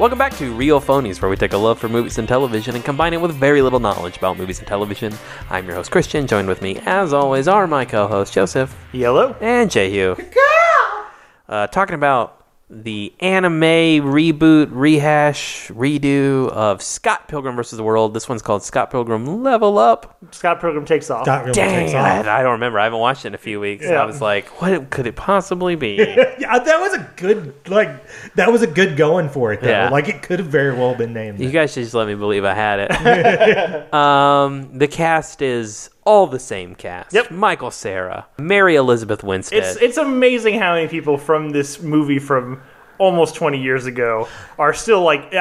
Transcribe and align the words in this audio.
Welcome 0.00 0.16
back 0.16 0.34
to 0.38 0.50
Real 0.54 0.80
Phonies, 0.80 1.20
where 1.20 1.28
we 1.28 1.36
take 1.36 1.52
a 1.52 1.58
love 1.58 1.78
for 1.78 1.86
movies 1.86 2.16
and 2.16 2.26
television 2.26 2.74
and 2.74 2.82
combine 2.82 3.12
it 3.12 3.20
with 3.20 3.32
very 3.32 3.60
little 3.60 3.80
knowledge 3.80 4.16
about 4.16 4.38
movies 4.38 4.58
and 4.58 4.66
television. 4.66 5.12
I'm 5.50 5.66
your 5.66 5.74
host, 5.74 5.90
Christian. 5.90 6.26
Joined 6.26 6.48
with 6.48 6.62
me, 6.62 6.80
as 6.86 7.12
always, 7.12 7.46
are 7.46 7.66
my 7.66 7.84
co 7.84 8.06
hosts, 8.06 8.34
Joseph 8.34 8.74
Yellow. 8.92 9.36
and 9.42 9.70
Jehu. 9.70 10.16
Uh, 11.46 11.66
talking 11.66 11.96
about 11.96 12.39
the 12.70 13.12
anime 13.18 13.60
reboot, 13.60 14.68
rehash, 14.70 15.68
redo 15.68 16.48
of 16.50 16.80
Scott 16.80 17.26
Pilgrim 17.26 17.56
versus 17.56 17.76
the 17.76 17.82
World. 17.82 18.14
This 18.14 18.28
one's 18.28 18.42
called 18.42 18.62
Scott 18.62 18.92
Pilgrim 18.92 19.42
Level 19.42 19.76
Up. 19.76 20.16
Scott 20.30 20.60
Pilgrim 20.60 20.84
takes 20.84 21.10
off. 21.10 21.24
Scott 21.24 21.46
really 21.46 21.54
Dang, 21.54 21.86
takes 21.86 21.94
I, 21.94 22.20
off. 22.20 22.26
I 22.26 22.42
don't 22.42 22.52
remember. 22.52 22.78
I 22.78 22.84
haven't 22.84 23.00
watched 23.00 23.24
it 23.24 23.28
in 23.28 23.34
a 23.34 23.38
few 23.38 23.58
weeks. 23.58 23.84
Yeah. 23.84 24.00
I 24.00 24.04
was 24.04 24.20
like, 24.20 24.60
what 24.62 24.88
could 24.90 25.08
it 25.08 25.16
possibly 25.16 25.74
be? 25.74 26.16
Yeah, 26.40 26.58
that 26.58 26.80
was 26.80 26.94
a 26.94 27.10
good 27.16 27.52
like 27.68 27.90
that 28.34 28.50
was 28.50 28.62
a 28.62 28.66
good 28.66 28.96
going 28.96 29.28
for 29.28 29.52
it 29.52 29.60
though. 29.60 29.68
Yeah. 29.68 29.90
Like 29.90 30.08
it 30.08 30.22
could 30.22 30.38
have 30.38 30.48
very 30.48 30.74
well 30.74 30.94
been 30.94 31.12
named. 31.12 31.38
You 31.38 31.46
that. 31.46 31.52
guys 31.52 31.72
should 31.72 31.82
just 31.82 31.94
let 31.94 32.06
me 32.06 32.14
believe 32.14 32.44
I 32.44 32.54
had 32.54 32.80
it. 32.80 33.94
um, 33.94 34.78
the 34.78 34.88
cast 34.88 35.42
is 35.42 35.90
all 36.04 36.26
the 36.26 36.38
same 36.38 36.74
cast. 36.74 37.12
Yep. 37.14 37.30
Michael 37.30 37.70
Cera, 37.70 38.26
Mary 38.38 38.74
Elizabeth 38.76 39.22
Winstead. 39.22 39.62
It's 39.62 39.76
it's 39.76 39.96
amazing 39.98 40.58
how 40.58 40.74
many 40.74 40.88
people 40.88 41.18
from 41.18 41.50
this 41.50 41.80
movie 41.80 42.18
from 42.18 42.62
almost 43.00 43.34
20 43.34 43.60
years 43.60 43.86
ago 43.86 44.28
are 44.58 44.72
still 44.74 45.02
like 45.02 45.32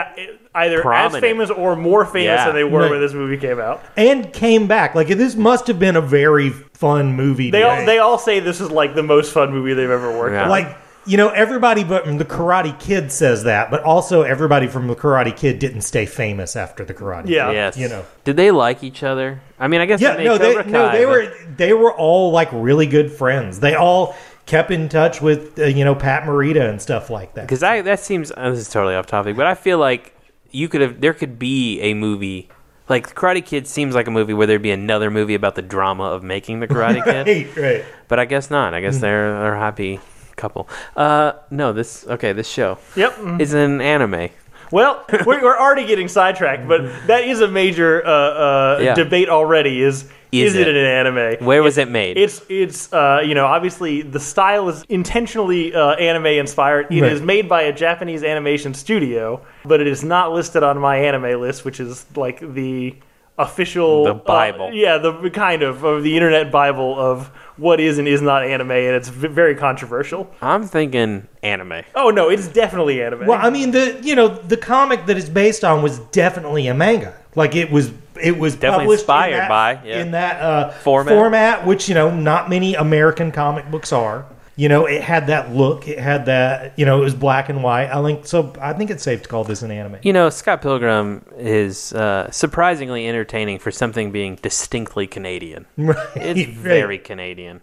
either 0.56 0.82
Prominent. 0.82 1.16
as 1.16 1.22
famous 1.22 1.50
or 1.50 1.76
more 1.76 2.06
famous 2.06 2.26
Yeah. 2.40 2.46
than 2.46 2.56
they 2.56 2.64
were 2.64 2.82
Right. 2.84 2.92
when 2.92 3.02
this 3.02 3.14
movie 3.14 3.38
came 3.38 3.60
out. 3.60 3.84
and 3.98 4.32
came 4.34 4.66
back. 4.66 4.96
Like 4.96 5.10
this 5.10 5.36
must 5.36 5.68
have 5.68 5.78
been 5.78 5.96
a 5.96 6.02
very 6.02 6.50
fun 6.50 7.14
movie. 7.16 7.52
They 7.52 7.64
all 7.64 7.86
they 7.86 8.00
all 8.00 8.18
say 8.18 8.40
this 8.40 8.62
is 8.62 8.72
like 8.72 8.96
the 8.96 9.04
most 9.04 9.32
fun 9.34 9.52
movie 9.52 9.74
they've 9.74 9.90
ever 9.92 10.18
worked 10.18 10.34
Yeah. 10.34 10.44
on. 10.44 10.50
like 10.50 10.76
you 11.06 11.18
know 11.18 11.30
everybody 11.30 11.84
but 11.84 12.06
the 12.18 12.26
Karate 12.26 12.78
Kid 12.80 13.12
says 13.12 13.44
that, 13.44 13.70
but 13.72 13.82
also 13.84 14.22
everybody 14.24 14.68
from 14.68 14.88
the 14.88 14.96
Karate 14.96 15.36
Kid 15.36 15.60
didn't 15.60 15.82
stay 15.82 16.06
famous 16.06 16.56
after 16.56 16.86
the 16.86 16.94
Karate. 16.94 17.24
Kid. 17.24 17.32
Yeah. 17.34 17.52
yes. 17.52 17.78
you 17.78 17.90
know. 17.90 18.06
Did 18.26 18.38
they 18.38 18.52
like 18.52 18.84
each 18.84 19.04
other? 19.04 19.42
I 19.60 19.68
mean, 19.68 19.82
I 19.82 19.86
guess 19.86 20.00
Yeah, 20.02 20.12
they 20.12 20.18
made 20.20 20.26
no, 20.26 20.38
they 20.38 20.54
Cobra 20.56 20.72
no, 20.72 20.92
they 20.92 21.06
but- 21.06 21.10
were 21.12 21.28
they 21.58 21.74
were 21.74 21.92
all 21.94 22.32
like 22.32 22.50
really 22.54 22.86
good 22.88 23.12
friends. 23.12 23.60
They 23.60 23.76
all 23.76 24.16
kept 24.50 24.72
in 24.72 24.90
touch 24.90 25.22
with 25.22 25.58
uh, 25.60 25.66
you 25.66 25.86
know 25.86 25.96
Pat 25.96 26.24
Morita 26.24 26.70
and 26.70 26.82
stuff 26.82 27.10
like 27.10 27.36
that. 27.36 27.44
Because 27.44 27.64
I 27.64 27.82
that 27.84 28.00
seems 28.02 28.32
uh, 28.36 28.50
this 28.50 28.60
is 28.60 28.70
totally 28.70 28.96
off 28.96 29.06
topic, 29.06 29.38
but 29.38 29.46
I 29.48 29.56
feel 29.56 29.78
like 29.78 30.14
you 30.52 30.68
could 30.68 30.82
have 30.82 31.00
there 31.00 31.14
could 31.14 31.40
be 31.40 31.80
a 31.82 31.94
movie 31.94 32.50
like 32.90 33.14
Karate 33.16 33.46
Kid 33.46 33.68
seems 33.68 33.94
like 33.94 34.08
a 34.08 34.12
movie 34.12 34.34
where 34.34 34.48
there'd 34.48 34.64
be 34.64 34.72
another 34.72 35.12
movie 35.12 35.36
about 35.36 35.54
the 35.56 35.62
drama 35.62 36.06
of 36.06 36.24
making 36.24 36.60
the 36.60 36.68
Karate 36.68 37.04
Kid, 37.04 37.28
Right, 37.56 37.64
right. 37.64 37.86
but 38.08 38.20
I 38.20 38.26
guess 38.26 38.50
not. 38.50 38.74
I 38.74 38.82
guess 38.82 38.96
Hmm. 38.96 39.02
they're 39.02 39.40
they're 39.40 39.56
a 39.56 39.60
happy 39.60 40.00
couple. 40.36 40.68
Uh, 40.96 41.34
no, 41.52 41.72
this 41.72 42.06
okay. 42.08 42.34
This 42.34 42.48
show 42.50 42.80
yep. 42.96 43.14
mm. 43.18 43.40
is 43.40 43.54
an 43.54 43.80
anime. 43.82 44.30
Well, 44.72 45.04
we're, 45.26 45.42
we're 45.42 45.58
already 45.60 45.86
getting 45.88 46.08
sidetracked, 46.08 46.68
but 46.68 46.82
that 47.08 47.24
is 47.24 47.42
a 47.42 47.48
major 47.48 48.06
uh, 48.06 48.10
uh, 48.12 48.80
Yeah. 48.82 48.94
debate 48.96 49.30
already. 49.30 49.82
Is 49.82 50.04
Is 50.32 50.54
is, 50.54 50.56
it? 50.56 50.68
it? 50.68 50.76
an 50.76 50.86
anime? 50.86 51.44
Where 51.46 51.64
was 51.64 51.78
it 51.80 51.90
made? 51.90 52.18
It's 52.18 52.42
it's 52.50 52.94
uh, 52.94 53.22
you 53.26 53.34
know 53.34 53.46
obviously 53.48 54.04
the 54.04 54.20
style 54.20 54.70
is 54.70 54.84
intentionally 54.90 55.74
uh, 55.74 55.94
anime 55.96 56.28
inspired. 56.28 56.88
It 56.92 57.04
is 57.04 57.20
Right. 57.20 57.26
made 57.26 57.50
by 57.50 57.64
a 57.64 57.74
Japanese 57.74 58.24
animation 58.24 58.74
studio, 58.76 59.42
but 59.66 59.82
it 59.82 59.88
is 59.88 60.04
not 60.04 60.32
listed 60.34 60.62
on 60.64 60.78
my 60.80 60.98
anime 60.98 61.42
list, 61.42 61.66
which 61.66 61.80
is 61.80 62.06
like 62.16 62.40
the 62.54 62.96
official 63.40 64.04
The 64.04 64.14
Bible. 64.14 64.66
uh, 64.68 64.72
yeah, 64.72 64.98
the 64.98 65.30
kind 65.32 65.64
of 65.64 65.84
of 65.84 66.04
the 66.04 66.16
internet 66.16 66.52
bible 66.52 67.00
of 67.00 67.32
what 67.60 67.80
is 67.80 67.98
and 67.98 68.08
is 68.08 68.22
not 68.22 68.44
anime, 68.44 68.72
and 68.72 68.96
it's 68.96 69.10
v- 69.10 69.28
very 69.28 69.56
controversial. 69.56 70.30
I'm 70.42 70.66
thinking 70.66 71.28
anime. 71.44 71.84
Oh 71.96 72.10
no, 72.10 72.30
it's 72.30 72.48
definitely 72.48 73.02
anime. 73.02 73.28
Well, 73.28 73.40
I 73.42 73.50
mean 73.50 73.72
the 73.72 74.00
you 74.02 74.16
know 74.16 74.28
the 74.28 74.58
comic 74.58 75.06
that 75.08 75.18
it's 75.18 75.30
based 75.30 75.64
on 75.64 75.82
was 75.82 76.00
definitely 76.00 76.68
a 76.68 76.74
manga. 76.74 77.16
Like 77.36 77.56
it 77.56 77.72
was 77.72 77.92
it 78.22 78.38
was 78.38 78.56
Definitely 78.56 78.86
published 78.86 79.02
inspired 79.04 79.32
in 79.32 79.38
that, 79.38 79.50
by, 79.50 79.72
yeah. 79.86 80.02
in 80.02 80.12
that 80.12 80.42
uh, 80.42 80.70
Format. 80.72 81.66
which 81.66 81.88
you 81.88 81.96
know 81.96 82.14
not 82.14 82.50
many 82.50 82.76
American 82.76 83.32
comic 83.32 83.70
books 83.72 83.94
are. 83.94 84.26
You 84.60 84.68
know, 84.68 84.86
it 84.88 85.02
had 85.02 85.28
that 85.28 85.56
look. 85.56 85.88
It 85.88 86.00
had 86.00 86.26
that. 86.26 86.78
You 86.78 86.86
know, 86.86 87.00
it 87.00 87.04
was 87.06 87.16
black 87.16 87.48
and 87.48 87.64
white. 87.64 87.90
I 87.90 88.04
think 88.04 88.26
so. 88.26 88.54
I 88.60 88.74
think 88.74 88.92
it's 88.92 89.04
safe 89.04 89.22
to 89.24 89.30
call 89.30 89.46
this 89.46 89.62
an 89.62 89.72
anime. 89.72 90.00
You 90.02 90.12
know, 90.12 90.30
Scott 90.30 90.62
Pilgrim 90.62 91.26
is 91.38 91.94
uh, 91.94 92.30
surprisingly 92.32 93.08
entertaining 93.08 93.60
for 93.60 93.72
something 93.72 94.12
being 94.12 94.36
distinctly 94.42 95.08
Canadian. 95.08 95.66
Right, 95.78 95.96
It's 96.18 96.46
right. 96.50 96.56
very 96.58 96.98
Canadian, 96.98 97.62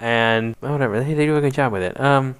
and 0.00 0.56
whatever 0.60 1.02
they, 1.04 1.12
they 1.12 1.26
do 1.26 1.36
a 1.36 1.40
good 1.42 1.52
job 1.54 1.70
with 1.72 1.82
it. 1.82 2.00
Um, 2.00 2.36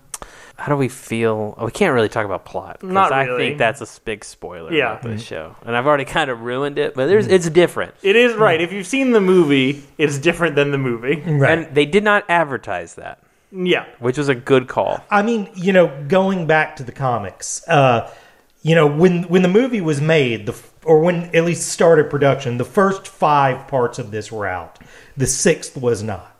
how 0.57 0.69
do 0.73 0.77
we 0.77 0.89
feel? 0.89 1.55
Oh, 1.59 1.67
we 1.67 1.71
can't 1.71 1.93
really 1.95 2.09
talk 2.09 2.25
about 2.25 2.45
plot. 2.45 2.81
'cause 2.81 2.91
Not 2.91 3.13
I 3.13 3.37
think 3.37 3.59
that's 3.59 3.81
a 3.81 4.01
big 4.05 4.25
spoiler 4.25 4.73
Yeah. 4.73 4.93
about 4.99 5.03
this 5.03 5.23
show, 5.23 5.55
and 5.67 5.77
I've 5.77 5.87
already 5.87 6.07
kind 6.07 6.31
of 6.31 6.41
ruined 6.43 6.79
it. 6.79 6.95
But 6.95 7.07
there's 7.09 7.27
it's 7.27 7.49
different, 7.51 7.95
it 8.03 8.17
is 8.17 8.35
right. 8.37 8.61
If 8.61 8.73
you've 8.73 8.87
seen 8.87 9.11
the 9.13 9.21
movie, 9.21 9.85
it's 9.99 10.19
different 10.19 10.57
than 10.57 10.71
the 10.73 10.79
movie. 10.79 11.17
Right. 11.27 11.59
and 11.59 11.75
they 11.75 11.85
did 11.85 12.03
not 12.05 12.25
advertise 12.29 12.95
that, 12.95 13.19
Yeah. 13.51 13.87
which 13.99 14.19
was 14.19 14.29
a 14.29 14.35
good 14.35 14.69
call. 14.69 15.05
I 15.11 15.23
mean, 15.23 15.49
you 15.55 15.73
know, 15.73 16.05
going 16.09 16.47
back 16.47 16.77
to 16.77 16.83
the 16.83 16.93
comics, 16.93 17.67
uh, 17.69 18.13
you 18.63 18.75
know, 18.75 18.87
when 18.87 19.25
when 19.25 19.43
the 19.43 19.49
movie 19.49 19.81
was 19.81 20.01
made, 20.01 20.47
the 20.47 20.61
or 20.85 21.01
when 21.01 21.35
at 21.35 21.45
least 21.45 21.69
started 21.69 22.11
production, 22.11 22.59
the 22.59 22.65
first 22.65 23.07
five 23.07 23.69
parts 23.69 23.99
of 23.99 24.11
this 24.11 24.31
were 24.33 24.47
out. 24.47 24.79
The 25.17 25.27
sixth 25.27 25.77
was 25.77 26.03
not. 26.03 26.35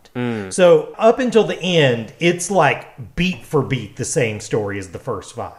So 0.51 0.95
up 0.99 1.21
until 1.21 1.45
the 1.45 1.61
end, 1.61 2.13
it's 2.19 2.51
like 2.51 3.15
beat 3.15 3.45
for 3.45 3.63
beat 3.63 3.95
the 3.95 4.05
same 4.05 4.41
story 4.41 4.77
as 4.77 4.89
the 4.89 4.99
first 4.99 5.33
five. 5.37 5.53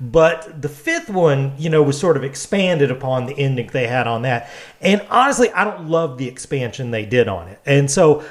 But 0.00 0.62
the 0.62 0.68
fifth 0.68 1.10
one, 1.10 1.54
you 1.58 1.68
know, 1.68 1.82
was 1.82 1.98
sort 1.98 2.16
of 2.16 2.22
expanded 2.22 2.92
upon 2.92 3.26
the 3.26 3.36
ending 3.36 3.66
they 3.72 3.88
had 3.88 4.06
on 4.06 4.22
that. 4.22 4.50
And 4.80 5.04
honestly, 5.10 5.50
I 5.50 5.64
don't 5.64 5.88
love 5.88 6.16
the 6.16 6.28
expansion 6.28 6.92
they 6.92 7.06
did 7.06 7.26
on 7.26 7.48
it. 7.48 7.60
And 7.66 7.90
so 7.90 8.22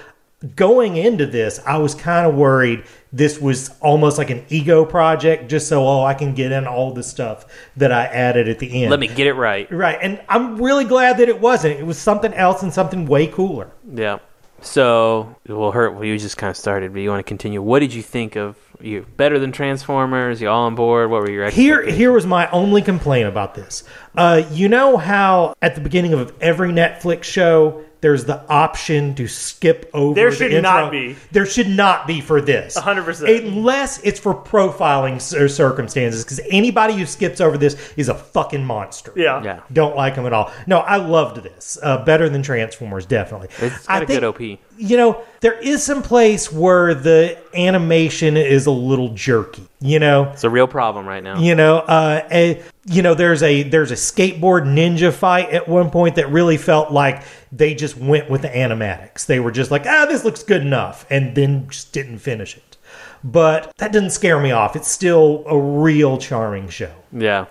going 0.56 0.98
into 0.98 1.26
this, 1.26 1.60
I 1.66 1.78
was 1.78 1.96
kind 1.96 2.28
of 2.28 2.36
worried 2.36 2.84
this 3.12 3.40
was 3.40 3.72
almost 3.82 4.18
like 4.18 4.30
an 4.30 4.46
ego 4.50 4.86
project, 4.86 5.50
just 5.50 5.68
so, 5.68 5.88
oh, 5.88 6.04
I 6.04 6.14
can 6.14 6.34
get 6.34 6.52
in 6.52 6.68
all 6.68 6.94
the 6.94 7.04
stuff 7.04 7.46
that 7.78 7.92
I 7.92 8.06
added 8.06 8.48
at 8.48 8.60
the 8.60 8.84
end. 8.84 8.92
Let 8.92 9.00
me 9.00 9.08
get 9.08 9.28
it 9.28 9.34
right. 9.34 9.72
Right. 9.72 9.98
And 10.02 10.22
I'm 10.30 10.62
really 10.62 10.86
glad 10.86 11.18
that 11.18 11.30
it 11.30 11.40
wasn't. 11.40 11.80
It 11.80 11.86
was 11.86 11.98
something 11.98 12.34
else 12.34 12.62
and 12.64 12.74
something 12.74 13.06
way 13.06 13.28
cooler. 13.28 13.72
Yeah. 13.92 14.20
So 14.62 15.36
we'll 15.48 15.72
hurt. 15.72 15.94
Well, 15.94 16.04
you 16.04 16.18
just 16.18 16.38
kind 16.38 16.50
of 16.50 16.58
started, 16.58 16.92
but 16.92 17.00
you 17.00 17.10
want 17.10 17.20
to 17.20 17.30
continue. 17.30 17.62
What 17.62 17.80
did 17.80 17.94
you 17.94 18.02
think 18.02 18.36
of 18.36 18.58
you? 18.82 19.06
Better 19.16 19.38
than 19.40 19.52
Transformers? 19.52 20.42
You 20.42 20.50
all 20.50 20.66
on 20.66 20.76
board? 20.76 21.10
What 21.10 21.22
were 21.22 21.30
your 21.30 21.50
Here, 21.50 21.86
here 21.86 22.12
was 22.12 22.26
my 22.26 22.50
only 22.50 22.82
complaint 22.82 23.28
about 23.28 23.54
this. 23.56 23.84
Uh, 24.16 24.44
you 24.52 24.68
know 24.68 24.98
how 24.98 25.56
at 25.62 25.76
the 25.76 25.82
beginning 25.82 26.14
of 26.14 26.34
every 26.42 26.72
Netflix 26.72 27.24
show, 27.26 27.84
there's 28.02 28.26
the 28.26 28.46
option 28.48 29.16
to 29.16 29.28
skip 29.28 29.90
over. 29.94 30.14
There 30.16 30.30
the 30.30 30.36
should 30.36 30.54
intro? 30.54 30.72
not 30.72 30.92
be. 30.92 31.16
There 31.32 31.46
should 31.46 31.70
not 31.70 32.06
be 32.08 32.22
for 32.22 32.42
this. 32.42 32.78
100%. 32.78 33.48
Unless 33.48 34.00
it's 34.04 34.20
for 34.20 34.34
profiling 34.36 35.20
circumstances, 35.50 36.24
because 36.24 36.40
anybody 36.50 36.94
who 36.94 37.06
skips 37.06 37.42
over 37.42 37.58
this 37.58 37.94
is 37.98 38.10
a 38.10 38.16
fucking 38.16 38.64
monster. 38.66 39.12
Yeah. 39.16 39.44
Yeah. 39.44 39.62
Don't 39.74 39.96
like 39.96 40.16
them 40.16 40.26
at 40.26 40.34
all. 40.34 40.52
No, 40.68 40.80
I 40.80 40.98
loved 40.98 41.44
this. 41.44 41.78
Uh, 41.82 42.04
better 42.04 42.30
than 42.30 42.42
Transformers, 42.44 43.06
definitely. 43.06 43.50
It's 43.60 43.86
got 43.88 44.02
I 44.02 44.04
a 44.04 44.06
think- 44.06 44.20
good 44.22 44.24
OP. 44.24 44.60
you 44.78 44.96
know, 44.98 45.24
there 45.42 45.54
is 45.60 45.84
some 45.84 46.02
place 46.04 46.52
where 46.52 46.94
the 46.94 47.38
animation 47.56 48.38
is 48.38 48.66
a 48.66 48.72
little 48.72 49.10
jerky. 49.10 49.68
You 49.80 50.00
know, 50.00 50.26
It's 50.34 50.44
a 50.44 50.50
real 50.50 50.68
problem 50.68 51.06
right 51.06 51.24
now. 51.24 51.40
you 51.40 51.54
know, 51.56 51.78
uh, 51.80 52.28
a, 52.32 52.62
you 52.86 53.02
know, 53.02 53.14
there's 53.14 53.44
a 53.44 53.64
there's 53.64 53.92
a 53.92 53.96
skateboard 53.96 54.64
ninja 54.66 55.12
fight 55.14 55.50
at 55.50 55.68
one 55.68 55.90
point 55.92 56.16
that 56.16 56.30
really 56.32 56.58
felt 56.58 56.92
like 56.92 57.24
they 57.52 57.76
just 57.76 57.98
went 57.98 58.30
with 58.30 58.42
the 58.42 58.50
animatics. 58.50 59.26
They 59.26 59.40
were 59.40 59.52
just 59.52 59.70
like, 59.72 59.86
ah, 59.86 60.06
this 60.08 60.24
looks 60.24 60.44
good 60.44 60.62
enough, 60.62 61.06
and 61.10 61.36
then 61.36 61.68
just 61.70 61.94
didn't 61.94 62.20
finish 62.20 62.58
it. 62.58 62.78
But 63.24 63.76
that 63.78 63.92
didn't 63.92 64.12
scare 64.12 64.40
me 64.40 64.52
off. 64.52 64.76
It's 64.76 64.90
still 64.90 65.44
a 65.48 65.60
real 65.60 66.18
charming 66.18 66.70
show. 66.70 66.94
Yeah. 67.12 67.46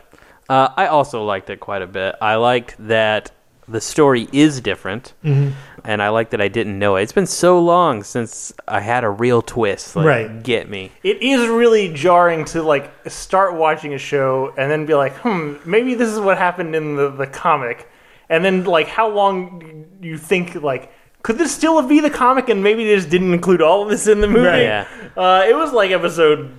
Uh, 0.49 0.69
I 0.77 0.87
also 0.87 1.25
liked 1.25 1.51
it 1.51 1.59
quite 1.61 1.83
a 1.83 1.87
bit. 1.89 2.15
I 2.21 2.37
liked 2.37 2.77
that 2.87 3.33
the 3.69 3.81
story 3.81 4.29
is 4.33 4.61
different, 4.61 5.13
Mm-hmm. 5.25 5.51
And 5.87 6.03
I 6.03 6.09
like 6.11 6.31
that 6.31 6.41
I 6.41 6.49
didn't 6.49 6.79
know 6.79 6.97
it. 6.97 7.03
It's 7.03 7.13
been 7.13 7.27
so 7.27 7.61
long 7.61 8.03
since 8.03 8.53
I 8.67 8.81
had 8.81 9.05
a 9.05 9.11
real 9.11 9.43
twist. 9.43 9.97
Like, 9.97 10.07
Right. 10.07 10.43
Get 10.43 10.69
me. 10.69 10.93
It 11.03 11.23
is 11.23 11.49
really 11.49 11.93
jarring 11.93 12.45
to 12.47 12.63
like 12.63 12.91
start 13.09 13.55
watching 13.55 13.95
a 13.95 13.99
show 13.99 14.53
and 14.57 14.71
then 14.71 14.87
be 14.87 14.95
like, 14.95 15.15
hmm, 15.19 15.57
maybe 15.65 15.95
this 15.95 16.09
is 16.11 16.19
what 16.21 16.39
happened 16.39 16.75
in 16.75 16.97
the, 16.97 17.11
the 17.11 17.27
comic. 17.27 17.89
And 18.29 18.45
then 18.45 18.65
like 18.65 18.89
how 18.89 19.09
long 19.09 19.87
do 20.01 20.09
you 20.09 20.19
think 20.19 20.55
like 20.57 20.93
could 21.23 21.39
this 21.39 21.53
still 21.53 21.83
be 21.83 21.99
the 22.01 22.11
comic 22.11 22.49
and 22.49 22.63
maybe 22.63 22.85
they 22.85 22.95
just 22.95 23.11
didn't 23.11 23.35
include 23.35 23.61
all 23.61 23.83
of 23.83 23.89
this 23.89 24.07
in 24.07 24.21
the 24.21 24.29
movie? 24.29 24.47
Right. 24.47 24.63
Yeah. 24.63 24.87
Uh, 25.17 25.45
it 25.49 25.55
was 25.57 25.73
like 25.73 25.91
episode 25.91 26.53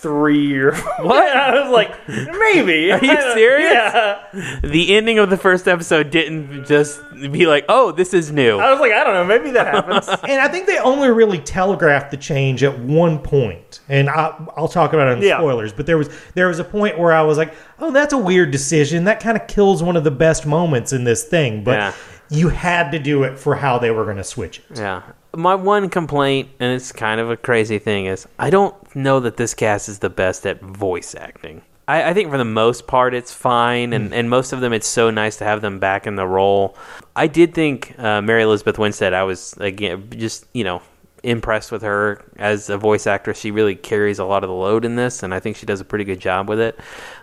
three 0.00 0.56
or 0.58 0.72
What? 1.00 1.36
I 1.36 1.60
was 1.60 1.70
like, 1.72 2.08
maybe. 2.08 2.92
Are 2.92 3.04
you 3.04 3.20
serious? 3.34 3.72
Yeah. 3.72 4.60
The 4.62 4.96
ending 4.96 5.18
of 5.18 5.30
the 5.30 5.36
first 5.36 5.66
episode 5.68 6.10
didn't 6.10 6.66
just 6.66 7.00
be 7.32 7.46
like, 7.46 7.64
"Oh, 7.68 7.90
this 7.92 8.14
is 8.14 8.30
new." 8.30 8.58
I 8.58 8.70
was 8.70 8.80
like, 8.80 8.92
I 8.92 9.02
don't 9.04 9.14
know, 9.14 9.24
maybe 9.24 9.50
that 9.52 9.66
happens. 9.74 10.08
and 10.28 10.40
I 10.40 10.48
think 10.48 10.66
they 10.66 10.78
only 10.78 11.08
really 11.10 11.38
telegraphed 11.40 12.10
the 12.10 12.16
change 12.16 12.62
at 12.62 12.78
one 12.78 13.18
point, 13.18 13.80
and 13.88 14.08
I, 14.08 14.34
I'll 14.56 14.68
talk 14.68 14.92
about 14.92 15.08
it 15.08 15.18
in 15.18 15.24
Yeah. 15.24 15.38
spoilers. 15.38 15.72
But 15.72 15.86
there 15.86 15.98
was 15.98 16.08
there 16.34 16.48
was 16.48 16.58
a 16.60 16.64
point 16.64 16.98
where 16.98 17.12
I 17.12 17.22
was 17.22 17.36
like, 17.38 17.54
"Oh, 17.80 17.90
that's 17.90 18.12
a 18.12 18.18
weird 18.18 18.50
decision. 18.52 19.04
That 19.04 19.20
kind 19.20 19.36
of 19.36 19.46
kills 19.48 19.82
one 19.82 19.96
of 19.96 20.04
the 20.04 20.10
best 20.12 20.46
moments 20.46 20.92
in 20.92 21.04
this 21.04 21.24
thing." 21.24 21.64
But 21.64 21.76
Yeah. 21.78 21.92
you 22.30 22.48
had 22.50 22.92
to 22.92 22.98
do 22.98 23.24
it 23.24 23.38
for 23.38 23.56
how 23.56 23.78
they 23.78 23.90
were 23.90 24.04
going 24.04 24.16
to 24.18 24.24
switch 24.24 24.58
it. 24.70 24.78
Yeah. 24.78 25.02
My 25.36 25.54
one 25.54 25.88
complaint, 25.90 26.48
and 26.58 26.72
it's 26.74 26.90
kind 26.90 27.20
of 27.20 27.30
a 27.30 27.36
crazy 27.36 27.78
thing, 27.78 28.06
is 28.06 28.26
I 28.38 28.50
don't 28.50 28.74
know 28.96 29.20
that 29.20 29.36
this 29.36 29.54
cast 29.54 29.88
is 29.88 29.98
the 29.98 30.10
best 30.10 30.46
at 30.46 30.60
voice 30.60 31.14
acting. 31.14 31.62
I, 31.86 32.10
I 32.10 32.14
think 32.14 32.30
for 32.30 32.38
the 32.38 32.44
most 32.44 32.86
part 32.86 33.14
it's 33.14 33.32
fine, 33.32 33.92
and, 33.92 34.12
and 34.12 34.28
most 34.28 34.52
of 34.52 34.60
them 34.60 34.72
it's 34.72 34.86
so 34.86 35.10
nice 35.10 35.36
to 35.38 35.44
have 35.44 35.60
them 35.60 35.78
back 35.78 36.06
in 36.06 36.16
the 36.16 36.26
role. 36.26 36.76
I 37.16 37.26
did 37.26 37.54
think 37.54 37.98
uh, 37.98 38.20
Mary 38.20 38.42
Elizabeth 38.42 38.78
Winstead, 38.78 39.14
I 39.14 39.22
was, 39.22 39.54
again, 39.58 40.08
just, 40.10 40.46
you 40.52 40.64
know, 40.64 40.82
impressed 41.22 41.72
with 41.72 41.82
her 41.82 42.24
as 42.36 42.70
a 42.70 42.78
voice 42.78 43.06
actress. 43.06 43.38
She 43.40 43.50
really 43.50 43.74
carries 43.74 44.18
a 44.18 44.24
lot 44.24 44.44
of 44.44 44.48
the 44.48 44.54
load 44.54 44.84
in 44.84 44.96
this, 44.96 45.22
and 45.22 45.34
I 45.34 45.40
think 45.40 45.56
she 45.56 45.66
does 45.66 45.80
a 45.80 45.84
pretty 45.84 46.04
good 46.04 46.20
job 46.20 46.48
with 46.48 46.60
it. 46.60 46.78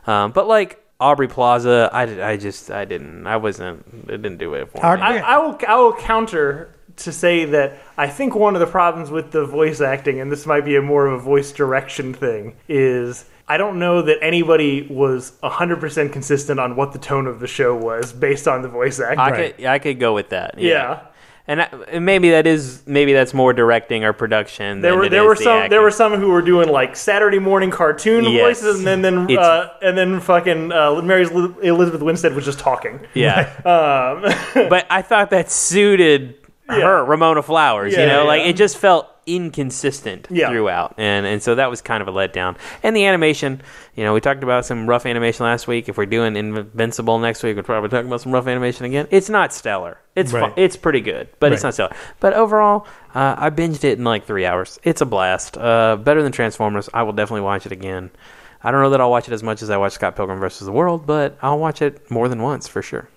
Um, 0.06 0.32
but 0.32 0.48
like 0.48 0.84
Aubrey 1.00 1.28
Plaza, 1.28 1.90
I, 1.94 2.32
I 2.32 2.38
just, 2.38 2.72
I 2.72 2.86
didn't, 2.86 3.26
I 3.28 3.38
wasn't, 3.38 3.86
it 4.10 4.22
didn't 4.22 4.38
do 4.38 4.54
it 4.56 4.72
for 4.72 4.82
Hard- 4.82 5.00
me. 5.00 5.06
I, 5.06 5.36
I 5.36 5.38
will 5.38 5.60
I 5.68 5.76
will 5.76 5.94
counter 5.94 6.75
to 6.98 7.12
say 7.12 7.46
that 7.46 7.78
I 7.98 8.08
think 8.08 8.36
one 8.36 8.56
of 8.56 8.60
the 8.60 8.68
problems 8.68 9.10
with 9.12 9.32
the 9.32 9.46
voice 9.46 9.82
acting, 9.82 10.20
and 10.22 10.32
this 10.32 10.46
might 10.46 10.66
be 10.66 10.76
a 10.76 10.82
more 10.82 11.06
of 11.08 11.14
a 11.14 11.20
voice 11.24 11.52
direction 11.52 12.14
thing, 12.14 12.56
is 12.68 13.26
I 13.48 13.58
don't 13.58 13.80
know 13.80 14.02
that 14.02 14.18
anybody 14.22 14.88
was 14.90 15.34
100% 15.44 16.12
consistent 16.12 16.60
on 16.60 16.76
what 16.76 16.94
the 16.94 17.00
tone 17.00 17.28
of 17.28 17.40
the 17.40 17.48
show 17.48 17.76
was 17.76 18.12
based 18.14 18.48
on 18.48 18.62
the 18.62 18.70
voice 18.70 19.00
acting. 19.00 19.20
I 19.20 19.30
Right. 19.30 19.58
could 19.58 19.66
I 19.66 19.80
could 19.80 20.00
go 20.00 20.14
with 20.14 20.30
that. 20.30 20.56
yeah. 20.58 21.02
And, 21.48 21.62
I, 21.62 21.68
and 21.90 22.04
maybe 22.04 22.32
that 22.32 22.48
is 22.48 22.82
maybe 22.88 23.14
that's 23.14 23.32
more 23.32 23.54
directing 23.54 24.04
or 24.04 24.14
production. 24.14 24.82
There 24.82 24.94
than 24.94 25.00
were 25.00 25.10
there 25.10 25.24
were 25.26 25.36
the 25.36 25.44
some 25.44 25.58
acting. 25.58 25.70
there 25.70 25.82
were 25.84 25.92
some 25.92 26.14
who 26.16 26.30
were 26.32 26.42
doing 26.42 26.70
like 26.70 26.96
Saturday 26.96 27.38
morning 27.38 27.70
cartoon 27.70 28.24
Yes. 28.24 28.42
voices, 28.62 28.78
and 28.80 28.88
then 28.88 29.04
then 29.04 29.38
uh, 29.38 29.70
and 29.84 29.96
then 29.96 30.20
fucking 30.22 30.72
uh, 30.72 31.00
Mary 31.04 31.22
Elizabeth 31.22 32.02
Winstead 32.02 32.34
was 32.34 32.46
just 32.46 32.58
talking. 32.58 33.00
yeah. 33.14 33.52
Um, 33.64 34.24
but 34.70 34.88
I 34.90 35.04
thought 35.04 35.30
that 35.30 35.52
suited 35.52 36.34
her, 36.68 37.04
Ramona 37.06 37.42
Flowers. 37.44 37.94
Yeah, 37.94 38.02
you 38.02 38.06
know, 38.08 38.22
yeah, 38.24 38.28
like 38.28 38.42
it 38.44 38.56
just 38.56 38.78
felt 38.78 39.08
inconsistent 39.28 40.28
Yeah. 40.30 40.50
throughout, 40.50 40.96
and 40.98 41.26
and 41.26 41.42
so 41.42 41.56
that 41.56 41.70
was 41.70 41.82
kind 41.82 42.02
of 42.02 42.08
a 42.08 42.12
letdown. 42.12 42.56
And 42.84 42.96
the 42.96 43.06
animation, 43.06 43.62
you 43.96 44.04
know, 44.04 44.14
we 44.14 44.22
talked 44.22 44.44
about 44.44 44.66
some 44.66 44.88
rough 44.88 45.06
animation 45.06 45.46
last 45.46 45.68
week. 45.68 45.90
If 45.90 45.98
we're 45.98 46.06
doing 46.06 46.36
Invincible 46.36 47.20
next 47.20 47.42
week, 47.44 47.56
we're 47.56 47.64
probably 47.64 47.90
talking 47.90 48.08
about 48.08 48.22
some 48.22 48.32
rough 48.32 48.48
animation 48.48 48.86
again. 48.86 49.08
It's 49.12 49.30
not 49.30 49.54
stellar. 49.54 49.98
It's 50.16 50.32
fu- 50.32 50.54
it's 50.56 50.78
pretty 50.78 51.02
good, 51.02 51.28
but 51.40 51.52
it's 51.54 51.64
not 51.64 51.74
stellar. 51.74 51.96
But 52.20 52.34
overall, 52.34 52.88
uh, 53.14 53.36
I 53.38 53.50
binged 53.50 53.84
it 53.84 53.98
in 53.98 54.04
like 54.04 54.26
three 54.26 54.46
hours. 54.46 54.80
It's 54.84 55.02
a 55.02 55.06
blast. 55.06 55.58
Uh, 55.58 55.96
better 55.98 56.22
than 56.24 56.32
Transformers. 56.32 56.90
I 56.94 57.04
will 57.04 57.14
definitely 57.14 57.42
watch 57.42 57.66
it 57.66 57.72
again. 57.72 58.12
I 58.64 58.72
don't 58.72 58.82
know 58.82 58.90
that 58.92 59.02
I'll 59.02 59.12
watch 59.12 59.28
it 59.28 59.34
as 59.34 59.44
much 59.44 59.62
as 59.62 59.70
I 59.70 59.78
watch 59.78 59.94
Scott 59.94 60.16
Pilgrim 60.16 60.40
versus 60.40 60.66
the 60.66 60.72
World, 60.72 61.06
but 61.06 61.38
I'll 61.42 61.60
watch 61.60 61.82
it 61.82 62.10
more 62.10 62.28
than 62.30 62.42
once 62.42 62.68
for 62.68 62.82
sure. 62.82 63.08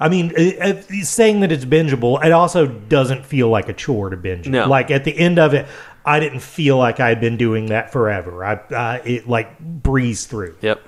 I 0.00 0.08
mean, 0.08 0.32
it, 0.36 0.86
it, 0.90 1.04
saying 1.06 1.40
that 1.40 1.52
it's 1.52 1.64
bingeable, 1.64 2.24
it 2.24 2.32
also 2.32 2.66
doesn't 2.66 3.24
feel 3.24 3.48
like 3.48 3.68
a 3.68 3.72
chore 3.72 4.10
to 4.10 4.16
binge. 4.16 4.46
it. 4.48 4.50
No. 4.50 4.66
Like 4.68 4.90
at 4.90 5.04
the 5.04 5.16
end 5.16 5.38
of 5.38 5.54
it, 5.54 5.66
I 6.04 6.18
didn't 6.18 6.40
feel 6.40 6.76
like 6.76 6.98
I 6.98 7.08
had 7.08 7.20
been 7.20 7.36
doing 7.36 7.66
that 7.66 7.92
forever. 7.92 8.44
I 8.44 8.54
uh, 8.54 9.02
it 9.04 9.28
like 9.28 9.58
breezed 9.60 10.28
through. 10.28 10.56
Yep. 10.60 10.80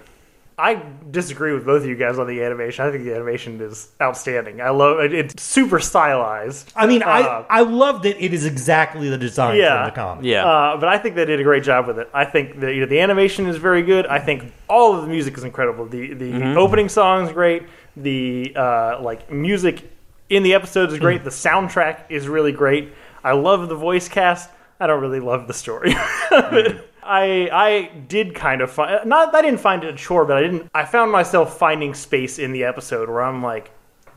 I 0.56 0.81
disagree 1.11 1.53
with 1.53 1.67
both 1.67 1.83
of 1.83 1.89
you 1.89 1.97
guys 1.97 2.17
on 2.17 2.29
the 2.29 2.41
animation. 2.43 2.87
I 2.87 2.93
think 2.93 3.03
the 3.03 3.12
animation 3.15 3.61
is 3.61 3.89
outstanding. 4.01 4.61
I 4.61 4.71
love 4.71 5.01
it. 5.01 5.12
It's 5.12 5.43
super 5.43 5.81
stylized. 5.81 6.73
I 6.77 6.87
mean, 6.87 7.03
Uh, 7.03 7.07
I 7.50 7.59
I 7.59 7.61
love 7.62 8.03
that 8.03 8.25
it 8.25 8.33
is 8.33 8.47
exactly 8.47 9.09
the 9.09 9.19
design 9.19 9.57
Yeah. 9.59 9.79
from 9.79 9.85
the 9.87 9.95
comic. 10.00 10.25
Yeah. 10.25 10.45
Uh, 10.47 10.77
but 10.77 10.89
I 10.89 10.99
think 10.99 11.17
they 11.17 11.25
did 11.25 11.41
a 11.41 11.43
great 11.43 11.65
job 11.65 11.89
with 11.89 11.99
it. 11.99 12.09
I 12.15 12.25
think 12.25 12.61
that 12.61 12.73
you 12.73 12.81
know, 12.81 12.87
the 12.87 13.00
animation 13.00 13.47
is 13.47 13.57
very 13.57 13.83
good. 13.83 14.07
I 14.07 14.21
think 14.21 14.53
all 14.69 14.95
of 14.95 15.03
the 15.03 15.09
music 15.09 15.37
is 15.37 15.43
incredible. 15.45 15.87
The 15.87 16.15
the 16.15 16.33
Mm-hmm. 16.33 16.59
opening 16.59 16.89
song 16.89 17.27
is 17.27 17.33
great. 17.33 17.65
The 17.96 18.52
uh, 18.56 19.00
like 19.02 19.31
music 19.31 19.91
in 20.29 20.43
the 20.43 20.55
episodes 20.55 20.93
is 20.93 20.99
great. 20.99 21.23
The 21.25 21.31
soundtrack 21.31 22.11
is 22.11 22.29
really 22.29 22.52
great. 22.52 22.93
I 23.23 23.32
love 23.32 23.69
the 23.69 23.76
voice 23.76 24.08
cast. 24.08 24.50
I 24.81 24.87
don't 24.87 25.00
really 25.00 25.20
love 25.20 25.46
the 25.46 25.55
story. 25.55 25.93
Mm. 25.93 26.82
I 27.06 27.49
I 27.52 27.91
did 28.08 28.35
kind 28.35 28.62
of 28.62 28.70
find 28.70 29.06
not 29.08 29.35
I 29.35 29.43
didn't 29.43 29.61
find 29.61 29.85
it 29.85 29.93
a 29.94 29.96
chore, 29.96 30.25
but 30.25 30.37
I 30.38 30.41
didn't. 30.43 30.70
I 30.75 30.85
found 30.87 31.12
myself 31.12 31.58
finding 31.58 31.93
space 31.94 32.38
in 32.38 32.52
the 32.52 32.64
episode 32.64 33.08
where 33.11 33.23
I'm 33.23 33.43
like, 33.43 33.70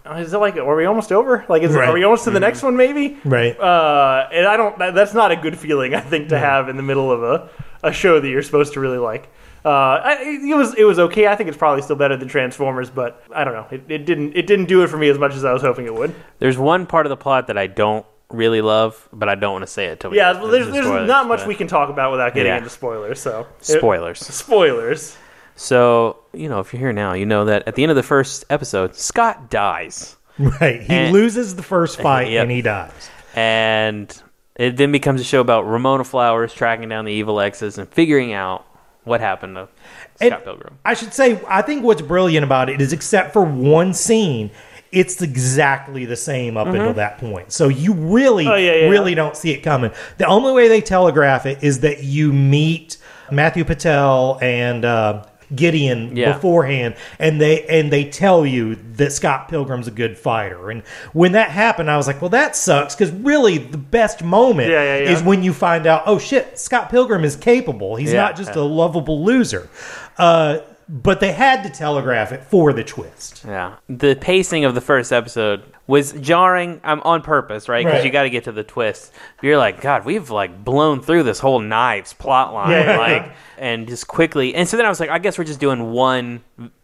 "Oh, 0.06 0.16
is 0.16 0.34
it 0.34 0.38
like 0.38 0.56
are 0.56 0.76
we 0.76 0.86
almost 0.86 1.12
over? 1.12 1.46
Like 1.50 1.64
is 1.64 1.76
it, 1.76 1.82
are 1.82 1.94
we 1.94 2.04
almost 2.06 2.24
to 2.24 2.32
the 2.32 2.40
next 2.40 2.64
one? 2.64 2.78
Maybe 2.78 3.18
Right. 3.26 3.60
uh, 3.60 4.30
and 4.32 4.48
I 4.48 4.56
don't. 4.58 4.78
That, 4.80 4.96
that's 4.96 5.14
not 5.14 5.32
a 5.32 5.36
good 5.36 5.60
feeling. 5.60 5.94
I 5.96 6.00
think 6.00 6.30
to 6.30 6.40
have 6.40 6.70
in 6.70 6.78
the 6.78 6.84
middle 6.84 7.12
of 7.12 7.24
a, 7.24 7.50
a 7.84 7.92
show 7.92 8.20
that 8.22 8.28
you're 8.30 8.42
supposed 8.42 8.74
to 8.74 8.80
really 8.80 8.98
like. 9.00 9.28
Uh, 9.68 10.02
I, 10.04 10.18
it 10.50 10.56
was 10.56 10.74
it 10.76 10.86
was 10.86 10.98
okay. 10.98 11.28
I 11.28 11.36
think 11.36 11.50
it's 11.50 11.58
probably 11.58 11.82
still 11.82 11.96
better 11.98 12.16
than 12.16 12.28
Transformers, 12.30 12.90
but 12.90 13.22
I 13.36 13.44
don't 13.44 13.54
know. 13.54 13.68
It, 13.70 13.84
it 13.90 14.06
didn't 14.06 14.36
it 14.38 14.48
didn't 14.48 14.66
do 14.66 14.84
it 14.84 14.88
for 14.88 14.98
me 14.98 15.10
as 15.10 15.18
much 15.18 15.34
as 15.34 15.44
I 15.44 15.52
was 15.52 15.62
hoping 15.62 15.86
it 15.86 15.94
would. 15.94 16.16
There's 16.40 16.58
one 16.58 16.86
part 16.86 17.06
of 17.06 17.10
the 17.10 17.18
plot 17.18 17.48
that 17.48 17.58
I 17.58 17.68
don't 17.68 18.06
really 18.30 18.62
love, 18.62 19.08
but 19.12 19.28
I 19.30 19.36
don't 19.36 19.52
want 19.54 19.64
to 19.64 19.68
say 19.72 19.88
it 19.88 20.00
till 20.00 20.12
we 20.12 20.18
Yeah, 20.18 20.34
get 20.34 20.42
well, 20.42 20.52
there's 20.52 20.68
there's 20.72 20.86
spoilers, 20.86 21.08
not 21.08 21.28
much 21.28 21.40
but- 21.40 21.48
we 21.50 21.56
can 21.56 21.68
talk 21.68 21.90
about 21.90 22.12
without 22.12 22.34
getting 22.34 22.50
Yeah. 22.52 22.58
into 22.60 22.70
spoilers. 22.70 23.20
So 23.20 23.46
spoilers. 23.60 24.20
spoilers. 24.26 25.18
So 25.58 26.20
you 26.34 26.48
know, 26.50 26.60
if 26.60 26.72
you're 26.72 26.80
here 26.80 26.94
now, 26.94 27.14
you 27.14 27.26
know 27.26 27.46
that 27.46 27.68
at 27.68 27.76
the 27.76 27.84
end 27.84 27.90
of 27.90 27.96
the 27.98 28.04
first 28.04 28.46
episode, 28.50 28.96
Scott 28.96 29.50
dies, 29.50 30.16
Right. 30.40 30.82
He 30.82 30.94
And- 30.94 31.12
loses 31.14 31.56
the 31.56 31.64
first 31.64 32.00
fight 32.02 32.30
Yep. 32.32 32.44
and 32.44 32.52
he 32.52 32.62
dies. 32.62 33.10
and 33.36 34.22
it 34.56 34.78
then 34.78 34.92
becomes 34.92 35.20
a 35.22 35.24
show 35.24 35.40
about 35.42 35.64
Ramona 35.68 36.04
Flowers 36.04 36.54
tracking 36.54 36.90
down 36.90 37.06
the 37.06 37.12
evil 37.12 37.40
exes 37.40 37.78
and 37.78 37.88
figuring 37.90 38.34
out 38.34 38.66
what 39.08 39.22
happened 39.22 39.56
to 39.56 39.68
And 40.22 40.32
Scott 40.34 40.44
Pilgrim. 40.44 40.78
I 40.86 40.94
should 40.94 41.14
say, 41.14 41.42
I 41.48 41.62
think 41.62 41.84
what's 41.84 42.02
brilliant 42.02 42.44
about 42.44 42.70
it 42.70 42.82
is, 42.82 42.94
except 42.94 43.34
for 43.34 43.44
one 43.44 43.94
scene, 43.94 44.52
it's 44.92 45.22
exactly 45.22 46.06
the 46.06 46.16
same 46.16 46.56
up 46.58 46.68
until 46.68 46.94
that 46.94 47.18
point. 47.18 47.52
So 47.52 47.68
you 47.68 47.94
really, 47.94 48.48
Oh, 48.48 48.56
yeah, 48.56 48.74
yeah, 48.74 48.90
really 48.90 49.12
yeah. 49.12 49.16
don't 49.18 49.36
see 49.36 49.52
it 49.52 49.60
coming. 49.62 49.92
The 50.18 50.26
only 50.26 50.54
way 50.54 50.68
they 50.68 50.82
telegraph 50.82 51.46
it 51.46 51.64
is 51.64 51.82
that 51.82 52.04
you 52.04 52.32
meet 52.32 52.98
Matthew 53.32 53.66
Patel 53.66 54.40
and 54.42 54.86
uh, 54.86 55.26
Gideon 55.56 56.16
Yeah. 56.16 56.34
beforehand, 56.34 56.96
and 57.20 57.40
they 57.40 57.64
and 57.68 57.92
they 57.92 58.04
tell 58.04 58.46
you 58.46 58.76
that 58.96 59.12
Scott 59.14 59.48
Pilgrim's 59.48 59.88
a 59.88 59.92
good 59.92 60.18
fighter. 60.18 60.70
And 60.70 60.84
when 61.14 61.32
that 61.34 61.50
happened, 61.52 61.90
I 61.90 61.98
was 61.98 62.08
like, 62.08 62.22
well, 62.22 62.30
that 62.30 62.56
sucks 62.56 62.96
because 62.96 63.12
really 63.12 63.58
the 63.58 63.78
best 63.78 64.24
moment 64.24 64.70
Yeah, 64.70 64.84
yeah, 64.98 65.10
is 65.12 65.22
when 65.24 65.44
you 65.44 65.54
find 65.54 65.88
out, 65.88 66.04
oh 66.06 66.20
shit, 66.20 66.60
Scott 66.60 66.90
Pilgrim 66.90 67.24
is 67.24 67.36
capable. 67.36 67.96
He's 67.96 68.14
not 68.14 68.36
just 68.36 68.56
a 68.56 68.62
lovable 68.62 69.24
loser. 69.24 69.70
Uh, 70.18 70.60
but 70.90 71.20
they 71.20 71.34
had 71.34 71.64
to 71.64 71.70
telegraph 71.70 72.32
it 72.32 72.44
for 72.46 72.72
the 72.74 72.84
twist. 72.84 73.44
Yeah, 73.46 73.76
the 73.90 74.16
pacing 74.16 74.64
of 74.66 74.74
the 74.74 74.82
first 74.82 75.12
episode 75.12 75.64
was 75.88 76.12
jarring. 76.14 76.82
I'm 76.84 77.02
on 77.02 77.22
purpose, 77.22 77.68
right? 77.70 77.84
Because 77.86 78.00
Right. 78.00 78.06
you 78.06 78.12
got 78.12 78.24
to 78.24 78.30
get 78.30 78.44
to 78.46 78.52
the 78.52 78.64
twist. 78.64 79.12
But 79.38 79.48
you're 79.48 79.58
like, 79.58 79.82
God, 79.82 80.06
we've 80.06 80.30
like 80.30 80.64
blown 80.64 81.02
through 81.02 81.24
this 81.24 81.40
whole 81.40 81.60
knives 81.60 82.14
plot 82.14 82.54
line, 82.54 82.72
Yeah. 82.72 82.98
like, 82.98 83.32
and 83.58 83.88
just 83.88 84.08
quickly. 84.08 84.54
And 84.54 84.68
so 84.68 84.76
then 84.78 84.86
I 84.86 84.90
was 84.90 85.00
like, 85.00 85.10
I 85.10 85.18
guess 85.20 85.38
we're 85.38 85.46
just 85.46 85.60
doing 85.62 85.92
one 85.94 86.42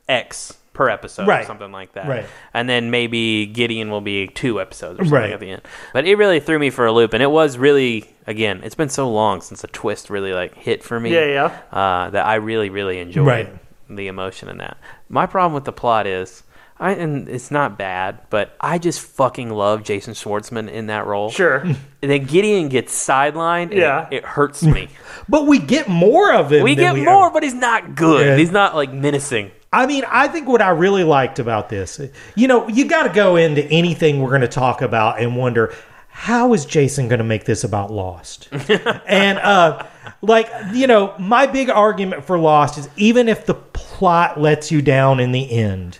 X 0.07 0.57
per 0.73 0.89
episode, 0.89 1.23
or 1.23 1.27
Right. 1.27 1.45
something 1.45 1.71
like 1.71 1.93
that. 1.93 2.07
Right. 2.07 2.25
And 2.53 2.67
then 2.67 2.89
maybe 2.89 3.45
Gideon 3.45 3.91
will 3.91 4.01
be 4.01 4.25
two 4.27 4.59
episodes 4.59 4.99
or 4.99 5.03
something 5.03 5.21
Right. 5.21 5.31
at 5.31 5.39
the 5.39 5.51
end. 5.51 5.61
But 5.93 6.05
it 6.07 6.15
really 6.15 6.39
threw 6.39 6.57
me 6.57 6.71
for 6.71 6.87
a 6.87 6.91
loop, 6.91 7.13
and 7.13 7.21
it 7.21 7.29
was 7.29 7.59
really, 7.59 8.05
again, 8.25 8.61
it's 8.63 8.73
been 8.73 8.89
so 8.89 9.07
long 9.07 9.41
since 9.41 9.63
a 9.63 9.67
twist 9.67 10.09
really 10.09 10.33
like 10.33 10.55
hit 10.55 10.83
for 10.83 10.99
me 10.99 11.13
Yeah, 11.13 11.25
yeah. 11.25 11.77
uh, 11.77 12.09
that 12.09 12.25
I 12.25 12.35
really, 12.35 12.71
really 12.71 12.97
enjoyed 12.99 13.59
the 13.87 14.07
emotion 14.07 14.49
in 14.49 14.57
that. 14.57 14.77
My 15.09 15.27
problem 15.27 15.53
with 15.53 15.65
the 15.65 15.71
plot 15.73 16.07
is, 16.07 16.41
I 16.79 16.91
and 16.93 17.29
it's 17.29 17.51
not 17.51 17.77
bad, 17.77 18.19
but 18.29 18.55
I 18.59 18.77
just 18.77 18.99
fucking 19.01 19.49
love 19.49 19.83
Jason 19.83 20.13
Schwartzman 20.13 20.69
in 20.69 20.87
that 20.87 21.05
role. 21.05 21.29
Sure. 21.29 21.57
And 21.57 21.77
then 22.01 22.25
Gideon 22.25 22.67
gets 22.69 22.93
sidelined. 22.93 23.71
And 23.71 23.73
Yeah. 23.73 24.07
it, 24.11 24.17
it 24.17 24.25
hurts 24.25 24.63
me. 24.63 24.89
But 25.29 25.47
we 25.47 25.57
get 25.59 25.87
more 25.87 26.33
of 26.33 26.51
him. 26.51 26.63
we 26.63 26.75
get 26.75 26.97
more, 26.97 27.31
but 27.31 27.43
he's 27.43 27.53
not 27.53 27.95
good. 27.95 28.25
Yeah. 28.27 28.35
He's 28.35 28.51
not 28.51 28.75
like 28.75 28.91
menacing. 28.91 29.51
I 29.71 29.85
mean, 29.85 30.03
I 30.09 30.27
think 30.27 30.49
what 30.49 30.61
I 30.61 30.69
really 30.71 31.05
liked 31.05 31.39
about 31.39 31.69
this, 31.69 32.01
you 32.35 32.47
know, 32.47 32.67
you 32.67 32.85
got 32.85 33.03
to 33.03 33.09
go 33.13 33.37
into 33.37 33.63
anything 33.65 34.19
we're 34.21 34.29
going 34.29 34.41
to 34.41 34.47
talk 34.49 34.81
about 34.81 35.21
and 35.21 35.37
wonder 35.37 35.73
how 36.09 36.53
is 36.53 36.65
Jason 36.65 37.07
going 37.07 37.19
to 37.19 37.23
make 37.23 37.45
this 37.45 37.63
about 37.63 37.89
Lost? 37.91 38.49
and 39.07 39.37
uh 39.39 39.85
like, 40.21 40.49
you 40.73 40.87
know, 40.87 41.15
my 41.17 41.47
big 41.47 41.69
argument 41.69 42.25
for 42.25 42.37
Lost 42.37 42.77
is 42.77 42.89
even 42.97 43.29
if 43.29 43.45
the 43.45 43.53
plot 43.55 44.39
lets 44.39 44.71
you 44.71 44.81
down 44.81 45.19
in 45.19 45.31
the 45.31 45.49
end, 45.51 45.99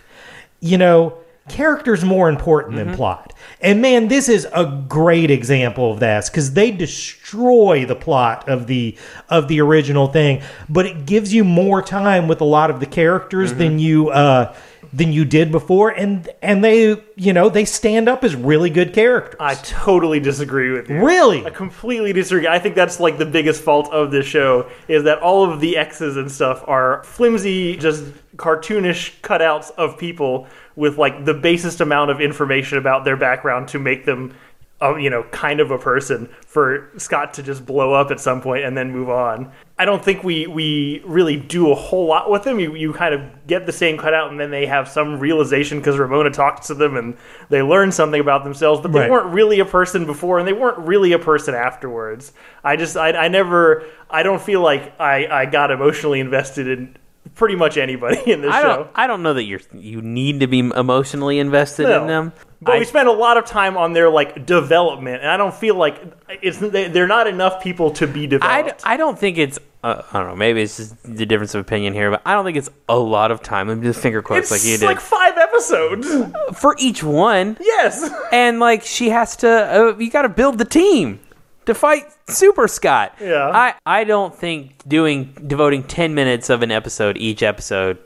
you 0.64 0.78
know, 0.78 1.18
character's 1.46 2.02
more 2.02 2.30
important 2.30 2.76
than 2.76 2.94
plot. 2.94 3.34
And 3.60 3.82
man, 3.82 4.08
this 4.08 4.30
is 4.30 4.48
a 4.54 4.82
great 4.88 5.30
example 5.30 5.92
of 5.92 6.00
that 6.00 6.24
because 6.24 6.54
they 6.54 6.70
destroy 6.70 7.84
the 7.84 7.94
plot 7.94 8.48
of 8.48 8.66
the 8.66 8.96
of 9.28 9.48
the 9.48 9.60
original 9.60 10.06
thing, 10.06 10.42
but 10.70 10.86
it 10.86 11.04
gives 11.04 11.34
you 11.34 11.44
more 11.44 11.82
time 11.82 12.28
with 12.28 12.40
a 12.40 12.46
lot 12.46 12.70
of 12.70 12.80
the 12.80 12.86
characters 12.86 13.52
than 13.52 13.78
you 13.78 14.08
uh, 14.08 14.54
than 14.94 15.12
you 15.12 15.24
did 15.24 15.50
before, 15.50 15.90
and 15.90 16.28
and 16.40 16.62
they 16.62 17.02
you 17.16 17.32
know 17.32 17.48
they 17.48 17.64
stand 17.64 18.08
up 18.08 18.22
as 18.22 18.36
really 18.36 18.70
good 18.70 18.94
characters. 18.94 19.36
I 19.40 19.54
totally 19.56 20.20
disagree 20.20 20.70
with 20.70 20.88
you. 20.88 21.04
really, 21.04 21.44
I 21.44 21.50
completely 21.50 22.12
disagree. 22.12 22.46
I 22.46 22.60
think 22.60 22.76
that's 22.76 23.00
like 23.00 23.18
the 23.18 23.26
biggest 23.26 23.62
fault 23.62 23.92
of 23.92 24.12
this 24.12 24.24
show 24.24 24.70
is 24.86 25.04
that 25.04 25.18
all 25.18 25.50
of 25.50 25.60
the 25.60 25.76
X's 25.76 26.16
and 26.16 26.30
stuff 26.30 26.62
are 26.68 27.02
flimsy, 27.04 27.76
just 27.76 28.04
cartoonish 28.36 29.20
cutouts 29.20 29.72
of 29.72 29.98
people 29.98 30.46
with 30.76 30.96
like 30.96 31.24
the 31.24 31.34
basest 31.34 31.80
amount 31.80 32.10
of 32.10 32.20
information 32.20 32.78
about 32.78 33.04
their 33.04 33.16
background 33.16 33.68
to 33.68 33.78
make 33.78 34.04
them, 34.04 34.34
uh, 34.82 34.96
you 34.96 35.08
know, 35.08 35.22
kind 35.30 35.60
of 35.60 35.70
a 35.70 35.78
person 35.78 36.28
for 36.46 36.90
Scott 36.98 37.34
to 37.34 37.42
just 37.42 37.64
blow 37.64 37.94
up 37.94 38.10
at 38.10 38.20
some 38.20 38.40
point 38.42 38.64
and 38.64 38.76
then 38.76 38.90
move 38.90 39.08
on. 39.08 39.50
I 39.78 39.84
don't 39.84 40.04
think 40.04 40.22
we 40.24 40.46
we 40.46 41.00
really 41.06 41.36
do 41.36 41.70
a 41.70 41.74
whole 41.74 42.06
lot 42.06 42.30
with 42.30 42.42
them. 42.42 42.58
You 42.60 42.74
you 42.74 42.92
kind 42.92 43.14
of 43.14 43.46
get 43.46 43.66
the 43.66 43.72
same 43.72 43.96
cutout 43.96 44.30
and 44.30 44.38
then 44.38 44.50
they 44.50 44.66
have 44.66 44.88
some 44.88 45.18
realization 45.20 45.78
because 45.78 45.96
Ramona 45.98 46.30
talks 46.30 46.66
to 46.68 46.74
them 46.74 46.96
and 46.96 47.16
they 47.50 47.62
learn 47.62 47.92
something 47.92 48.20
about 48.20 48.44
themselves, 48.44 48.80
but 48.80 48.92
they 48.92 49.00
Right. 49.00 49.10
weren't 49.10 49.32
really 49.32 49.60
a 49.60 49.64
person 49.64 50.06
before 50.06 50.38
and 50.38 50.46
they 50.46 50.52
weren't 50.52 50.78
really 50.78 51.12
a 51.12 51.18
person 51.18 51.54
afterwards. 51.54 52.32
I 52.62 52.76
just 52.76 52.96
I, 52.96 53.12
I 53.12 53.28
never 53.28 53.84
I 54.10 54.22
don't 54.22 54.42
feel 54.42 54.60
like 54.60 54.98
I, 55.00 55.26
I 55.26 55.46
got 55.46 55.70
emotionally 55.70 56.20
invested 56.20 56.68
in 56.68 56.96
pretty 57.34 57.56
much 57.56 57.76
anybody 57.76 58.20
in 58.32 58.42
this 58.42 58.52
I 58.52 58.60
show. 58.62 58.76
don't. 58.76 58.90
I 58.94 59.06
don't 59.06 59.22
know 59.22 59.34
that 59.34 59.44
you're. 59.44 59.60
You 59.72 60.02
need 60.02 60.40
to 60.40 60.46
be 60.46 60.58
emotionally 60.60 61.38
invested 61.38 61.84
No. 61.84 62.02
in 62.02 62.06
them. 62.06 62.32
But 62.64 62.76
I- 62.76 62.78
we 62.78 62.84
spent 62.84 63.08
a 63.08 63.12
lot 63.12 63.36
of 63.36 63.44
time 63.44 63.76
on 63.76 63.92
their 63.92 64.08
like 64.10 64.46
development, 64.46 65.22
and 65.22 65.30
I 65.30 65.36
don't 65.36 65.54
feel 65.54 65.74
like 65.74 66.00
it's 66.42 66.58
they- 66.58 66.88
they're 66.88 67.06
not 67.06 67.26
enough 67.26 67.62
people 67.62 67.90
to 67.92 68.06
be 68.06 68.22
I, 68.24 68.26
developed. 68.26 68.82
I 68.84 68.96
don't 68.96 69.18
think 69.18 69.38
it's. 69.38 69.58
Uh, 69.82 70.02
I 70.12 70.18
don't 70.20 70.28
know. 70.28 70.36
Maybe 70.36 70.62
it's 70.62 70.78
just 70.78 71.02
the 71.02 71.26
difference 71.26 71.54
of 71.54 71.60
opinion 71.60 71.92
here, 71.92 72.10
but 72.10 72.22
I 72.24 72.32
don't 72.32 72.44
think 72.46 72.56
it's 72.56 72.70
a 72.88 72.98
lot 72.98 73.30
of 73.30 73.42
time. 73.42 73.68
Let 73.68 73.76
me 73.78 73.84
just 73.84 74.00
finger 74.00 74.22
quotes 74.22 74.50
it's 74.50 74.64
like 74.64 74.70
you 74.72 74.78
did 74.78 74.86
like 74.86 75.00
five 75.00 75.36
episodes. 75.36 76.08
for 76.54 76.74
each 76.78 77.04
one, 77.04 77.58
yes. 77.60 78.08
and 78.32 78.60
like 78.60 78.82
she 78.82 79.10
has 79.10 79.36
to. 79.36 79.48
Uh, 79.48 79.96
you 79.98 80.10
got 80.10 80.22
to 80.22 80.30
build 80.30 80.56
the 80.58 80.64
team 80.64 81.20
to 81.66 81.74
fight 81.74 82.04
Super 82.28 82.66
Scott. 82.66 83.14
Yeah. 83.20 83.50
I 83.52 83.74
I 83.84 84.04
don't 84.04 84.34
think 84.34 84.72
doing 84.88 85.34
devoting 85.46 85.82
ten 85.82 86.14
minutes 86.14 86.48
of 86.48 86.62
an 86.62 86.70
episode 86.70 87.18
each 87.18 87.42
episode 87.42 87.98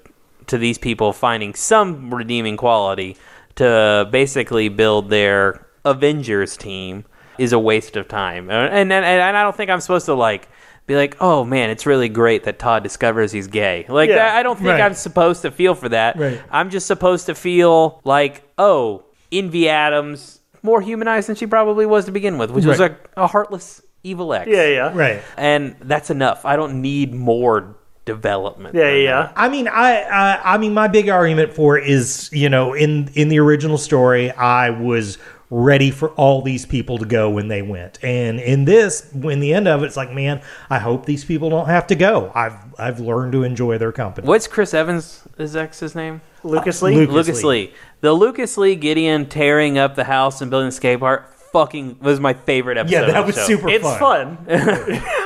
to 0.48 0.58
these 0.58 0.78
people 0.78 1.12
finding 1.12 1.54
some 1.54 2.12
redeeming 2.12 2.56
quality 2.56 3.16
to 3.58 4.08
basically 4.10 4.68
build 4.68 5.10
their 5.10 5.66
Avengers 5.84 6.56
team 6.56 7.04
is 7.38 7.52
a 7.52 7.58
waste 7.58 7.96
of 7.96 8.08
time. 8.08 8.50
And 8.50 8.92
and, 8.92 9.04
and 9.04 9.36
I 9.36 9.42
don't 9.42 9.54
think 9.56 9.70
I'm 9.70 9.80
supposed 9.80 10.06
to 10.06 10.14
like 10.14 10.48
be 10.86 10.96
like, 10.96 11.16
oh 11.20 11.44
man, 11.44 11.70
it's 11.70 11.86
really 11.86 12.08
great 12.08 12.44
that 12.44 12.58
Todd 12.58 12.82
discovers 12.82 13.30
he's 13.30 13.46
gay. 13.46 13.84
Like 13.88 14.10
Yeah. 14.10 14.34
I 14.34 14.42
don't 14.42 14.56
think 14.56 14.68
Right. 14.70 14.80
I'm 14.80 14.94
supposed 14.94 15.42
to 15.42 15.50
feel 15.50 15.74
for 15.74 15.88
that. 15.90 16.16
Right. 16.18 16.40
I'm 16.50 16.70
just 16.70 16.86
supposed 16.86 17.26
to 17.26 17.34
feel 17.34 18.00
like, 18.04 18.42
oh, 18.58 19.04
Envy 19.30 19.68
Adams 19.68 20.40
more 20.62 20.80
humanized 20.80 21.28
than 21.28 21.36
she 21.36 21.46
probably 21.46 21.86
was 21.86 22.06
to 22.06 22.10
begin 22.12 22.38
with, 22.38 22.50
which 22.50 22.64
was 22.64 22.80
Right. 22.80 22.96
a, 23.16 23.24
a 23.24 23.26
heartless 23.26 23.80
evil 24.02 24.32
ex. 24.34 24.48
Yeah, 24.48 24.66
yeah, 24.66 24.92
right. 24.94 25.22
And 25.36 25.76
that's 25.82 26.10
enough. 26.10 26.44
I 26.44 26.56
don't 26.56 26.80
need 26.82 27.14
more 27.14 27.76
development. 28.08 28.74
yeah, 28.74 28.90
than 28.90 29.00
yeah. 29.02 29.22
that. 29.22 29.32
I 29.36 29.48
mean, 29.48 29.68
I, 29.68 30.02
I, 30.02 30.54
I 30.54 30.58
mean, 30.58 30.74
my 30.74 30.88
big 30.88 31.08
argument 31.08 31.52
for 31.52 31.78
it 31.78 31.88
is, 31.88 32.30
you 32.32 32.48
know, 32.48 32.72
in 32.72 33.08
in 33.14 33.28
the 33.28 33.38
original 33.38 33.78
story, 33.78 34.30
I 34.32 34.70
was 34.70 35.18
ready 35.50 35.90
for 35.90 36.10
all 36.10 36.42
these 36.42 36.66
people 36.66 36.98
to 36.98 37.06
go 37.06 37.30
when 37.30 37.48
they 37.48 37.62
went, 37.62 38.02
and 38.02 38.40
in 38.40 38.64
this, 38.64 39.08
when 39.12 39.40
the 39.40 39.54
end 39.54 39.68
of 39.68 39.82
it, 39.82 39.86
it's 39.86 39.96
like, 39.96 40.12
man, 40.12 40.42
I 40.68 40.78
hope 40.78 41.06
these 41.06 41.24
people 41.24 41.48
don't 41.50 41.68
have 41.68 41.86
to 41.88 41.94
go. 41.94 42.32
I've 42.34 42.56
I've 42.78 43.00
learned 43.00 43.32
to 43.32 43.44
enjoy 43.44 43.78
their 43.78 43.92
company. 43.92 44.26
What's 44.26 44.46
Chris 44.46 44.74
Evans' 44.74 45.22
is 45.38 45.54
ex's 45.54 45.94
name? 45.94 46.20
Lucas 46.42 46.82
uh, 46.82 46.86
Lee. 46.86 46.94
Luke- 46.96 47.10
Lucas, 47.10 47.44
Lee. 47.44 47.66
Lee. 47.66 47.74
The 48.00 48.12
Lucas 48.12 48.56
Lee 48.56 48.74
Gideon 48.74 49.26
tearing 49.26 49.78
up 49.78 49.94
the 49.94 50.04
house 50.04 50.40
and 50.40 50.50
building 50.50 50.68
the 50.68 50.72
skate 50.72 51.00
park 51.00 51.34
fucking 51.58 51.98
was 52.00 52.20
my 52.20 52.34
favorite 52.34 52.78
episode. 52.78 53.06
Yeah, 53.06 53.12
that 53.12 53.26
was 53.26 53.36
super 53.36 53.68
it's 53.68 53.84
fun. 53.84 54.36
fun. 54.36 54.46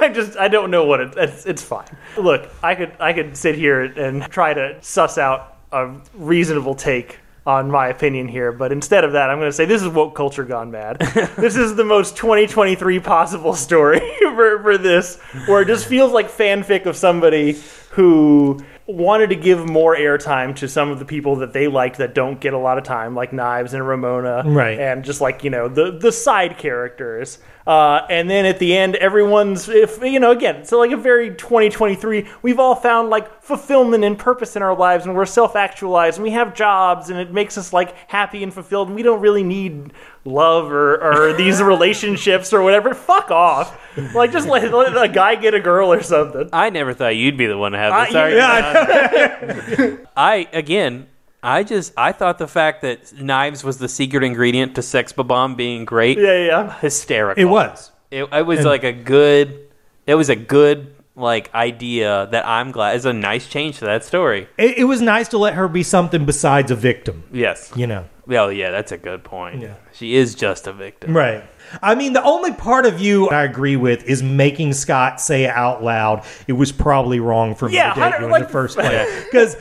I 0.01 0.11
just 0.15 0.39
I 0.39 0.49
don't 0.49 0.71
know 0.71 0.85
what 0.85 1.01
it, 1.01 1.15
it's. 1.17 1.45
It's 1.47 1.63
fine. 1.63 1.89
Look, 2.17 2.49
I 2.63 2.75
could 2.75 2.93
I 2.99 3.13
could 3.13 3.37
sit 3.37 3.55
here 3.55 3.83
and 3.83 4.23
try 4.25 4.55
to 4.55 4.79
suss 4.81 5.19
out 5.19 5.59
a 5.73 5.95
reasonable 6.15 6.75
take 6.75 7.19
on 7.45 7.71
my 7.71 7.89
opinion 7.89 8.29
here, 8.29 8.53
but 8.53 8.71
instead 8.71 9.03
of 9.05 9.13
that, 9.13 9.29
I'm 9.29 9.39
going 9.39 9.49
to 9.49 9.53
say 9.53 9.65
this 9.65 9.83
is 9.83 9.89
woke 9.89 10.15
culture 10.15 10.45
gone 10.45 10.71
mad. 10.71 10.99
this 11.37 11.57
is 11.57 11.75
the 11.75 11.85
most 11.85 12.17
2023 12.17 13.01
possible 13.01 13.55
story 13.55 14.01
for 14.21 14.63
for 14.63 14.79
this, 14.79 15.21
where 15.47 15.63
it 15.63 15.67
just 15.67 15.87
feels 15.87 16.13
like 16.13 16.31
fanfic 16.31 16.87
of 16.87 16.97
somebody 16.97 17.61
who 17.91 18.59
wanted 18.87 19.29
to 19.31 19.37
give 19.37 19.69
more 19.69 19.97
airtime 19.97 20.55
to 20.57 20.69
some 20.69 20.91
of 20.91 20.99
the 20.99 21.05
people 21.05 21.37
that 21.37 21.53
they 21.53 21.69
liked 21.69 21.99
that 21.99 22.15
don't 22.15 22.41
get 22.41 22.53
a 22.53 22.59
lot 22.59 22.79
of 22.79 22.85
time, 22.85 23.15
like 23.15 23.33
Knives 23.33 23.75
and 23.75 23.87
Ramona, 23.87 24.43
Right. 24.45 24.79
and 24.79 25.05
just 25.05 25.21
like 25.21 25.45
you 25.45 25.51
know 25.51 25.69
the 25.69 25.93
the 25.93 26.13
side 26.13 26.59
characters. 26.59 27.39
Uh, 27.67 28.05
and 28.11 28.29
then 28.29 28.45
at 28.45 28.59
the 28.59 28.77
end, 28.77 28.97
everyone's 28.97 29.69
if 29.69 30.03
you 30.03 30.19
know 30.19 30.33
again, 30.33 30.65
so 30.65 30.79
like 30.79 30.91
a 30.91 30.97
very 30.97 31.31
2023. 31.35 32.27
We've 32.43 32.59
all 32.59 32.75
found 32.75 33.09
like 33.11 33.43
fulfillment 33.43 34.03
and 34.03 34.19
purpose 34.19 34.57
in 34.57 34.63
our 34.63 34.77
lives, 34.77 35.07
and 35.07 35.15
we're 35.15 35.27
self 35.27 35.55
actualized, 35.55 36.17
and 36.19 36.25
we 36.25 36.31
have 36.31 36.55
jobs, 36.55 37.09
and 37.09 37.19
it 37.21 37.33
makes 37.33 37.57
us 37.57 37.73
like 37.73 37.95
happy 38.09 38.43
and 38.43 38.53
fulfilled. 38.53 38.89
And 38.89 38.97
we 38.97 39.03
don't 39.05 39.21
really 39.21 39.45
need 39.45 39.93
love 40.25 40.73
or, 40.73 40.97
or 41.03 41.33
these 41.37 41.63
relationships 41.63 42.53
or 42.53 42.63
whatever. 42.63 42.95
Fuck 42.95 43.31
off! 43.31 43.79
Like 44.15 44.33
just 44.33 44.49
let, 44.49 44.73
let 44.73 44.97
a 45.01 45.09
guy 45.13 45.37
get 45.37 45.55
a 45.55 45.61
girl 45.61 45.93
or 45.93 46.03
something. 46.03 46.49
I 46.53 46.71
never 46.71 46.95
thought 46.95 47.15
you'd 47.15 47.37
be 47.37 47.47
the 47.47 47.57
one 47.59 47.73
to 47.73 47.79
have 47.79 48.09
this 48.09 48.15
Uh, 48.17 48.19
argument. 48.19 50.01
yeah, 50.01 50.07
I 50.17 50.49
again, 50.53 51.07
I 51.43 51.65
just 51.65 51.93
I 51.97 52.13
thought 52.13 52.39
the 52.39 52.47
fact 52.49 52.83
that 52.83 53.13
knives 53.21 53.65
was 53.65 53.79
the 53.79 53.89
secret 53.89 54.23
ingredient 54.23 54.75
to 54.77 54.83
Sex 54.83 55.13
Bomb 55.13 55.55
being 55.57 55.85
great, 55.85 56.19
yeah, 56.19 56.47
yeah. 56.47 56.79
hysterical. 56.81 57.41
It 57.43 57.47
was. 57.47 57.91
It, 58.11 58.25
it 58.33 58.47
was 58.47 58.61
And- 58.61 58.69
like 58.69 58.85
a 58.85 58.93
good. 58.93 59.69
It 60.07 60.15
was 60.17 60.29
a 60.29 60.37
good 60.37 60.95
like 61.15 61.53
idea 61.55 62.27
that 62.31 62.47
I'm 62.47 62.71
glad 62.73 62.97
is 62.97 63.05
a 63.07 63.13
nice 63.13 63.47
change 63.49 63.79
to 63.81 63.85
that 63.85 64.05
story. 64.05 64.49
It, 64.57 64.79
it 64.79 64.85
was 64.85 65.01
nice 65.03 65.29
to 65.29 65.39
let 65.39 65.55
her 65.55 65.69
be 65.69 65.83
something 65.83 66.25
besides 66.25 66.71
a 66.71 66.75
victim. 66.75 67.25
Yes. 67.33 67.73
You 67.77 67.87
know. 67.87 68.07
Oh 68.29 68.49
yeah, 68.49 68.71
that's 68.71 68.93
a 68.93 68.99
good 68.99 69.25
point. 69.25 69.61
Yeah. 69.63 69.75
She 69.93 70.15
is 70.15 70.35
just 70.35 70.67
a 70.67 70.73
victim. 70.73 71.15
Right. 71.17 71.45
I 71.83 71.95
mean, 71.97 72.13
the 72.13 72.23
only 72.23 72.53
part 72.53 72.87
of 72.87 73.01
you 73.01 73.29
I 73.31 73.43
agree 73.45 73.77
with 73.77 74.05
is 74.05 74.23
making 74.23 74.73
Scott 74.75 75.21
say 75.21 75.47
out 75.49 75.83
loud, 75.83 76.25
it 76.47 76.53
was 76.53 76.71
probably 76.73 77.19
wrong 77.21 77.55
for 77.55 77.69
me 77.69 77.75
Yeah, 77.77 77.95
to 77.95 78.01
how 78.01 78.11
date 78.11 78.17
do- 78.17 78.21
you 78.21 78.27
in 78.27 78.31
like- 78.33 78.47
the 78.47 78.53
first 78.53 78.77
place. 78.79 79.25
Because, 79.25 79.57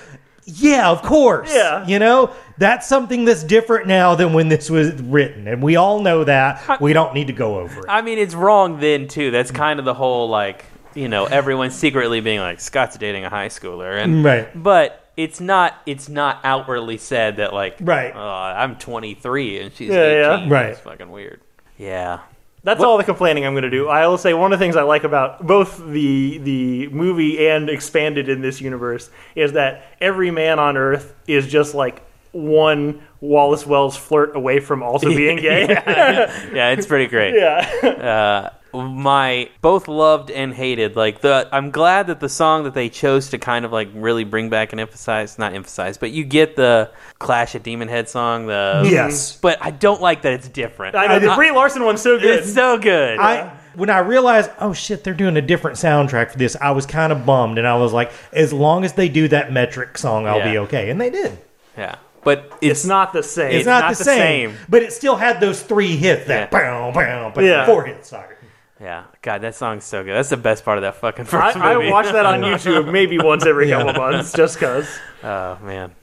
yeah, 0.55 0.89
of 0.89 1.01
course. 1.01 1.53
Yeah. 1.53 1.85
You 1.87 1.99
know, 1.99 2.33
that's 2.57 2.87
something 2.87 3.25
that's 3.25 3.43
different 3.43 3.87
now 3.87 4.15
than 4.15 4.33
when 4.33 4.49
this 4.49 4.69
was 4.69 4.93
written. 5.01 5.47
And 5.47 5.61
we 5.63 5.75
all 5.75 6.01
know 6.01 6.23
that. 6.23 6.79
We 6.81 6.93
don't 6.93 7.13
need 7.13 7.27
to 7.27 7.33
go 7.33 7.59
over 7.59 7.79
it. 7.79 7.85
I 7.89 8.01
mean, 8.01 8.17
it's 8.17 8.33
wrong 8.35 8.79
then 8.79 9.07
too. 9.07 9.31
That's 9.31 9.51
kind 9.51 9.79
of 9.79 9.85
the 9.85 9.93
whole 9.93 10.29
like 10.29 10.65
you 10.93 11.07
know 11.07 11.25
everyone 11.25 11.71
secretly 11.71 12.19
being 12.21 12.39
like 12.39 12.59
Scott's 12.59 12.97
dating 12.97 13.23
a 13.25 13.29
high 13.29 13.47
schooler, 13.47 14.01
and 14.01 14.23
Right. 14.23 14.49
But 14.55 14.97
it's 15.17 15.39
not. 15.39 15.75
It's 15.85 16.09
not 16.09 16.39
outwardly 16.43 16.97
said 16.97 17.37
that 17.37 17.53
like 17.53 17.77
Right. 17.81 18.13
Uh, 18.15 18.19
I'm 18.19 18.75
23 18.77 19.59
and 19.59 19.73
she's 19.73 19.89
Yeah, 19.89 20.03
18. 20.03 20.49
yeah. 20.49 20.53
Right. 20.53 20.65
It's 20.71 20.79
fucking 20.79 21.11
weird. 21.11 21.41
Yeah. 21.77 22.19
That's 22.63 22.83
all 22.83 22.97
the 22.97 23.03
complaining 23.03 23.45
I'm 23.45 23.53
going 23.53 23.63
to 23.63 23.71
do. 23.71 23.87
I 23.87 24.07
will 24.07 24.17
say 24.19 24.33
one 24.33 24.53
of 24.53 24.59
the 24.59 24.63
things 24.63 24.75
I 24.75 24.83
like 24.83 25.03
about 25.03 25.45
both 25.45 25.77
the 25.77 26.37
the 26.37 26.87
movie 26.89 27.47
and 27.47 27.69
expanded 27.69 28.29
in 28.29 28.41
this 28.41 28.61
universe 28.61 29.09
is 29.35 29.53
that 29.53 29.83
every 29.99 30.29
man 30.29 30.59
on 30.59 30.77
Earth 30.77 31.15
is 31.27 31.47
just 31.47 31.73
like 31.73 32.03
one 32.31 33.01
Wallace 33.19 33.65
Wells 33.65 33.97
flirt 33.97 34.35
away 34.35 34.59
from 34.59 34.83
also 34.83 35.09
being 35.15 35.37
gay. 35.37 35.67
Yeah, 35.69 36.69
it's 36.69 36.85
pretty 36.85 37.07
great. 37.07 37.33
yeah. 37.39 38.49
uh, 38.51 38.53
my 38.73 39.49
both 39.61 39.87
loved 39.87 40.31
and 40.31 40.53
hated. 40.53 40.95
Like 40.95 41.21
the, 41.21 41.47
I'm 41.51 41.71
glad 41.71 42.07
that 42.07 42.19
the 42.19 42.29
song 42.29 42.63
that 42.63 42.73
they 42.73 42.89
chose 42.89 43.29
to 43.29 43.37
kind 43.37 43.65
of 43.65 43.71
like 43.71 43.89
really 43.93 44.23
bring 44.23 44.49
back 44.49 44.71
and 44.71 44.79
emphasize, 44.79 45.37
not 45.37 45.53
emphasize, 45.53 45.97
but 45.97 46.11
you 46.11 46.23
get 46.23 46.55
the 46.55 46.91
Clash 47.19 47.55
of 47.55 47.63
Demon 47.63 47.87
Head 47.87 48.09
song. 48.09 48.47
The 48.47 48.87
Yes. 48.89 49.37
but 49.37 49.57
I 49.61 49.71
don't 49.71 50.01
like 50.01 50.21
that 50.23 50.33
it's 50.33 50.47
different. 50.47 50.95
I 50.95 51.07
know 51.07 51.19
the 51.19 51.35
Brie 51.35 51.51
Larson 51.51 51.83
one's 51.83 52.01
so 52.01 52.19
good. 52.19 52.39
it's 52.39 52.53
so 52.53 52.77
good. 52.77 53.19
I 53.19 53.57
when 53.75 53.89
I 53.89 53.99
realized, 53.99 54.51
oh 54.59 54.73
shit, 54.73 55.03
they're 55.03 55.13
doing 55.13 55.37
a 55.37 55.41
different 55.41 55.77
soundtrack 55.77 56.31
for 56.31 56.37
this, 56.37 56.57
I 56.59 56.71
was 56.71 56.85
kind 56.85 57.11
of 57.13 57.25
bummed, 57.25 57.57
and 57.57 57.65
I 57.65 57.77
was 57.77 57.93
like, 57.93 58.11
as 58.33 58.51
long 58.51 58.83
as 58.83 58.93
they 58.93 59.07
do 59.07 59.27
that 59.29 59.51
metric 59.53 59.97
song, 59.97 60.27
I'll 60.27 60.43
be 60.43 60.57
okay, 60.59 60.89
and 60.89 60.99
they 60.99 61.09
did. 61.09 61.37
yeah, 61.77 61.95
but 62.23 62.51
it's, 62.61 62.81
it's 62.81 62.85
not 62.85 63.13
the 63.13 63.23
same. 63.23 63.51
It's, 63.51 63.65
not, 63.65 63.89
the, 63.89 63.95
same, 63.95 64.55
but 64.69 64.83
it 64.83 64.93
still 64.93 65.15
had 65.15 65.39
those 65.39 65.61
three 65.61 65.95
hits. 65.95 66.27
That 66.27 66.39
Yeah. 66.39 66.49
Yeah. 67.45 67.65
four 67.65 67.85
hits. 67.85 68.09
Sorry. 68.09 68.30
Yeah. 68.81 69.03
God, 69.21 69.41
that 69.41 69.55
song's 69.55 69.83
so 69.83 70.03
good. 70.03 70.13
That's 70.15 70.29
the 70.29 70.37
best 70.37 70.65
part 70.65 70.77
of 70.77 70.81
that 70.81 70.95
fucking 70.95 71.25
I, 71.27 71.27
first 71.27 71.57
I 71.57 71.75
movie. 71.75 71.91
watch 71.91 72.07
that 72.07 72.25
on 72.25 72.41
YouTube 72.41 72.91
maybe 72.91 73.17
once 73.19 73.45
every 73.45 73.69
couple 73.69 73.93
months 73.93 74.33
just 74.33 74.55
because. 74.55 74.87
Oh 75.23 75.59
man. 75.61 75.93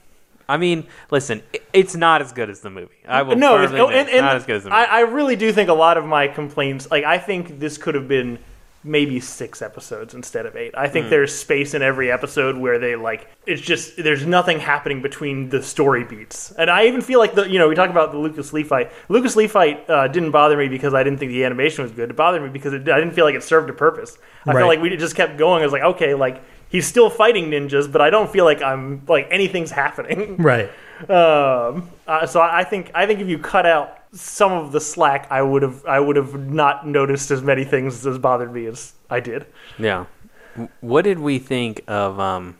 I 0.47 0.55
mean, 0.57 0.87
listen, 1.11 1.43
i- 1.53 1.59
it's 1.73 1.93
not 1.93 2.21
as 2.21 2.31
good 2.31 2.49
as 2.49 2.61
the 2.61 2.69
movie. 2.69 2.95
I 3.05 3.21
will 3.21 3.35
no, 3.35 3.61
it's, 3.61 3.73
oh, 3.73 3.89
and, 3.89 4.07
and 4.09 4.25
not 4.25 4.37
as 4.37 4.45
good 4.45 4.55
as 4.55 4.63
the 4.63 4.71
I, 4.73 4.79
movie. 4.79 4.91
I 4.91 4.99
really 5.13 5.35
do 5.35 5.51
think 5.51 5.69
a 5.69 5.73
lot 5.73 5.97
of 5.97 6.05
my 6.05 6.29
complaints, 6.29 6.89
like 6.89 7.03
I 7.03 7.17
think 7.17 7.59
this 7.59 7.77
could 7.77 7.95
have 7.95 8.07
been 8.07 8.39
maybe 8.83 9.19
six 9.19 9.61
episodes 9.61 10.13
instead 10.13 10.45
of 10.45 10.55
eight. 10.55 10.73
I 10.77 10.87
think 10.87 11.05
Hmm. 11.05 11.09
there's 11.09 11.35
space 11.35 11.73
in 11.73 11.81
every 11.81 12.11
episode 12.11 12.55
where 12.57 12.79
they 12.79 12.95
like 12.95 13.27
it's 13.45 13.61
just 13.61 13.97
there's 13.97 14.25
nothing 14.25 14.59
happening 14.59 15.01
between 15.01 15.49
the 15.49 15.61
story 15.61 16.03
beats, 16.03 16.51
and 16.57 16.69
I 16.69 16.85
even 16.85 17.01
feel 17.01 17.19
like 17.19 17.33
the 17.35 17.49
you 17.49 17.59
know 17.59 17.67
we 17.67 17.75
talk 17.75 17.89
about 17.89 18.11
the 18.11 18.17
Lucas 18.17 18.53
Lee 18.53 18.63
fight. 18.63 18.91
Lucas 19.09 19.35
Lee 19.35 19.47
fight 19.47 19.89
uh, 19.89 20.07
didn't 20.07 20.31
bother 20.31 20.55
me 20.57 20.67
because 20.67 20.93
I 20.93 21.03
didn't 21.03 21.19
think 21.19 21.31
the 21.31 21.43
animation 21.43 21.83
was 21.83 21.91
good. 21.91 22.09
It 22.09 22.15
bothered 22.15 22.41
me 22.41 22.49
because 22.49 22.73
it, 22.73 22.87
I 22.87 22.99
didn't 22.99 23.13
feel 23.13 23.25
like 23.25 23.35
it 23.35 23.43
served 23.43 23.69
a 23.69 23.73
purpose. 23.73 24.17
I 24.45 24.51
Right. 24.53 24.59
felt 24.61 24.67
like 24.69 24.81
we 24.81 24.95
just 24.95 25.15
kept 25.15 25.37
going. 25.37 25.61
I 25.61 25.65
was 25.65 25.73
like, 25.73 25.83
okay, 25.83 26.13
like. 26.13 26.41
He's 26.71 26.85
still 26.85 27.09
fighting 27.09 27.49
ninjas, 27.49 27.91
but 27.91 27.99
I 27.99 28.11
don't 28.11 28.29
feel 28.29 28.45
like 28.45 28.61
I'm 28.61 29.01
like 29.07 29.27
anything's 29.31 29.71
happening. 29.71 30.37
Right. 30.37 30.69
Um, 31.09 31.89
uh, 32.07 32.25
so 32.27 32.41
I 32.41 32.63
think 32.63 32.91
I 32.93 33.05
think 33.07 33.21
if 33.21 33.27
you 33.27 33.39
cut 33.39 33.65
out 33.65 33.97
some 34.11 34.51
of 34.51 34.71
the 34.71 34.81
slack, 34.81 35.27
I 35.29 35.41
would 35.41 35.61
have 35.61 35.85
I 35.85 35.99
would 35.99 36.15
have 36.15 36.33
not 36.39 36.87
noticed 36.87 37.31
as 37.31 37.41
many 37.41 37.63
things 37.63 38.05
as 38.05 38.17
bothered 38.17 38.53
me 38.53 38.65
as 38.65 38.93
I 39.09 39.19
did. 39.19 39.45
yeah. 39.77 40.05
What 40.81 41.03
did 41.03 41.19
we 41.19 41.39
think 41.39 41.83
of 41.87 42.19
um, 42.19 42.57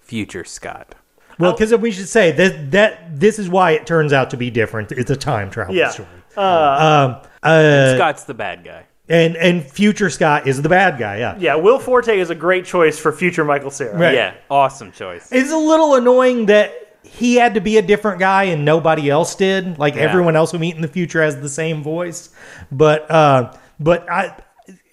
Future 0.00 0.44
Scott? 0.44 0.94
Well, 1.38 1.52
because 1.52 1.74
we 1.74 1.90
should 1.90 2.08
say 2.08 2.32
that 2.32 2.70
that 2.70 3.20
this 3.20 3.38
is 3.38 3.48
why 3.48 3.72
it 3.72 3.86
turns 3.86 4.12
out 4.12 4.30
to 4.30 4.36
be 4.36 4.50
different. 4.50 4.92
It's 4.92 5.10
a 5.10 5.16
time 5.16 5.50
travel 5.50 5.74
Yeah. 5.74 5.90
story. 5.90 6.08
um, 6.36 7.16
uh, 7.42 7.94
Scott's 7.94 8.24
the 8.24 8.32
bad 8.34 8.64
guy. 8.64 8.84
and 9.08 9.36
and 9.36 9.62
future 9.64 10.08
Scott 10.08 10.46
is 10.46 10.62
the 10.62 10.68
bad 10.68 10.98
guy. 10.98 11.18
Yeah. 11.18 11.34
Yeah, 11.38 11.54
Will 11.56 11.78
Forte 11.78 12.18
is 12.18 12.30
a 12.30 12.34
great 12.34 12.64
choice 12.64 12.98
for 12.98 13.12
future 13.12 13.44
Michael 13.44 13.70
Cera. 13.70 13.98
Right. 13.98 14.14
Yeah, 14.14 14.34
awesome 14.50 14.92
choice. 14.92 15.28
It's 15.30 15.50
a 15.52 15.56
little 15.58 15.96
annoying 15.96 16.46
that 16.46 16.85
he 17.06 17.36
had 17.36 17.54
to 17.54 17.60
be 17.60 17.76
a 17.78 17.82
different 17.82 18.18
guy 18.18 18.44
and 18.44 18.64
nobody 18.64 19.08
else 19.10 19.34
did. 19.34 19.78
Like 19.78 19.94
Yeah. 19.94 20.02
everyone 20.02 20.36
else 20.36 20.52
we 20.52 20.58
meet 20.58 20.74
in 20.76 20.82
the 20.82 20.88
future 20.88 21.22
has 21.22 21.40
the 21.40 21.48
same 21.48 21.82
voice. 21.82 22.30
But 22.70 23.10
uh, 23.10 23.52
but 23.80 24.10
I 24.10 24.36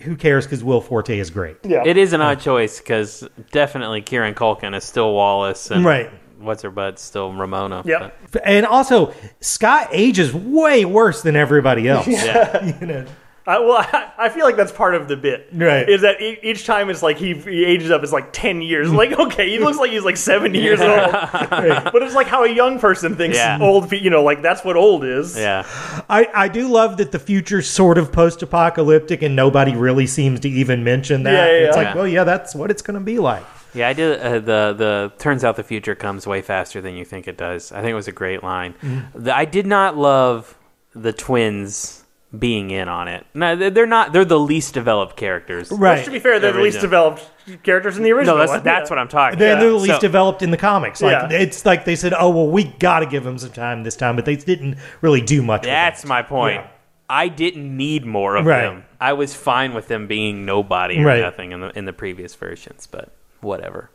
who 0.01 0.15
cares 0.15 0.45
because 0.45 0.63
Will 0.63 0.81
Forte 0.81 1.17
is 1.17 1.29
great. 1.29 1.57
Yeah. 1.63 1.83
It 1.85 1.97
is 1.97 2.13
an 2.13 2.21
odd 2.21 2.39
choice 2.41 2.79
because 2.79 3.27
definitely 3.51 4.01
Kieran 4.01 4.33
Culkin 4.35 4.75
is 4.75 4.83
still 4.83 5.13
Wallace, 5.13 5.71
and 5.71 5.83
Right. 5.85 6.11
what's 6.39 6.61
her 6.63 6.69
butt 6.69 6.99
still 6.99 7.31
Ramona. 7.33 7.83
Yep. 7.85 8.13
And 8.43 8.65
also 8.65 9.13
Scott 9.39 9.87
ages 9.91 10.33
way 10.33 10.83
worse 10.85 11.21
than 11.21 11.35
everybody 11.35 11.87
else. 11.87 12.07
Yeah. 12.07 12.75
you 12.81 12.85
know. 12.87 13.05
I, 13.45 13.59
well, 13.59 13.77
I, 13.77 14.11
I 14.25 14.29
feel 14.29 14.45
like 14.45 14.55
that's 14.55 14.71
part 14.71 14.95
of 14.95 15.07
the 15.07 15.17
bit. 15.17 15.49
Right. 15.51 15.87
Is 15.89 16.01
that 16.01 16.21
e- 16.21 16.39
each 16.43 16.65
time 16.65 16.89
it's 16.89 17.03
like 17.03 17.17
he, 17.17 17.33
he 17.33 17.65
ages 17.65 17.91
up, 17.91 18.03
it's 18.03 18.13
like 18.13 18.31
10 18.31 18.61
years. 18.61 18.91
Like, 18.91 19.11
okay, 19.19 19.49
he 19.49 19.59
looks 19.59 19.77
like 19.77 19.91
he's 19.91 20.03
like 20.05 20.17
70 20.17 20.59
years 20.61 20.79
old. 20.81 21.11
But 21.11 22.01
it's 22.03 22.15
like 22.15 22.27
how 22.27 22.43
a 22.43 22.49
young 22.49 22.79
person 22.79 23.15
thinks 23.15 23.37
Yeah. 23.37 23.59
old, 23.61 23.91
you 23.91 24.09
know, 24.09 24.23
like 24.23 24.41
that's 24.41 24.63
what 24.63 24.75
old 24.77 25.03
is. 25.03 25.37
Yeah. 25.37 25.63
I, 26.09 26.29
I 26.33 26.47
do 26.47 26.67
love 26.67 26.97
that 26.97 27.11
the 27.11 27.19
future's 27.19 27.67
sort 27.69 27.97
of 27.97 28.11
post 28.11 28.41
apocalyptic 28.41 29.21
and 29.21 29.35
nobody 29.35 29.75
really 29.75 30.07
seems 30.07 30.39
to 30.41 30.49
even 30.49 30.83
mention 30.83 31.23
that. 31.23 31.31
Yeah, 31.33 31.45
yeah, 31.59 31.67
It's 31.67 31.77
yeah. 31.77 31.83
like, 31.83 31.95
well, 31.95 32.07
yeah, 32.07 32.23
that's 32.23 32.55
what 32.55 32.71
it's 32.71 32.81
going 32.81 32.99
to 32.99 33.03
be 33.05 33.19
like. 33.19 33.43
Yeah, 33.75 33.89
I 33.89 33.93
did. 33.93 34.19
Uh, 34.19 34.33
the 34.39 34.73
the 34.77 35.13
turns 35.17 35.43
out 35.43 35.55
the 35.55 35.63
future 35.63 35.95
comes 35.95 36.27
way 36.27 36.43
faster 36.43 36.79
than 36.79 36.93
you 36.93 37.03
think 37.03 37.27
it 37.27 37.37
does. 37.37 37.71
I 37.71 37.81
think 37.81 37.89
it 37.89 37.95
was 37.95 38.07
a 38.07 38.11
great 38.11 38.43
line. 38.43 38.75
Mm-hmm. 38.83 39.23
The, 39.23 39.35
I 39.35 39.45
did 39.45 39.65
not 39.65 39.97
love 39.97 40.55
the 40.93 41.11
twins 41.11 42.02
being 42.37 42.71
in 42.71 42.87
on 42.89 43.07
it. 43.07 43.25
No, 43.33 43.55
they're 43.55 43.69
they're 43.69 43.85
not. 43.85 44.11
They're 44.13 44.25
the 44.25 44.39
least 44.39 44.73
developed 44.73 45.15
characters. 45.17 45.71
Right. 45.71 46.03
To 46.03 46.11
be 46.11 46.19
fair, 46.19 46.39
they're 46.39 46.51
the 46.53 46.61
least 46.61 46.81
developed 46.81 47.29
characters 47.63 47.97
in 47.97 48.03
the 48.03 48.11
original 48.11 48.35
No, 48.35 48.39
that's 48.39 48.51
one. 48.51 48.63
that's 48.63 48.89
Yeah. 48.89 48.95
what 48.95 48.99
I'm 48.99 49.07
talking. 49.07 49.37
They're, 49.39 49.51
about. 49.53 49.59
they're 49.61 49.69
the 49.71 49.75
least 49.77 49.95
So- 49.95 49.99
developed 50.01 50.41
in 50.41 50.49
the 50.51 50.57
comics. 50.57 51.01
Like 51.01 51.29
Yeah. 51.31 51.37
it's 51.37 51.65
like 51.65 51.85
they 51.85 51.95
said, 51.95 52.13
"Oh 52.17 52.29
well, 52.29 52.47
we 52.47 52.63
got 52.63 52.99
to 53.01 53.05
give 53.05 53.23
them 53.23 53.37
some 53.37 53.51
time 53.51 53.83
this 53.83 53.95
time," 53.95 54.15
but 54.15 54.25
they 54.25 54.35
didn't 54.35 54.77
really 55.01 55.21
do 55.21 55.41
much. 55.43 55.63
That's 55.63 56.03
it. 56.03 56.07
my 56.07 56.21
point. 56.23 56.61
Yeah. 56.61 56.67
I 57.09 57.27
didn't 57.27 57.75
need 57.77 58.05
more 58.05 58.35
of 58.35 58.45
Right. 58.45 58.61
them. 58.61 58.85
I 58.99 59.13
was 59.13 59.35
fine 59.35 59.73
with 59.75 59.87
them 59.87 60.07
being 60.07 60.45
nobody 60.45 60.99
or 61.01 61.05
Right. 61.05 61.21
nothing 61.21 61.51
in 61.51 61.59
the 61.61 61.77
in 61.77 61.85
the 61.85 61.93
previous 61.93 62.33
versions, 62.33 62.87
but 62.87 63.09
whatever. 63.41 63.91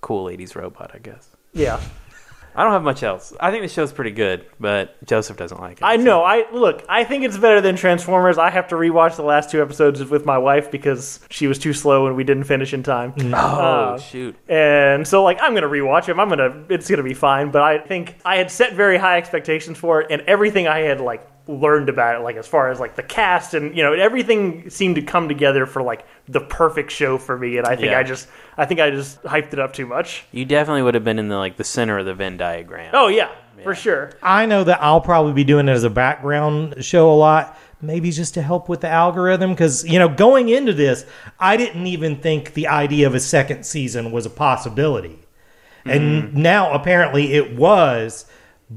Cool 0.00 0.28
80s 0.28 0.54
robot, 0.54 0.90
I 0.94 0.98
guess. 0.98 1.28
Yeah. 1.54 1.80
I 2.56 2.62
don't 2.62 2.72
have 2.72 2.82
much 2.82 3.02
else. 3.02 3.32
I 3.40 3.50
think 3.50 3.62
the 3.62 3.68
show's 3.68 3.92
pretty 3.92 4.12
good, 4.12 4.46
but 4.60 4.96
Joseph 5.06 5.36
doesn't 5.36 5.60
like 5.60 5.78
it. 5.78 5.84
I 5.84 5.96
so- 5.96 6.02
know. 6.02 6.22
I 6.22 6.44
look. 6.52 6.84
I 6.88 7.04
think 7.04 7.24
it's 7.24 7.36
better 7.36 7.60
than 7.60 7.76
Transformers. 7.76 8.38
I 8.38 8.50
have 8.50 8.68
to 8.68 8.76
rewatch 8.76 9.16
the 9.16 9.22
last 9.24 9.50
two 9.50 9.60
episodes 9.60 10.04
with 10.04 10.24
my 10.24 10.38
wife 10.38 10.70
because 10.70 11.20
she 11.30 11.46
was 11.46 11.58
too 11.58 11.72
slow 11.72 12.06
and 12.06 12.16
we 12.16 12.24
didn't 12.24 12.44
finish 12.44 12.72
in 12.72 12.82
time. 12.82 13.12
Oh 13.18 13.30
Uh, 13.34 13.98
shoot! 13.98 14.36
And 14.48 15.06
so, 15.06 15.22
like, 15.24 15.38
I'm 15.42 15.54
gonna 15.54 15.66
rewatch 15.68 16.06
him. 16.06 16.20
I'm 16.20 16.28
gonna. 16.28 16.64
It's 16.68 16.88
gonna 16.88 17.02
be 17.02 17.14
fine. 17.14 17.50
But 17.50 17.62
I 17.62 17.78
think 17.78 18.16
I 18.24 18.36
had 18.36 18.50
set 18.50 18.74
very 18.74 18.98
high 18.98 19.18
expectations 19.18 19.78
for 19.78 20.00
it, 20.02 20.06
and 20.10 20.22
everything 20.22 20.68
I 20.68 20.80
had 20.80 21.00
like 21.00 21.26
learned 21.46 21.88
about 21.88 22.16
it, 22.16 22.24
like 22.24 22.36
as 22.36 22.46
far 22.46 22.70
as 22.70 22.80
like 22.80 22.96
the 22.96 23.02
cast 23.02 23.54
and 23.54 23.76
you 23.76 23.82
know 23.82 23.92
everything 23.92 24.70
seemed 24.70 24.94
to 24.94 25.02
come 25.02 25.28
together 25.28 25.66
for 25.66 25.82
like 25.82 26.06
the 26.28 26.40
perfect 26.40 26.90
show 26.90 27.18
for 27.18 27.38
me. 27.38 27.58
And 27.58 27.66
I 27.66 27.76
think 27.76 27.90
Yeah. 27.90 27.98
I 27.98 28.02
just, 28.02 28.28
I 28.56 28.64
think 28.64 28.80
I 28.80 28.90
just 28.90 29.22
hyped 29.24 29.52
it 29.52 29.58
up 29.58 29.72
too 29.72 29.86
much. 29.86 30.24
You 30.32 30.44
definitely 30.44 30.82
would 30.82 30.94
have 30.94 31.04
been 31.04 31.18
in 31.18 31.28
the 31.28 31.36
like 31.36 31.56
the 31.56 31.64
center 31.64 31.98
of 31.98 32.06
the 32.06 32.14
Venn 32.14 32.36
diagram. 32.36 32.90
Oh 32.94 33.08
yeah, 33.08 33.30
for 33.62 33.74
sure. 33.74 34.12
I 34.22 34.46
know 34.46 34.64
that 34.64 34.82
I'll 34.82 35.00
probably 35.00 35.32
be 35.32 35.44
doing 35.44 35.68
it 35.68 35.72
as 35.72 35.84
a 35.84 35.90
background 35.90 36.82
show 36.82 37.12
a 37.12 37.14
lot, 37.14 37.58
maybe 37.82 38.10
just 38.10 38.34
to 38.34 38.42
help 38.42 38.68
with 38.68 38.80
the 38.80 38.88
algorithm. 38.88 39.50
Because 39.50 39.84
you 39.84 39.98
know, 39.98 40.08
going 40.08 40.48
into 40.48 40.72
this, 40.72 41.04
I 41.38 41.58
didn't 41.58 41.86
even 41.86 42.16
think 42.16 42.54
the 42.54 42.68
idea 42.68 43.06
of 43.06 43.14
a 43.14 43.20
second 43.20 43.64
season 43.64 44.12
was 44.12 44.24
a 44.24 44.30
possibility, 44.30 45.18
and 45.84 46.24
mm-hmm. 46.24 46.42
now 46.42 46.72
apparently 46.72 47.34
it 47.34 47.54
was. 47.54 48.24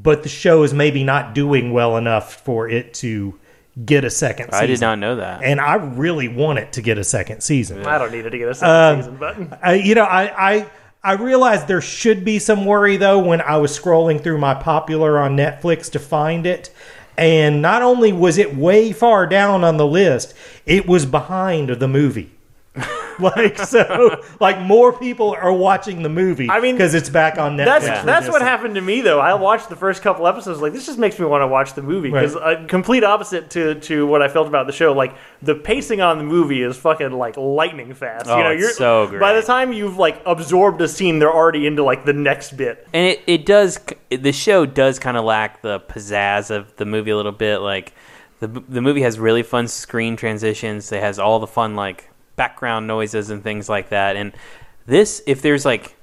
But 0.04 0.24
the 0.24 0.30
show 0.30 0.64
is 0.64 0.74
maybe 0.74 1.04
not 1.04 1.34
doing 1.34 1.72
well 1.74 1.98
enough 1.98 2.36
for 2.46 2.70
it 2.70 2.94
to 2.96 3.40
get 3.86 4.04
a 4.04 4.10
second 4.10 4.48
season. 4.52 4.64
I 4.64 4.66
did 4.68 4.82
not 4.82 5.00
know 5.00 5.16
that. 5.18 5.44
and 5.44 5.60
I 5.62 5.76
really 5.76 6.28
want 6.28 6.60
it 6.60 6.74
to 6.74 6.82
get 6.82 6.98
a 6.98 7.04
second 7.04 7.42
season. 7.42 7.86
I 7.86 7.98
don't 7.98 8.12
need 8.12 8.26
it 8.26 8.32
to 8.32 8.38
get 8.38 8.50
a 8.50 8.56
second 8.56 8.76
Um, 8.76 8.98
season, 9.02 9.18
but 9.18 9.60
I, 9.64 9.74
you 9.76 9.96
know, 9.96 10.04
I, 10.04 10.52
I 10.52 10.66
I 11.04 11.14
realized 11.14 11.68
there 11.68 11.80
should 11.82 12.26
be 12.26 12.38
some 12.40 12.66
worry 12.66 12.98
though 12.98 13.20
when 13.20 13.40
I 13.42 13.58
was 13.58 13.78
scrolling 13.78 14.22
through 14.22 14.40
my 14.40 14.54
popular 14.56 15.20
on 15.20 15.38
Netflix 15.38 15.92
to 15.92 16.00
find 16.00 16.46
it, 16.46 16.70
and 17.18 17.62
not 17.62 17.82
only 17.82 18.12
was 18.12 18.38
it 18.38 18.56
way 18.56 18.92
far 18.92 19.26
down 19.28 19.64
on 19.64 19.78
the 19.78 19.86
list, 19.88 20.34
it 20.66 20.88
was 20.88 21.06
behind 21.06 21.70
the 21.70 21.88
movie. 21.88 22.32
like 23.20 23.58
so, 23.58 24.24
like 24.40 24.60
more 24.62 24.92
people 24.98 25.32
are 25.40 25.52
watching 25.54 26.04
the 26.04 26.10
movie. 26.10 26.50
I 26.50 26.60
mean, 26.60 26.76
because 26.76 26.94
it's 26.94 27.10
back 27.10 27.38
on 27.38 27.58
Netflix. 27.58 27.66
That's 27.66 28.00
for 28.00 28.06
that's 28.06 28.30
what 28.30 28.42
happened 28.42 28.76
to 28.76 28.82
me 28.82 29.02
though. 29.02 29.20
I 29.20 29.34
watched 29.34 29.70
the 29.70 29.76
first 29.76 30.02
couple 30.02 30.28
episodes. 30.28 30.62
Like 30.62 30.74
this 30.74 30.86
just 30.86 31.00
makes 31.00 31.18
me 31.20 31.26
want 31.26 31.42
to 31.42 31.48
watch 31.48 31.74
the 31.74 31.82
movie 31.82 32.10
because 32.12 32.36
Right. 32.36 32.58
uh, 32.64 32.68
complete 32.68 33.04
opposite 33.04 33.50
to 33.52 33.76
to 33.82 34.06
what 34.06 34.22
I 34.22 34.28
felt 34.28 34.48
about 34.48 34.68
the 34.68 34.74
show. 34.74 34.94
Like 34.94 35.16
the 35.42 35.56
pacing 35.56 36.02
on 36.02 36.18
the 36.18 36.24
movie 36.24 36.62
is 36.62 36.78
fucking 36.78 37.12
like 37.12 37.38
lightning 37.38 37.94
fast. 37.94 38.26
Oh, 38.28 38.38
you 38.38 38.44
know, 38.44 38.52
it's 38.52 38.62
you're 38.62 38.72
so 38.72 39.08
great. 39.08 39.20
By 39.20 39.34
the 39.34 39.42
time 39.42 39.74
you've 39.74 39.98
like 39.98 40.22
absorbed 40.26 40.82
a 40.82 40.88
scene, 40.88 41.20
they're 41.20 41.34
already 41.34 41.66
into 41.68 41.84
like 41.84 42.06
the 42.06 42.14
next 42.14 42.56
bit. 42.58 42.88
and 42.94 43.06
it, 43.06 43.22
it 43.28 43.46
does 43.46 43.80
the 44.10 44.32
show 44.32 44.66
does 44.66 45.00
kind 45.00 45.18
of 45.18 45.24
lack 45.26 45.62
the 45.62 45.80
pizzazz 45.82 46.52
of 46.52 46.76
the 46.78 46.86
movie 46.86 47.12
a 47.12 47.16
little 47.16 47.32
bit 47.32 47.58
like 47.60 47.94
the, 48.40 48.48
the 48.48 48.82
movie 48.82 49.02
has 49.02 49.18
really 49.20 49.44
fun 49.44 49.68
screen 49.68 50.16
transitions 50.16 50.92
it 50.92 51.02
has 51.02 51.18
all 51.20 51.40
the 51.40 51.48
fun 51.48 51.76
like 51.76 52.10
background 52.38 52.88
noises 52.88 53.30
and 53.30 53.44
things 53.44 53.68
like 53.68 53.90
that 53.90 54.16
and 54.16 54.32
this 54.86 55.22
if 55.28 55.42
there's 55.42 55.66
like 55.66 55.98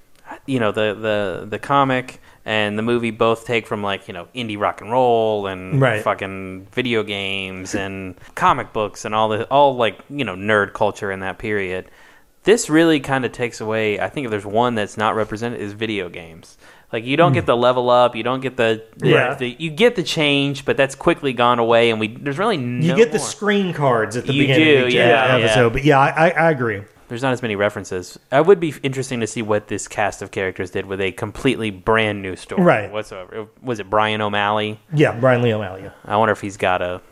you 0.46 0.60
know 0.60 0.72
the 0.72 0.92
the 0.94 1.46
the 1.48 1.58
comic 1.58 2.20
and 2.44 2.76
the 2.78 2.82
movie 2.82 3.10
both 3.12 3.46
take 3.46 3.66
from 3.66 3.82
like 3.82 4.06
you 4.08 4.12
know 4.12 4.26
indie 4.34 4.58
rock 4.58 4.82
and 4.82 4.90
roll 4.90 5.46
and 5.46 5.80
Right. 5.80 6.02
fucking 6.02 6.66
video 6.72 7.02
games 7.02 7.74
and 7.74 8.16
comic 8.34 8.72
books 8.74 9.04
and 9.06 9.14
all 9.14 9.28
the 9.30 9.44
all 9.44 9.76
like 9.76 9.98
you 10.10 10.24
know 10.24 10.34
nerd 10.34 10.74
culture 10.74 11.10
in 11.10 11.20
that 11.20 11.38
period 11.38 11.90
this 12.42 12.68
really 12.68 13.00
kind 13.00 13.24
of 13.24 13.32
takes 13.32 13.60
away 13.60 13.98
i 14.00 14.08
think 14.08 14.24
if 14.26 14.30
there's 14.30 14.44
one 14.44 14.74
that's 14.74 14.96
not 14.98 15.14
represented 15.14 15.60
is 15.60 15.72
video 15.72 16.08
games 16.08 16.58
like 16.94 17.04
you 17.04 17.16
don't 17.18 17.33
get 17.35 17.42
hmm. 17.42 17.46
the 17.48 17.57
level 17.57 17.90
up 17.90 18.16
you 18.16 18.22
don't 18.22 18.40
get 18.40 18.57
the, 18.57 18.83
the, 18.96 19.09
Yeah. 19.11 19.35
the- 19.35 19.57
you 19.59 19.68
get 19.70 19.96
the 19.96 20.02
change 20.02 20.64
but 20.64 20.76
that's 20.78 20.94
quickly 20.94 21.33
gone 21.35 21.59
away 21.59 21.90
and 21.90 22.00
we 22.00 22.09
there's 22.09 22.38
really 22.38 22.57
no 22.57 22.87
You 22.87 22.96
get 22.96 23.12
the 23.12 23.18
more. 23.18 23.26
screen 23.26 23.74
cards 23.74 24.16
at 24.16 24.26
the 24.26 24.33
You 24.33 24.42
beginning 24.44 24.64
do, 24.64 24.83
of 24.85 24.88
each 24.88 24.94
yeah, 24.94 25.37
episode, 25.37 25.62
yeah. 25.66 25.68
but 25.74 25.85
yeah, 25.85 25.98
I, 25.98 26.09
I, 26.09 26.28
I 26.30 26.50
agree. 26.50 26.83
there's 27.09 27.20
not 27.22 27.33
as 27.33 27.42
many 27.42 27.57
references 27.57 28.18
it 28.33 28.46
would 28.46 28.61
be 28.61 28.72
interesting 28.83 29.20
to 29.20 29.26
see 29.26 29.42
what 29.42 29.68
this 29.68 29.88
cast 29.88 30.22
of 30.22 30.30
characters 30.30 30.70
did 30.70 30.87
with 30.87 31.00
a 31.00 31.12
completely 31.12 31.70
brand 31.70 32.22
new 32.22 32.37
story 32.37 32.62
Right. 32.62 32.90
whatsoever 32.90 33.48
was 33.61 33.80
it 33.80 33.90
brian 33.90 34.20
o'malley 34.22 34.78
Yeah, 34.92 35.18
Brian 35.20 35.42
Lee 35.42 35.52
O'Malley. 35.52 35.90
i 36.04 36.16
wonder 36.16 36.33
if 36.33 36.40
he's 36.40 36.57
got 36.57 36.80
a 36.80 37.02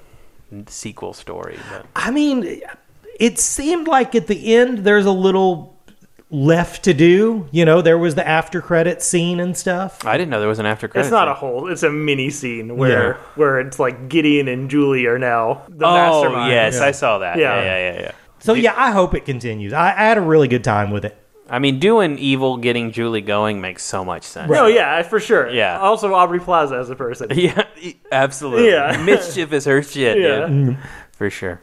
sequel 0.69 1.13
story 1.13 1.59
but 1.71 1.87
I 1.97 2.11
mean, 2.11 2.61
it 3.19 3.39
seemed 3.39 3.89
like 3.89 4.15
at 4.15 4.27
the 4.27 4.55
end 4.55 4.79
there's 4.79 5.07
a 5.07 5.11
little 5.13 5.77
left 6.33 6.83
to 6.85 6.95
do. 6.95 7.47
You 7.53 7.65
know, 7.65 7.83
there 7.83 7.99
was 7.99 8.15
the 8.17 8.27
after 8.27 8.61
credit 8.61 9.03
scene 9.03 9.39
and 9.39 9.57
stuff. 9.57 10.05
i 10.07 10.17
didn't 10.17 10.31
know 10.31 10.41
there 10.41 10.49
was 10.49 10.59
an 10.59 10.67
after 10.67 10.89
credit 10.89 11.07
It's 11.07 11.13
not 11.13 11.29
a 11.29 11.35
whole. 11.35 11.69
It's 11.71 11.83
a 11.85 11.91
mini 11.91 12.31
scene 12.31 12.77
where 12.77 13.13
Yeah. 13.13 13.17
where 13.37 13.61
it's 13.61 13.79
like 13.79 14.09
Gideon 14.09 14.49
and 14.49 14.69
Julie 14.71 15.07
are 15.07 15.19
now 15.19 15.63
the 15.69 15.87
oh 15.87 15.93
mastermind. 15.93 16.51
yes 16.51 16.75
Yeah. 16.81 16.87
i 16.87 16.91
saw 16.91 17.19
that 17.19 17.37
Yeah. 17.39 17.55
yeah 17.57 17.63
yeah 17.65 17.93
yeah, 17.95 18.01
yeah. 18.01 18.13
So 18.41 18.55
yeah, 18.55 18.75
I 18.77 18.91
hope 18.91 19.15
it 19.15 19.25
continues. 19.25 19.73
I, 19.73 19.91
I 19.91 20.05
had 20.09 20.19
a 20.19 20.23
really 20.23 20.49
good 20.49 20.65
time 20.65 20.91
with 20.91 21.05
it. 21.05 21.17
I 21.51 21.59
mean, 21.59 21.79
doing 21.79 22.19
evil, 22.19 22.57
getting 22.57 22.91
Julie 22.91 23.21
going 23.21 23.61
makes 23.61 23.85
so 23.85 24.05
much 24.05 24.23
sense. 24.25 24.51
Oh 24.53 24.67
yeah, 24.67 25.03
for 25.03 25.21
sure. 25.21 25.51
Yeah. 25.51 25.79
Also, 25.79 26.13
Aubrey 26.15 26.41
Plaza 26.41 26.77
as 26.77 26.89
a 26.91 26.97
person. 26.97 27.29
Yeah, 27.37 27.65
absolutely. 28.11 28.71
Yeah. 28.71 29.01
Mischief 29.05 29.53
is 29.53 29.67
her 29.67 29.83
shit, 29.83 30.17
Yeah. 30.19 30.47
dude. 30.47 30.49
Mm-hmm. 30.49 30.83
For 31.13 31.29
sure. 31.31 31.61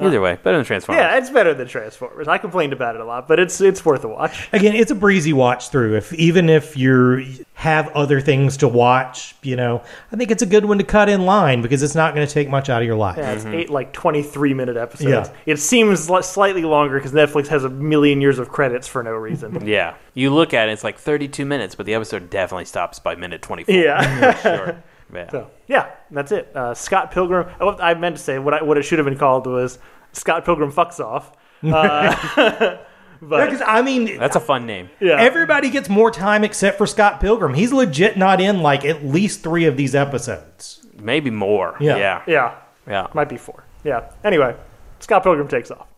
Either 0.00 0.20
way, 0.20 0.38
better 0.42 0.56
than 0.56 0.64
Transformers. 0.64 1.00
Yeah, 1.00 1.18
it's 1.18 1.30
better 1.30 1.54
than 1.54 1.66
Transformers. 1.66 2.28
I 2.28 2.38
complained 2.38 2.72
about 2.72 2.94
it 2.94 3.00
a 3.00 3.04
lot, 3.04 3.26
but 3.26 3.40
it's 3.40 3.60
it's 3.60 3.84
worth 3.84 4.04
a 4.04 4.08
watch. 4.08 4.48
Again, 4.52 4.76
it's 4.76 4.90
a 4.90 4.94
breezy 4.94 5.32
watch 5.32 5.70
through. 5.70 5.96
If 5.96 6.12
even 6.14 6.48
if 6.48 6.76
you 6.76 7.24
have 7.54 7.88
other 7.88 8.20
things 8.20 8.56
to 8.58 8.68
watch, 8.68 9.34
you 9.42 9.56
know, 9.56 9.82
I 10.12 10.16
think 10.16 10.30
it's 10.30 10.42
a 10.42 10.46
good 10.46 10.64
one 10.64 10.78
to 10.78 10.84
cut 10.84 11.08
in 11.08 11.26
line 11.26 11.62
because 11.62 11.82
it's 11.82 11.96
not 11.96 12.14
going 12.14 12.26
to 12.26 12.32
take 12.32 12.48
much 12.48 12.68
out 12.68 12.80
of 12.80 12.86
your 12.86 12.96
life. 12.96 13.16
Yeah, 13.18 13.32
it's 13.32 13.44
mm-hmm. 13.44 13.54
eight 13.54 13.70
like 13.70 13.92
twenty 13.92 14.22
three 14.22 14.54
minute 14.54 14.76
episodes. 14.76 15.28
Yeah. 15.28 15.32
It 15.46 15.58
seems 15.58 16.04
slightly 16.04 16.62
longer 16.62 16.98
because 16.98 17.12
Netflix 17.12 17.48
has 17.48 17.64
a 17.64 17.68
million 17.68 18.20
years 18.20 18.38
of 18.38 18.48
credits 18.48 18.86
for 18.86 19.02
no 19.02 19.12
reason. 19.12 19.58
Yeah. 19.68 19.96
You 20.14 20.30
look 20.34 20.54
at 20.54 20.68
it, 20.68 20.72
it's 20.72 20.82
like 20.82 20.98
32 20.98 21.44
minutes, 21.44 21.74
but 21.74 21.84
the 21.84 21.94
episode 21.94 22.30
definitely 22.30 22.64
stops 22.64 22.98
by 22.98 23.14
minute 23.14 23.42
24. 23.42 23.74
yeah. 23.74 24.34
Sure. 24.42 24.82
Yeah. 25.12 25.30
so 25.30 25.50
yeah, 25.66 25.90
that's 26.10 26.32
it. 26.32 26.54
Uh, 26.54 26.74
Scott 26.74 27.10
Pilgrim. 27.10 27.48
I 27.60 27.94
meant 27.94 28.16
to 28.18 28.22
say 28.22 28.38
what 28.38 28.54
I, 28.54 28.62
what 28.62 28.76
it 28.78 28.82
should 28.82 28.98
have 28.98 29.06
been 29.06 29.16
called 29.18 29.46
was 29.46 29.78
Scott 30.12 30.44
Pilgrim 30.44 30.72
fucks 30.72 31.00
off. 31.00 31.32
Uh, 31.64 32.14
but 33.20 33.46
Because 33.46 33.60
I 33.66 33.82
mean, 33.82 34.16
That's 34.18 34.36
a 34.36 34.40
fun 34.40 34.64
name. 34.64 34.90
yeah, 35.00 35.16
everybody 35.20 35.70
gets 35.70 35.88
more 35.88 36.10
time 36.12 36.44
except 36.44 36.78
for 36.78 36.86
Scott 36.86 37.20
Pilgrim. 37.20 37.52
He's 37.54 37.72
legit 37.72 38.16
not 38.16 38.40
in 38.40 38.62
like 38.62 38.84
at 38.84 39.04
least 39.04 39.42
three 39.42 39.64
of 39.64 39.76
these 39.76 39.96
episodes. 39.96 40.86
Maybe 41.00 41.30
more. 41.30 41.76
Yeah. 41.80 41.96
Yeah. 41.96 42.22
yeah, 42.28 42.54
Yeah. 42.86 43.06
might 43.12 43.28
be 43.28 43.36
four. 43.38 43.64
Yeah. 43.82 44.10
Anyway, 44.22 44.54
Scott 45.00 45.24
Pilgrim 45.24 45.48
takes 45.48 45.72
off. 45.72 45.88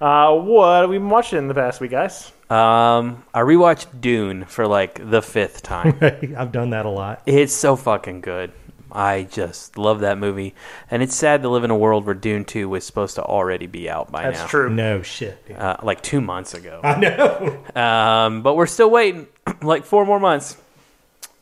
Uh, 0.00 0.34
what 0.40 0.80
have 0.82 0.90
we 0.90 0.96
been 0.96 1.10
watching 1.10 1.38
in 1.38 1.48
the 1.48 1.54
past 1.54 1.80
week, 1.82 1.90
guys? 1.90 2.32
Um, 2.50 3.24
I 3.32 3.40
rewatched 3.40 4.00
Dune 4.00 4.44
for 4.44 4.66
like 4.66 5.10
the 5.10 5.22
fifth 5.22 5.62
time. 5.62 5.98
I've 6.36 6.52
done 6.52 6.70
that 6.70 6.86
a 6.86 6.90
lot. 6.90 7.22
it's 7.26 7.52
so 7.54 7.74
fucking 7.76 8.20
good. 8.20 8.52
I 8.92 9.24
just 9.24 9.76
love 9.76 10.00
that 10.00 10.18
movie. 10.18 10.54
And 10.88 11.02
it's 11.02 11.16
sad 11.16 11.42
to 11.42 11.48
live 11.48 11.64
in 11.64 11.70
a 11.72 11.76
world 11.76 12.04
where 12.06 12.14
Dune 12.14 12.44
2 12.44 12.68
was 12.68 12.84
supposed 12.84 13.16
to 13.16 13.22
already 13.24 13.66
be 13.66 13.90
out 13.90 14.12
by 14.12 14.22
That's 14.22 14.38
now. 14.40 14.46
true. 14.46 14.70
No 14.70 15.02
shit. 15.02 15.36
Uh, 15.56 15.78
like 15.82 16.00
two 16.00 16.20
months 16.20 16.54
ago. 16.54 16.80
I 16.84 17.00
know. 17.00 17.64
Um, 17.74 18.42
but 18.42 18.54
we're 18.54 18.66
still 18.66 18.90
waiting 18.90 19.26
like 19.62 19.84
four 19.84 20.06
more 20.06 20.20
months. 20.20 20.56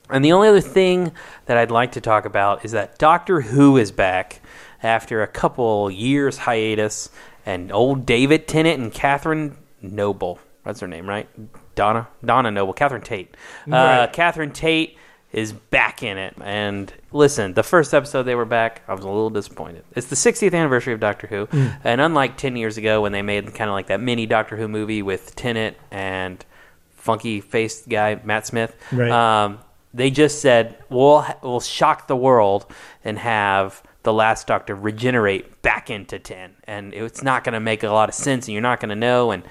And 0.09 0.25
the 0.25 0.33
only 0.33 0.49
other 0.49 0.63
thing 0.63 1.13
that 1.45 1.59
I'd 1.59 1.71
like 1.71 1.93
to 1.93 2.01
talk 2.01 2.25
about 2.25 2.65
is 2.65 2.73
that 2.73 2.99
Doctor 2.99 3.43
Who 3.43 3.77
is 3.77 3.93
back 3.93 4.41
after 4.83 5.23
a 5.23 5.27
couple 5.27 5.91
years 5.91 6.39
hiatus, 6.39 7.11
and 7.45 7.71
old 7.71 8.07
David 8.07 8.49
Tennant 8.49 8.81
and 8.81 8.93
Catherine 8.93 9.57
Noble. 9.83 10.39
That's 10.65 10.81
her 10.81 10.87
name, 10.89 11.09
right? 11.09 11.29
Donna 11.75 12.09
Donna 12.25 12.51
Noble, 12.51 12.73
Catherine 12.73 13.03
Tate. 13.03 13.35
Uh, 13.67 13.71
Right. 13.73 14.13
Catherine 14.13 14.53
Tate 14.53 14.97
is 15.33 15.53
back 15.53 16.03
in 16.03 16.19
it. 16.19 16.35
And 16.43 16.93
listen, 17.11 17.55
the 17.55 17.63
first 17.63 17.95
episode 17.95 18.25
they 18.25 18.35
were 18.35 18.45
back, 18.45 18.83
I 18.87 18.93
was 18.95 19.03
a 19.03 19.09
little 19.09 19.31
disappointed. 19.31 19.83
It's 19.97 20.09
the 20.09 20.15
60th 20.17 20.53
anniversary 20.55 20.93
of 20.93 21.01
Doctor 21.01 21.27
Who, 21.27 21.49
and 21.83 22.01
unlike 22.01 22.37
10 22.37 22.55
years 22.57 22.77
ago 22.77 23.01
when 23.01 23.13
they 23.13 23.23
made 23.23 23.55
kind 23.55 23.71
of 23.71 23.75
like 23.75 23.87
that 23.87 24.01
mini 24.01 24.27
Doctor 24.27 24.57
Who 24.57 24.69
movie 24.69 25.01
with 25.03 25.35
Tennant 25.35 25.77
and 25.91 26.45
funky 26.91 27.41
faced 27.41 27.89
guy 27.89 28.21
Matt 28.25 28.47
Smith, 28.47 28.77
Right. 28.93 29.11
um, 29.11 29.59
they 29.95 30.11
just 30.11 30.41
said 30.41 30.77
we'll 30.91 31.27
we'll 31.43 31.61
shock 31.61 32.07
the 32.09 32.17
world 32.17 32.67
and 33.05 33.19
have 33.19 33.83
the 34.05 34.13
last 34.13 34.47
Doctor 34.47 34.75
regenerate 34.75 35.63
back 35.63 35.89
into 35.91 36.19
ten, 36.19 36.57
and 36.65 36.93
it's 36.93 37.23
not 37.23 37.45
going 37.45 37.53
to 37.55 37.61
make 37.61 37.83
a 37.83 37.89
lot 37.91 38.09
of 38.09 38.15
sense, 38.15 38.47
and 38.49 38.53
you're 38.53 38.61
not 38.63 38.81
going 38.81 38.89
to 38.91 38.97
know. 38.97 39.31
And 39.31 39.45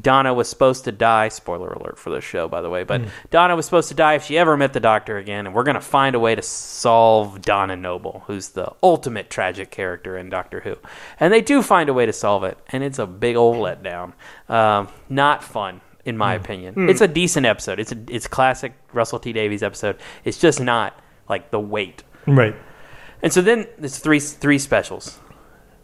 Donna 0.00 0.32
was 0.34 0.48
supposed 0.48 0.84
to 0.84 0.92
die. 0.92 1.28
Spoiler 1.28 1.70
alert 1.72 1.98
for 1.98 2.10
the 2.10 2.20
show, 2.20 2.48
by 2.48 2.60
the 2.62 2.70
way. 2.70 2.84
But 2.84 3.02
hmm. 3.02 3.08
Donna 3.30 3.56
was 3.56 3.64
supposed 3.64 3.88
to 3.88 3.94
die 3.94 4.14
if 4.14 4.24
she 4.24 4.38
ever 4.38 4.56
met 4.56 4.72
the 4.72 4.80
Doctor 4.80 5.18
again, 5.18 5.46
and 5.46 5.54
we're 5.54 5.64
going 5.64 5.74
to 5.74 5.80
find 5.80 6.14
a 6.14 6.20
way 6.20 6.34
to 6.34 6.42
solve 6.42 7.42
Donna 7.42 7.76
Noble, 7.76 8.22
who's 8.26 8.50
the 8.50 8.72
ultimate 8.82 9.30
tragic 9.30 9.70
character 9.70 10.16
in 10.16 10.30
Doctor 10.30 10.60
Who. 10.60 10.76
And 11.20 11.32
they 11.32 11.40
do 11.40 11.62
find 11.62 11.88
a 11.88 11.94
way 11.94 12.06
to 12.06 12.12
solve 12.12 12.44
it, 12.44 12.58
and 12.68 12.82
it's 12.82 12.98
a 12.98 13.06
big 13.06 13.36
old 13.36 13.56
letdown. 13.56 14.12
Um, 14.48 14.88
not 15.08 15.44
fun, 15.44 15.80
in 16.04 16.16
my 16.16 16.36
hmm. 16.36 16.44
opinion. 16.44 16.74
Hmm. 16.74 16.88
It's 16.88 17.00
a 17.00 17.08
decent 17.08 17.46
episode. 17.46 17.78
It's 17.78 17.92
a 17.92 17.98
it's 18.08 18.26
classic 18.26 18.74
Russell 18.92 19.18
T 19.18 19.32
Davies 19.32 19.62
episode. 19.62 19.98
It's 20.24 20.38
just 20.38 20.60
not 20.60 20.98
like 21.28 21.50
the 21.50 21.60
weight. 21.60 22.02
Right. 22.26 22.54
And 23.22 23.32
so 23.32 23.40
then 23.40 23.66
there's 23.78 23.98
three 23.98 24.20
three 24.20 24.58
specials. 24.58 25.18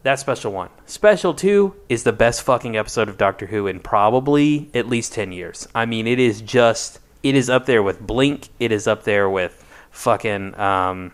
That's 0.02 0.20
special 0.20 0.52
one. 0.52 0.70
Special 0.86 1.34
two 1.34 1.74
is 1.88 2.04
the 2.04 2.12
best 2.12 2.42
fucking 2.42 2.76
episode 2.76 3.08
of 3.08 3.18
Doctor 3.18 3.46
Who 3.46 3.66
in 3.66 3.80
probably 3.80 4.70
at 4.74 4.88
least 4.88 5.12
ten 5.12 5.32
years. 5.32 5.66
I 5.74 5.86
mean, 5.86 6.06
it 6.06 6.18
is 6.18 6.40
just 6.40 7.00
it 7.22 7.34
is 7.34 7.50
up 7.50 7.66
there 7.66 7.82
with 7.82 8.00
Blink. 8.00 8.48
It 8.60 8.72
is 8.72 8.86
up 8.86 9.02
there 9.04 9.28
with 9.28 9.64
fucking 9.90 10.58
um, 10.58 11.12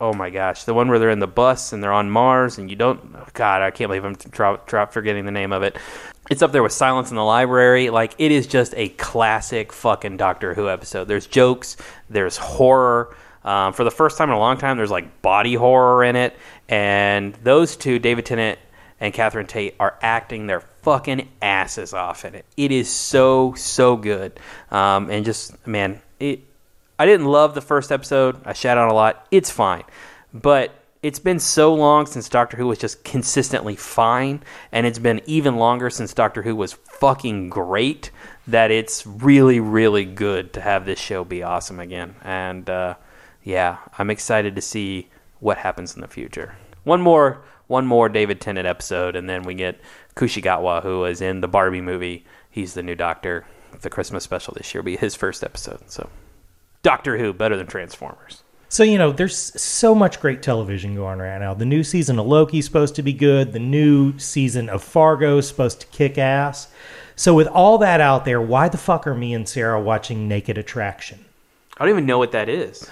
oh 0.00 0.12
my 0.12 0.30
gosh, 0.30 0.64
the 0.64 0.74
one 0.74 0.88
where 0.88 0.98
they're 0.98 1.10
in 1.10 1.18
the 1.18 1.26
bus 1.26 1.72
and 1.72 1.82
they're 1.82 1.92
on 1.92 2.10
Mars 2.10 2.58
and 2.58 2.70
you 2.70 2.76
don't. 2.76 3.14
oh 3.14 3.26
God, 3.34 3.62
I 3.62 3.70
can't 3.70 3.88
believe 3.88 4.04
I'm 4.04 4.14
drop 4.14 4.92
forgetting 4.92 5.24
the 5.24 5.30
name 5.30 5.52
of 5.52 5.62
it. 5.62 5.76
It's 6.30 6.42
up 6.42 6.52
there 6.52 6.62
with 6.62 6.72
Silence 6.72 7.10
in 7.10 7.16
the 7.16 7.24
Library. 7.24 7.90
Like 7.90 8.14
it 8.18 8.32
is 8.32 8.46
just 8.46 8.74
a 8.76 8.88
classic 8.90 9.72
fucking 9.72 10.16
Doctor 10.16 10.54
Who 10.54 10.68
episode. 10.68 11.06
There's 11.06 11.26
jokes. 11.26 11.76
There's 12.08 12.36
horror. 12.36 13.14
Um, 13.44 13.72
for 13.72 13.84
the 13.84 13.90
first 13.90 14.18
time 14.18 14.28
in 14.28 14.34
a 14.34 14.38
long 14.38 14.58
time, 14.58 14.76
there's 14.76 14.90
like 14.90 15.22
body 15.22 15.54
horror 15.54 16.04
in 16.04 16.16
it, 16.16 16.36
and 16.68 17.34
those 17.42 17.76
two, 17.76 17.98
David 17.98 18.26
Tennant 18.26 18.58
and 19.00 19.14
Catherine 19.14 19.46
Tate, 19.46 19.74
are 19.80 19.98
acting 20.02 20.46
their 20.46 20.60
fucking 20.60 21.28
asses 21.40 21.94
off 21.94 22.24
in 22.24 22.34
it. 22.34 22.44
It 22.56 22.70
is 22.70 22.90
so 22.90 23.54
so 23.54 23.96
good, 23.96 24.38
um, 24.70 25.10
and 25.10 25.24
just 25.24 25.66
man, 25.66 26.00
it. 26.18 26.40
I 26.98 27.06
didn't 27.06 27.26
love 27.26 27.54
the 27.54 27.62
first 27.62 27.90
episode. 27.90 28.36
I 28.44 28.52
shat 28.52 28.76
on 28.76 28.90
a 28.90 28.94
lot. 28.94 29.26
It's 29.30 29.50
fine, 29.50 29.84
but 30.34 30.74
it's 31.02 31.18
been 31.18 31.38
so 31.38 31.74
long 31.74 32.04
since 32.04 32.28
Doctor 32.28 32.58
Who 32.58 32.66
was 32.66 32.76
just 32.76 33.04
consistently 33.04 33.74
fine, 33.74 34.42
and 34.70 34.86
it's 34.86 34.98
been 34.98 35.22
even 35.24 35.56
longer 35.56 35.88
since 35.88 36.12
Doctor 36.12 36.42
Who 36.42 36.54
was 36.54 36.74
fucking 36.74 37.48
great. 37.48 38.10
That 38.46 38.70
it's 38.70 39.06
really, 39.06 39.60
really 39.60 40.04
good 40.04 40.52
to 40.54 40.60
have 40.60 40.84
this 40.84 40.98
show 40.98 41.24
be 41.24 41.42
awesome 41.42 41.78
again. 41.78 42.16
And 42.22 42.68
uh, 42.68 42.94
yeah, 43.42 43.78
I'm 43.98 44.10
excited 44.10 44.54
to 44.56 44.62
see 44.62 45.08
what 45.40 45.58
happens 45.58 45.94
in 45.94 46.02
the 46.02 46.08
future. 46.08 46.56
One 46.84 47.00
more, 47.00 47.42
one 47.66 47.86
more 47.86 48.08
David 48.08 48.40
Tennant 48.40 48.66
episode, 48.66 49.16
and 49.16 49.28
then 49.28 49.42
we 49.42 49.54
get 49.54 49.80
Ncuti 50.14 50.42
Gatwa, 50.42 50.82
who 50.82 51.04
is 51.04 51.20
in 51.20 51.40
the 51.40 51.48
Barbie 51.48 51.80
movie. 51.80 52.24
He's 52.50 52.74
the 52.74 52.82
new 52.82 52.94
Doctor. 52.94 53.46
The 53.82 53.90
Christmas 53.90 54.24
special 54.24 54.54
this 54.54 54.74
year 54.74 54.82
will 54.82 54.86
be 54.86 54.96
his 54.96 55.14
first 55.14 55.44
episode. 55.44 55.90
So, 55.90 56.10
Doctor 56.82 57.18
Who 57.18 57.32
better 57.32 57.56
than 57.56 57.66
Transformers. 57.66 58.42
So, 58.68 58.82
you 58.82 58.98
know, 58.98 59.12
there's 59.12 59.36
so 59.60 59.94
much 59.94 60.20
great 60.20 60.42
television 60.42 60.94
going 60.94 61.18
right 61.18 61.38
now. 61.38 61.54
The 61.54 61.64
new 61.64 61.82
season 61.82 62.18
of 62.18 62.26
Loki's 62.26 62.64
supposed 62.64 62.94
to 62.96 63.02
be 63.02 63.12
good. 63.12 63.52
The 63.52 63.58
new 63.58 64.18
season 64.18 64.68
of 64.68 64.82
Fargo 64.82 65.38
is 65.38 65.48
supposed 65.48 65.80
to 65.80 65.86
kick 65.88 66.18
ass. 66.18 66.68
So, 67.16 67.34
with 67.34 67.48
all 67.48 67.78
that 67.78 68.00
out 68.00 68.24
there, 68.24 68.40
why 68.40 68.68
the 68.68 68.78
fuck 68.78 69.06
are 69.06 69.14
me 69.14 69.34
and 69.34 69.48
Sarah 69.48 69.80
watching 69.80 70.28
Naked 70.28 70.56
Attraction? 70.56 71.24
I 71.78 71.84
don't 71.84 71.90
even 71.90 72.06
know 72.06 72.18
what 72.18 72.32
that 72.32 72.48
is. 72.48 72.88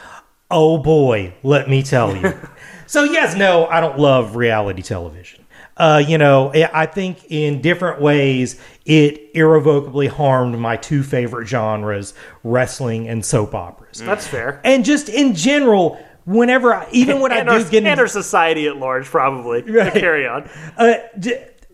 Oh 0.50 0.78
boy, 0.78 1.34
let 1.42 1.68
me 1.68 1.82
tell 1.82 2.16
you. 2.16 2.34
so, 2.86 3.04
yes, 3.04 3.36
no, 3.36 3.66
I 3.66 3.80
don't 3.80 3.98
love 3.98 4.36
reality 4.36 4.82
television. 4.82 5.44
Uh, 5.76 6.02
you 6.04 6.18
know, 6.18 6.52
I 6.54 6.86
think 6.86 7.30
in 7.30 7.60
different 7.60 8.00
ways 8.00 8.60
it 8.84 9.30
irrevocably 9.34 10.08
harmed 10.08 10.58
my 10.58 10.76
two 10.76 11.04
favorite 11.04 11.46
genres, 11.46 12.14
wrestling 12.42 13.08
and 13.08 13.24
soap 13.24 13.54
operas. 13.54 13.98
That's 13.98 14.26
fair. 14.26 14.60
And 14.64 14.84
just 14.84 15.08
in 15.08 15.36
general, 15.36 16.04
whenever, 16.24 16.74
I, 16.74 16.88
even 16.90 17.20
when 17.20 17.30
I 17.30 17.38
and, 17.38 17.48
do 17.48 17.54
our, 17.54 17.60
get 17.60 17.74
and 17.78 17.86
into 17.86 18.02
our 18.02 18.08
society 18.08 18.66
at 18.66 18.76
large, 18.76 19.06
probably. 19.06 19.62
Right. 19.62 19.92
To 19.92 20.00
carry 20.00 20.26
on. 20.26 20.50
uh, 20.76 20.94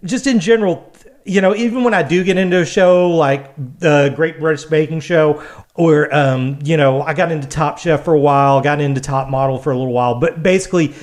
just 0.04 0.26
in 0.26 0.38
general, 0.38 0.92
you 1.24 1.40
know, 1.40 1.54
even 1.54 1.84
when 1.84 1.94
I 1.94 2.02
do 2.02 2.22
get 2.22 2.36
into 2.36 2.60
a 2.60 2.66
show 2.66 3.10
like 3.10 3.54
the 3.78 4.12
Great 4.14 4.38
British 4.38 4.64
Baking 4.64 5.00
Show, 5.00 5.42
or 5.74 6.14
um, 6.14 6.58
you 6.62 6.76
know, 6.76 7.02
I 7.02 7.14
got 7.14 7.32
into 7.32 7.48
Top 7.48 7.78
Chef 7.78 8.04
for 8.04 8.14
a 8.14 8.20
while, 8.20 8.60
got 8.60 8.80
into 8.80 9.00
Top 9.00 9.28
Model 9.28 9.58
for 9.58 9.72
a 9.72 9.76
little 9.76 9.92
while, 9.92 10.20
but 10.20 10.42
basically, 10.42 10.94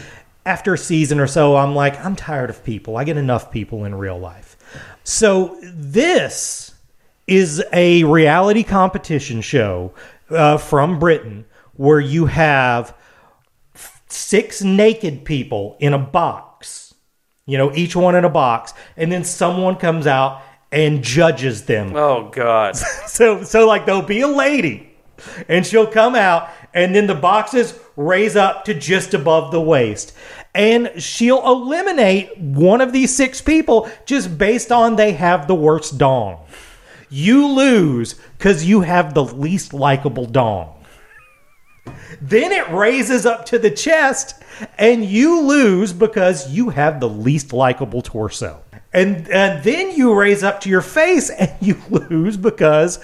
after 0.45 0.73
a 0.73 0.77
season 0.77 1.19
or 1.19 1.27
so, 1.27 1.55
I'm 1.55 1.75
like, 1.75 2.03
I'm 2.03 2.15
tired 2.15 2.49
of 2.49 2.63
people. 2.63 2.97
I 2.97 3.03
get 3.03 3.17
enough 3.17 3.51
people 3.51 3.86
in 3.86 3.95
real 3.95 4.17
life. 4.17 4.57
So 5.03 5.57
this 5.62 6.73
is 7.27 7.63
a 7.73 8.03
reality 8.03 8.63
competition 8.63 9.41
show 9.41 9.93
uh, 10.29 10.57
from 10.57 10.99
Britain 10.99 11.45
where 11.73 11.99
you 11.99 12.25
have 12.25 12.95
six 14.07 14.62
naked 14.62 15.25
people 15.25 15.77
in 15.79 15.93
a 15.93 15.99
box, 15.99 16.50
you 17.45 17.58
know, 17.58 17.73
each 17.73 17.95
one 17.95 18.15
in 18.15 18.23
a 18.25 18.30
box, 18.30 18.73
and 18.97 19.12
then 19.12 19.23
someone 19.23 19.75
comes 19.75 20.08
out 20.08 20.41
and 20.71 21.04
judges 21.04 21.65
them. 21.65 21.95
Oh 21.95 22.30
God. 22.30 22.75
So, 23.08 23.43
so 23.43 23.67
like 23.67 23.86
there'll 23.86 24.01
be 24.01 24.21
a 24.21 24.27
lady, 24.27 24.89
and 25.49 25.65
she'll 25.65 25.88
come 25.88 26.15
out, 26.15 26.49
and 26.73 26.95
then 26.95 27.08
the 27.08 27.15
boxes 27.15 27.77
raise 27.97 28.36
up 28.38 28.63
to 28.65 28.73
just 28.73 29.13
above 29.13 29.51
the 29.51 29.60
waist, 29.62 30.13
and 30.56 30.91
she'll 30.97 31.45
eliminate 31.45 32.38
one 32.38 32.80
of 32.82 32.93
these 32.93 33.13
six 33.13 33.41
people 33.41 33.89
just 34.06 34.38
based 34.38 34.71
on 34.71 34.95
they 34.95 35.12
have 35.12 35.47
the 35.47 35.56
worst 35.56 35.97
dong. 35.97 36.45
you 37.10 37.47
lose 37.47 38.15
because 38.38 38.63
you 38.65 38.82
have 38.82 39.13
the 39.13 39.23
least 39.23 39.73
likable 39.73 40.25
dong. 40.25 40.81
Then 42.21 42.51
it 42.51 42.69
raises 42.69 43.25
up 43.25 43.45
to 43.47 43.57
the 43.57 43.71
chest, 43.71 44.36
and 44.77 45.03
you 45.03 45.41
lose 45.41 45.91
because 45.91 46.49
you 46.49 46.69
have 46.69 46.99
the 46.99 47.10
least 47.10 47.51
likable 47.51 48.03
torso. 48.03 48.63
And, 48.93 49.27
and 49.29 49.63
then 49.63 49.95
you 49.95 50.13
raise 50.13 50.43
up 50.43 50.62
to 50.62 50.69
your 50.69 50.81
face, 50.81 51.29
and 51.39 51.51
you 51.60 51.81
lose 51.89 52.38
because 52.38 52.99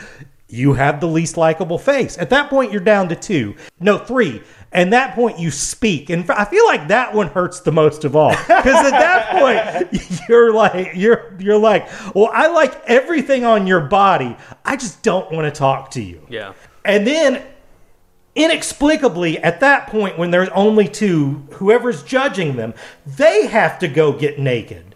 you 0.50 0.74
have 0.74 1.02
the 1.02 1.08
least 1.08 1.36
likable 1.36 1.78
face. 1.78 2.18
At 2.18 2.30
that 2.30 2.50
point, 2.50 2.72
you're 2.72 2.80
down 2.80 3.10
to 3.10 3.16
two. 3.16 3.56
No, 3.80 3.98
three. 3.98 4.42
And 4.72 4.94
that 4.94 5.16
point, 5.16 5.40
you 5.40 5.50
speak. 5.50 6.10
And 6.10 6.30
I 6.30 6.46
feel 6.46 6.66
like 6.66 6.88
that 6.90 7.14
one 7.14 7.28
hurts 7.28 7.62
the 7.62 7.72
most 7.72 8.06
of 8.06 8.16
all. 8.16 8.32
Because 8.32 8.86
at 8.86 8.92
that 8.92 9.92
point, 9.92 10.20
you're 10.30 10.54
like, 10.54 10.92
you're, 10.94 11.34
you're 11.40 11.58
like, 11.58 11.90
well, 12.14 12.30
I 12.32 12.48
like 12.48 12.82
everything 12.86 13.44
on 13.44 13.66
your 13.68 13.82
body. 13.82 14.38
I 14.64 14.78
just 14.78 15.04
don't 15.04 15.32
want 15.32 15.54
to 15.54 15.58
talk 15.58 15.92
to 15.92 16.02
you. 16.02 16.26
Yeah. 16.30 16.54
And 16.86 17.06
then 17.06 17.44
inexplicably 18.38 19.38
at 19.40 19.60
that 19.60 19.88
point 19.88 20.18
when 20.18 20.32
there's 20.32 20.50
only 20.50 20.88
two 20.88 21.46
whoever's 21.54 22.04
judging 22.04 22.56
them 22.56 22.74
they 23.06 23.48
have 23.48 23.80
to 23.80 23.88
go 23.88 24.14
get 24.14 24.40
naked. 24.40 24.96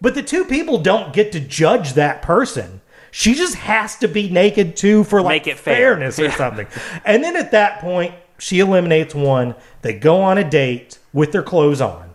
But 0.00 0.14
the 0.14 0.22
two 0.22 0.44
people 0.44 0.78
don't 0.78 1.12
get 1.12 1.30
to 1.32 1.40
judge 1.40 1.92
that 1.94 2.22
person. 2.22 2.80
She 3.12 3.34
just 3.34 3.54
has 3.54 3.96
to 3.98 4.08
be 4.08 4.28
naked 4.28 4.74
too 4.76 5.04
for 5.04 5.22
like 5.22 5.46
Make 5.46 5.46
it 5.46 5.58
fair. 5.58 5.76
fairness 5.76 6.18
or 6.18 6.30
something. 6.42 6.66
And 7.04 7.22
then 7.22 7.36
at 7.36 7.52
that 7.52 7.80
point 7.80 8.14
she 8.38 8.58
eliminates 8.58 9.14
one. 9.14 9.54
They 9.82 9.92
go 9.94 10.20
on 10.20 10.38
a 10.38 10.48
date 10.48 10.98
with 11.12 11.30
their 11.32 11.42
clothes 11.44 11.80
on. 11.80 12.10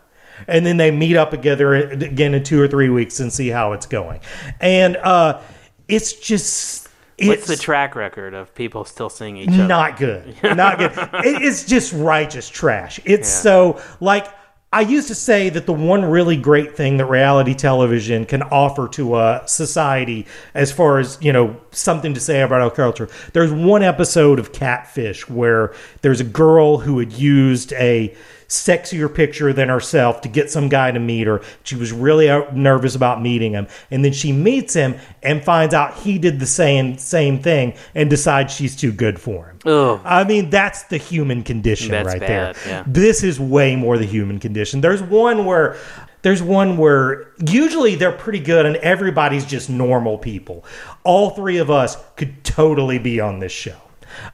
And 0.48 0.66
then 0.66 0.78
they 0.78 0.92
meet 0.92 1.16
up 1.16 1.32
together 1.32 1.74
again 1.76 2.34
in 2.34 2.44
two 2.44 2.62
or 2.62 2.68
three 2.68 2.90
weeks 2.90 3.20
and 3.20 3.32
see 3.32 3.48
how 3.48 3.72
it's 3.74 3.86
going. 3.86 4.20
And 4.60 4.98
uh 4.98 5.40
it's 5.88 6.12
just 6.14 6.87
What's 7.20 7.40
it's 7.42 7.48
the 7.48 7.56
track 7.58 7.96
record 7.96 8.34
of 8.34 8.54
people 8.54 8.86
still 8.86 9.10
seeing 9.10 9.38
each 9.38 9.50
other? 9.50 9.68
not 9.68 9.98
good. 9.98 10.36
Not 10.44 10.78
good. 10.78 10.92
It- 11.26 11.42
it's 11.42 11.66
just 11.66 11.92
righteous 11.94 12.48
trash. 12.48 13.00
It's 13.06 13.28
Yeah. 13.30 13.42
so 13.42 13.82
like 14.00 14.28
I 14.74 14.82
used 14.82 15.08
to 15.08 15.16
say 15.16 15.48
that 15.50 15.66
the 15.66 15.72
one 15.74 16.04
really 16.04 16.36
great 16.36 16.76
thing 16.76 16.98
that 16.98 17.06
reality 17.06 17.54
television 17.54 18.26
can 18.26 18.44
offer 18.44 18.90
to 18.90 19.16
a 19.18 19.44
society 19.46 20.26
as 20.54 20.74
far 20.74 21.00
as, 21.00 21.18
you 21.22 21.32
know, 21.32 21.56
something 21.72 22.14
to 22.14 22.20
say 22.20 22.42
about 22.42 22.62
our 22.62 22.70
culture. 22.70 23.08
There's 23.32 23.52
one 23.52 23.82
episode 23.82 24.40
of 24.40 24.52
Catfish 24.52 25.30
where 25.30 25.74
there's 26.02 26.20
a 26.20 26.26
girl 26.26 26.80
who 26.80 27.00
had 27.00 27.14
used 27.14 27.72
a 27.74 28.14
sexier 28.48 29.14
picture 29.14 29.52
than 29.52 29.68
herself 29.68 30.22
to 30.22 30.30
get 30.30 30.50
some 30.50 30.70
guy 30.70 30.92
to 30.92 31.00
meet 31.00 31.28
her. 31.28 31.42
She 31.64 31.76
was 31.76 31.92
really 31.92 32.28
nervous 32.54 32.96
about 32.96 33.22
meeting 33.22 33.52
him, 33.52 33.68
and 33.92 34.06
then 34.06 34.14
she 34.14 34.32
meets 34.32 34.74
him 34.74 34.96
and 35.22 35.44
finds 35.44 35.74
out 35.74 35.96
he 35.96 36.18
did 36.18 36.40
the 36.40 36.46
same 36.46 36.98
same 36.98 37.40
thing 37.40 37.74
and 37.94 38.10
decides 38.10 38.54
she's 38.54 38.76
too 38.76 38.94
good 38.94 39.20
for 39.20 39.48
him. 39.48 39.60
Ugh. 39.66 40.00
I 40.06 40.24
mean, 40.24 40.50
that's 40.50 40.84
the 40.84 40.98
human 40.98 41.44
condition 41.44 41.92
That's 41.92 42.08
right 42.08 42.20
bad, 42.22 42.56
there. 42.56 42.68
yeah. 42.68 42.84
This 42.88 43.22
is 43.22 43.38
way 43.38 43.76
more 43.76 43.98
the 43.98 44.06
human 44.06 44.40
condition. 44.40 44.58
There's 44.74 45.02
one 45.02 45.46
where 45.46 45.78
there's 46.22 46.42
one 46.42 46.78
where 46.78 47.32
usually 47.46 47.96
they're 47.96 48.12
pretty 48.12 48.40
good 48.40 48.66
and 48.66 48.76
everybody's 48.78 49.46
just 49.46 49.70
normal 49.70 50.18
people. 50.18 50.66
All 51.04 51.30
three 51.30 51.58
of 51.58 51.70
us 51.70 51.98
could 52.16 52.44
totally 52.44 53.00
be 53.00 53.20
on 53.20 53.40
this 53.40 53.52
show. 53.52 53.78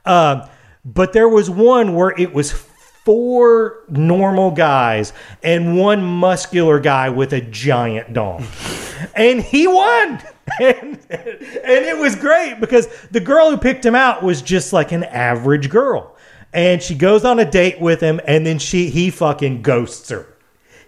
Um, 0.06 0.44
but 0.86 1.14
there 1.14 1.30
was 1.30 1.50
one 1.50 1.94
where 1.96 2.12
it 2.18 2.34
was 2.34 2.52
four 2.52 3.80
normal 3.90 4.52
guys 4.52 5.14
and 5.44 5.78
one 5.78 6.04
muscular 6.04 6.80
guy 6.80 7.10
with 7.10 7.34
a 7.34 7.42
giant 7.42 8.14
dong. 8.14 8.46
and 9.16 9.42
he 9.42 9.68
won. 9.68 10.22
And, 10.60 11.00
and 11.10 11.40
it 11.86 11.98
was 11.98 12.18
great 12.18 12.60
because 12.60 12.88
the 13.12 13.22
girl 13.22 13.50
who 13.50 13.58
picked 13.58 13.86
him 13.86 13.96
out 13.96 14.22
was 14.22 14.42
just 14.42 14.74
like 14.74 14.92
an 14.92 15.06
average 15.06 15.70
girl. 15.70 16.13
And 16.54 16.82
she 16.82 16.96
goes 16.96 17.26
on 17.26 17.40
a 17.40 17.50
date 17.50 17.82
with 17.82 18.00
him 18.02 18.20
and 18.26 18.46
then 18.46 18.60
she 18.60 18.90
he 18.90 19.10
fucking 19.10 19.62
ghosts 19.64 20.10
her. 20.10 20.28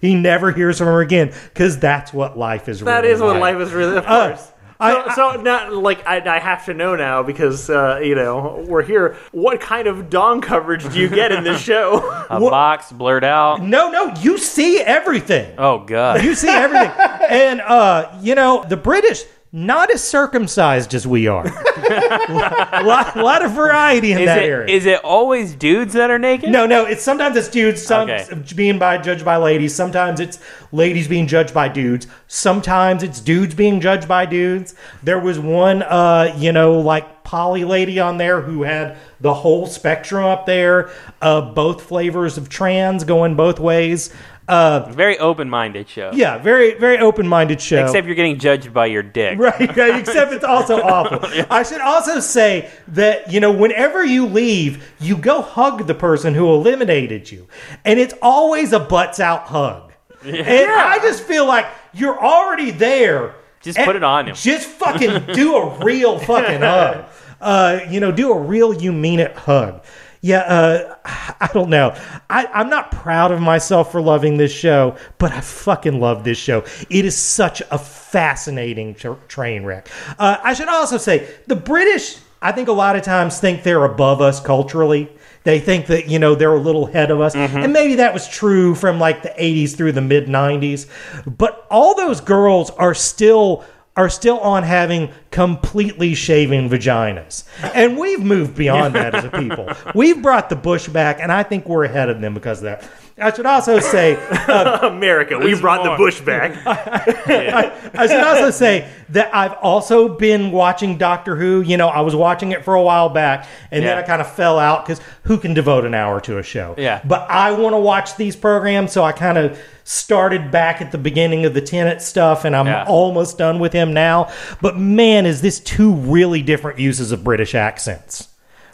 He 0.02 0.14
never 0.14 0.52
hears 0.52 0.78
from 0.78 0.88
her 0.88 1.02
again 1.02 1.34
because 1.54 1.80
that's 1.80 2.14
what 2.14 2.38
life 2.38 2.70
is 2.70 2.82
That 2.82 3.02
really 3.02 3.14
is 3.14 3.22
what 3.22 3.38
like. 3.40 3.56
life 3.56 3.68
is 3.68 3.74
really. 3.74 3.98
Of 3.98 4.06
Uh, 4.06 4.28
course. 4.28 4.52
I- 4.78 5.16
so, 5.16 5.34
so 5.36 5.42
now, 5.42 5.72
like, 5.72 6.06
I, 6.06 6.20
I 6.36 6.38
have 6.38 6.66
to 6.66 6.74
know 6.74 6.98
now 6.98 7.24
because 7.24 7.70
uh, 7.70 8.02
you 8.04 8.14
know 8.14 8.66
we're 8.68 8.84
here. 8.84 9.16
What 9.32 9.62
kind 9.62 9.88
of 9.88 10.10
dong 10.10 10.42
coverage 10.42 10.84
do 10.92 11.00
you 11.00 11.08
get 11.08 11.32
in 11.32 11.46
this 11.46 11.62
show? 11.62 12.00
A 12.30 12.40
box 12.42 12.92
blurred 12.92 13.24
out. 13.24 13.62
No, 13.64 13.90
no, 13.90 14.14
you 14.22 14.38
see 14.38 14.80
everything. 14.82 15.56
Oh 15.58 15.86
god. 15.86 16.24
You 16.26 16.36
see 16.36 16.50
everything. 16.50 16.92
and 17.30 17.62
uh, 17.62 18.12
you 18.22 18.36
know, 18.36 18.66
the 18.68 18.76
British 18.78 19.24
not 19.52 19.94
as 19.94 20.04
circumcised 20.04 20.94
as 20.94 21.08
we 21.08 21.28
are. 21.28 21.46
a 21.48 22.84
lot, 22.84 23.16
lot 23.16 23.44
of 23.46 23.52
variety 23.52 24.12
in 24.12 24.20
Is 24.20 24.26
that 24.26 24.40
it, 24.44 24.50
area. 24.50 24.76
is 24.76 24.86
it 24.86 25.02
always 25.04 25.56
dudes 25.56 25.94
that 25.94 26.10
are 26.12 26.20
naked? 26.20 26.50
no, 26.52 26.66
no. 26.66 26.86
It's 26.86 27.02
sometimes 27.04 27.38
it's 27.38 27.48
dudes, 27.48 27.82
some 27.82 28.10
Okay. 28.10 28.26
being 28.56 28.78
by 28.80 28.98
judged 28.98 29.24
by 29.24 29.38
ladies. 29.38 29.74
Sometimes 29.74 30.20
it's 30.20 30.40
ladies 30.74 31.08
being 31.08 31.26
judged 31.28 31.54
by 31.54 31.70
dudes. 31.70 32.08
Sometimes 32.28 33.02
it's 33.04 33.22
dudes 33.22 33.56
being 33.56 33.80
judged 33.80 34.08
by 34.08 34.26
dudes. 34.26 34.76
There 35.04 35.20
was 35.20 35.40
one, 35.40 35.84
uh, 35.84 36.34
you 36.38 36.52
know, 36.52 36.80
like 36.80 37.24
poly 37.24 37.64
lady 37.64 38.00
on 38.00 38.18
there 38.18 38.42
who 38.42 38.64
had 38.64 38.98
the 39.22 39.34
whole 39.34 39.66
spectrum 39.68 40.26
up 40.26 40.46
there, 40.46 40.90
uh, 41.22 41.42
both 41.42 41.82
flavors 41.84 42.38
of 42.38 42.50
trans 42.50 43.04
going 43.06 43.36
both 43.36 43.60
ways. 43.60 44.14
Uh, 44.48 44.92
Very 44.92 45.18
open-minded 45.18 45.90
show. 45.90 46.12
yeah, 46.14 46.38
very, 46.38 46.76
very 46.76 47.00
open-minded 47.00 47.60
show. 47.60 47.84
Except 47.84 48.06
you're 48.06 48.16
getting 48.16 48.38
judged 48.38 48.72
by 48.74 48.86
your 48.86 49.02
dick. 49.02 49.40
Right, 49.40 49.76
right, 49.76 50.00
except 50.00 50.34
it's 50.34 50.44
also 50.44 50.82
awful. 50.82 51.20
I 51.50 51.64
should 51.64 51.82
also 51.82 52.20
say 52.20 52.70
that, 52.90 53.32
you 53.32 53.40
know, 53.40 53.52
whenever 53.52 54.06
you 54.06 54.28
leave, 54.28 54.88
you 55.00 55.18
go 55.18 55.42
hug 55.42 55.88
the 55.88 55.96
person 55.96 56.36
who 56.36 56.54
eliminated 56.54 57.32
you. 57.32 57.48
And 57.84 58.00
it's 58.00 58.14
always 58.22 58.72
a 58.72 58.80
butts 58.80 59.20
out 59.20 59.48
hug. 59.48 59.94
Yeah. 60.24 60.36
And 60.36 60.72
I 60.72 61.00
just 61.00 61.24
feel 61.24 61.46
like 61.48 61.66
you're 61.94 62.20
already 62.24 62.72
there. 62.72 63.36
Just 63.62 63.80
put 63.80 63.96
it 63.96 64.04
on 64.04 64.28
him. 64.28 64.36
Just 64.36 64.68
fucking 64.68 65.26
do 65.34 65.56
a 65.56 65.84
real 65.84 66.20
fucking 66.20 66.62
hug. 66.62 67.06
Uh, 67.42 67.80
you 67.90 68.00
know, 68.00 68.12
do 68.12 68.32
a 68.32 68.40
real 68.40 68.74
you 68.74 68.92
mean 68.92 69.20
it 69.20 69.36
hug. 69.36 69.84
Yeah, 70.26 70.40
uh, 70.40 70.96
I 71.40 71.50
don't 71.54 71.70
know. 71.70 71.96
I, 72.32 72.48
I'm 72.48 72.70
not 72.70 72.92
proud 72.92 73.32
of 73.32 73.40
myself 73.40 73.92
for 73.92 74.02
loving 74.02 74.38
this 74.38 74.52
show, 74.52 74.98
but 75.20 75.32
I 75.32 75.42
fucking 75.42 76.00
love 76.00 76.24
this 76.24 76.40
show. 76.40 76.64
It 76.90 77.06
is 77.06 77.16
such 77.16 77.62
a 77.70 77.78
fascinating 77.78 78.96
tra- 78.96 79.20
train 79.28 79.66
wreck. 79.66 79.88
Uh, 80.18 80.38
I 80.44 80.56
should 80.56 80.68
also 80.68 80.98
say 80.98 81.30
the 81.46 81.56
British, 81.56 82.18
I 82.42 82.52
think 82.54 82.70
a 82.70 82.72
lot 82.74 82.96
of 82.96 83.04
times 83.04 83.40
think 83.40 83.62
they're 83.62 83.86
above 83.86 84.20
us 84.20 84.40
culturally. 84.40 85.12
They 85.44 85.60
think 85.60 85.86
that, 85.88 86.10
you 86.10 86.18
know, 86.18 86.34
they're 86.34 86.56
a 86.56 86.60
little 86.60 86.88
ahead 86.88 87.12
of 87.12 87.22
us. 87.22 87.36
And 87.36 87.72
maybe 87.72 87.96
that 87.96 88.12
was 88.12 88.28
true 88.28 88.74
from 88.74 89.00
like 89.00 89.22
the 89.22 89.30
80s 89.30 89.78
through 89.78 89.92
the 89.92 90.02
mid 90.02 90.26
90s. 90.26 90.88
But 91.28 91.68
all 91.70 91.94
those 91.96 92.20
girls 92.20 92.72
are 92.72 92.96
still 92.96 93.64
are 93.96 94.10
still 94.10 94.40
on 94.40 94.64
having 94.64 95.10
completely 95.32 96.14
shaven 96.16 96.70
vaginas. 96.70 97.46
And 97.74 97.98
we've 97.98 98.24
moved 98.24 98.56
beyond 98.56 98.96
that 98.96 99.16
as 99.16 99.24
a 99.26 99.30
people. 99.30 99.70
We've 99.94 100.22
brought 100.22 100.50
the 100.50 100.56
bush 100.56 100.88
back, 100.88 101.20
and 101.22 101.32
I 101.32 101.44
think 101.44 101.68
we're 101.68 101.86
ahead 101.86 102.10
of 102.10 102.20
them 102.20 102.34
because 102.34 102.60
of 102.60 102.64
that. 102.66 102.90
I 103.18 103.32
should 103.34 103.46
also 103.46 103.80
say, 103.80 104.16
uh, 104.30 104.80
America, 104.84 105.40
we 105.40 105.58
brought 105.58 105.84
the 105.86 105.96
bush 105.96 106.20
back. 106.20 106.52
I 106.68 108.08
should 108.08 108.20
also 108.24 108.52
say 108.52 108.90
that 109.10 109.34
I've 109.34 109.54
also 109.62 110.10
been 110.10 110.52
watching 110.52 110.98
Doctor 110.98 111.36
Who. 111.38 111.62
You 111.62 111.78
know, 111.78 111.88
I 111.88 112.02
was 112.02 112.14
watching 112.14 112.52
it 112.52 112.66
for 112.66 112.76
a 112.76 112.82
while 112.82 113.08
back, 113.10 113.48
and 113.72 113.84
then 113.86 113.96
Yeah. 113.98 114.04
I 114.04 114.06
kind 114.06 114.22
of 114.22 114.30
fell 114.34 114.60
out 114.60 114.86
because 114.86 115.02
who 115.24 115.38
can 115.38 115.54
devote 115.54 115.86
an 115.86 115.94
hour 115.94 116.20
to 116.22 116.40
a 116.40 116.44
show? 116.44 116.76
Yeah. 116.78 117.00
But 117.06 117.30
I 117.30 117.54
want 117.54 117.74
to 117.74 117.80
watch 117.80 118.18
these 118.18 118.36
programs, 118.36 118.92
so 118.92 119.04
I 119.04 119.14
kind 119.14 119.38
of 119.38 119.58
started 119.86 120.52
back 120.52 120.82
at 120.82 120.92
the 120.92 120.98
beginning 120.98 121.46
of 121.46 121.54
the 121.54 121.62
Tennant 121.62 122.02
stuff, 122.02 122.44
and 122.44 122.54
I'm 122.56 122.68
Yeah. 122.68 122.84
almost 122.86 123.38
done 123.38 123.60
with 123.60 123.72
him 123.72 123.94
now. 123.94 124.30
But 124.62 124.78
man, 124.78 125.26
is 125.26 125.42
this 125.42 125.62
two 125.62 125.94
really 125.94 126.42
different 126.42 126.80
uses 126.80 127.14
of 127.14 127.24
British 127.24 127.56
accents? 127.56 128.28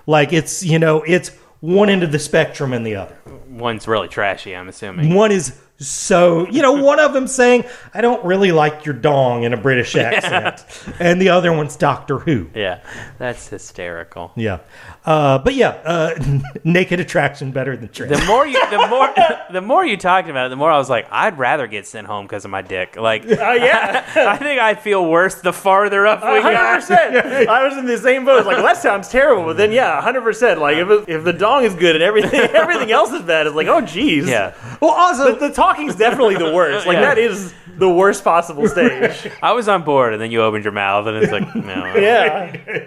Like 0.08 0.34
it's 0.34 0.64
you 0.64 0.80
know 0.80 1.04
it's 1.06 1.30
one 1.60 1.90
end 1.90 2.02
of 2.02 2.12
the 2.12 2.18
spectrum 2.18 2.74
and 2.74 2.84
the 2.84 2.96
other. 2.96 3.16
One's 3.52 3.88
really 3.88 4.08
trashy, 4.08 4.56
I'm 4.56 4.70
assuming. 4.70 5.14
One 5.14 5.32
is 5.32 5.60
so, 5.78 6.48
you 6.48 6.62
know, 6.62 6.74
one 6.74 7.00
of 7.00 7.12
them 7.12 7.28
saying, 7.28 7.66
I 7.94 8.02
don't 8.02 8.24
really 8.24 8.52
like 8.52 8.86
your 8.86 8.94
dong 8.94 9.44
in 9.44 9.54
a 9.54 9.58
British 9.58 9.96
accent. 9.98 10.64
And 11.00 11.20
the 11.20 11.30
other 11.30 11.52
one's 11.52 11.76
Doctor 11.76 12.20
Who. 12.20 12.50
Yeah, 12.54 12.82
that's 13.18 13.48
hysterical. 13.48 14.32
Yeah. 14.36 14.60
Uh, 15.04 15.40
but 15.40 15.56
yeah, 15.56 15.70
uh, 15.84 16.14
naked 16.64 17.00
attraction 17.00 17.52
better 17.52 17.76
than 17.76 17.90
trans. 17.90 18.20
The 18.20 18.26
more 18.28 18.46
you, 18.46 18.60
the 18.70 18.88
more, 18.88 19.10
the 19.52 19.62
more 19.62 19.84
you 19.84 19.98
talked 19.98 20.30
about 20.30 20.46
it, 20.46 20.50
the 20.50 20.56
more 20.56 20.70
I 20.70 20.78
was 20.78 20.90
like, 20.92 21.08
I'd 21.12 21.40
rather 21.40 21.66
get 21.66 21.88
sent 21.88 22.06
home 22.06 22.26
because 22.28 22.46
of 22.46 22.52
my 22.52 22.62
dick. 22.62 22.96
Like, 22.98 23.24
Oh 23.26 23.54
yeah, 23.54 24.06
I 24.16 24.38
think 24.38 24.62
I 24.62 24.76
feel 24.76 25.10
worse 25.10 25.36
the 25.42 25.54
farther 25.54 26.06
up 26.06 26.22
we 26.22 26.40
hundred 26.42 26.58
go. 26.58 26.76
percent. 26.76 27.50
I 27.50 27.68
was 27.68 27.78
in 27.78 27.86
the 27.88 27.98
same 27.98 28.26
boat. 28.26 28.38
It's 28.40 28.48
like 28.48 28.58
well, 28.58 28.66
that 28.66 28.78
sounds 28.78 29.10
terrible, 29.10 29.44
but 29.46 29.58
then 29.58 29.72
yeah, 29.72 30.00
hundred 30.02 30.22
percent. 30.22 30.60
Like 30.60 30.78
if 30.78 30.88
it, 30.90 31.06
if 31.10 31.24
the 31.24 31.34
dong 31.34 31.64
is 31.64 31.74
good 31.74 31.96
and 31.96 32.04
everything 32.04 32.40
everything 32.40 32.92
else 32.92 33.12
is 33.12 33.24
bad, 33.24 33.48
it's 33.48 33.56
like 33.56 33.68
oh 33.68 33.82
geez. 33.82 34.28
Yeah, 34.28 34.54
well, 34.82 34.92
also, 34.92 35.34
The, 35.34 35.48
the 35.48 35.54
talking's 35.54 35.96
definitely 35.96 36.36
the 36.36 36.54
worst. 36.54 36.86
Like 36.86 36.96
Yeah. 36.98 37.02
that 37.02 37.18
is 37.18 37.54
the 37.78 37.90
worst 37.90 38.24
possible 38.24 38.68
stage. 38.68 39.32
I 39.42 39.54
was 39.54 39.68
on 39.68 39.82
board, 39.84 40.14
and 40.14 40.22
then 40.22 40.30
you 40.30 40.44
opened 40.44 40.64
your 40.64 40.74
mouth, 40.74 41.08
and 41.08 41.18
it's 41.18 41.32
like, 41.32 41.56
no. 41.56 41.96
yeah. 41.96 42.86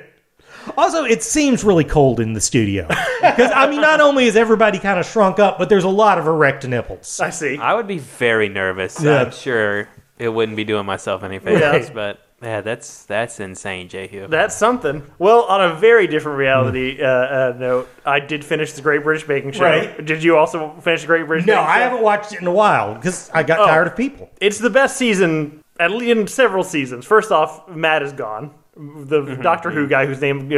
Also, 0.76 1.04
it 1.04 1.22
seems 1.22 1.62
really 1.64 1.84
cold 1.84 2.20
in 2.20 2.32
the 2.32 2.40
studio 2.40 2.86
because 2.88 3.50
I 3.54 3.68
mean, 3.70 3.80
not 3.80 4.00
only 4.00 4.26
is 4.26 4.36
everybody 4.36 4.78
kind 4.78 4.98
of 4.98 5.06
shrunk 5.06 5.38
up, 5.38 5.58
but 5.58 5.68
there's 5.68 5.84
a 5.84 5.88
lot 5.88 6.18
of 6.18 6.26
erect 6.26 6.66
nipples. 6.66 7.20
I 7.20 7.30
see. 7.30 7.58
I 7.58 7.74
would 7.74 7.86
be 7.86 7.98
very 7.98 8.48
nervous. 8.48 9.00
Yeah. 9.02 9.22
I'm 9.22 9.30
sure 9.30 9.88
it 10.18 10.28
wouldn't 10.28 10.56
be 10.56 10.64
doing 10.64 10.86
myself 10.86 11.22
any 11.22 11.38
favors, 11.38 11.88
Yeah. 11.88 11.94
but 11.94 12.20
yeah, 12.42 12.60
that's 12.60 13.04
that's 13.04 13.40
insane, 13.40 13.88
Jehu. 13.88 14.26
That's 14.28 14.54
something. 14.54 15.02
Well, 15.18 15.42
on 15.44 15.62
a 15.62 15.74
very 15.76 16.06
different 16.06 16.38
reality 16.38 17.00
uh, 17.02 17.06
uh, 17.08 17.56
note, 17.58 17.88
I 18.04 18.20
did 18.20 18.44
finish 18.44 18.72
the 18.72 18.82
Great 18.82 19.02
British 19.02 19.26
Baking 19.26 19.52
Show. 19.52 19.64
Right. 19.64 20.04
Did 20.04 20.22
you 20.22 20.36
also 20.36 20.74
finish 20.82 21.02
the 21.02 21.06
Great 21.06 21.26
British 21.26 21.46
No, 21.46 21.54
Baking 21.54 21.66
Show? 21.66 21.70
I 21.72 21.78
haven't 21.78 22.02
watched 22.02 22.32
it 22.34 22.40
in 22.40 22.46
a 22.46 22.52
while 22.52 22.94
because 22.94 23.30
I 23.32 23.44
got 23.44 23.60
Oh. 23.60 23.66
tired 23.66 23.86
of 23.86 23.96
people. 23.96 24.30
It's 24.40 24.58
the 24.58 24.68
best 24.70 24.96
season, 24.98 25.62
at 25.80 25.90
least 25.90 26.10
in 26.10 26.26
several 26.26 26.64
seasons. 26.64 27.06
First 27.06 27.32
off, 27.32 27.66
Matt 27.68 28.02
is 28.02 28.12
gone. 28.12 28.50
The 28.76 29.38
Doctor 29.40 29.70
Who 29.70 29.86
guy 29.86 30.04
whose 30.04 30.20
name, 30.20 30.48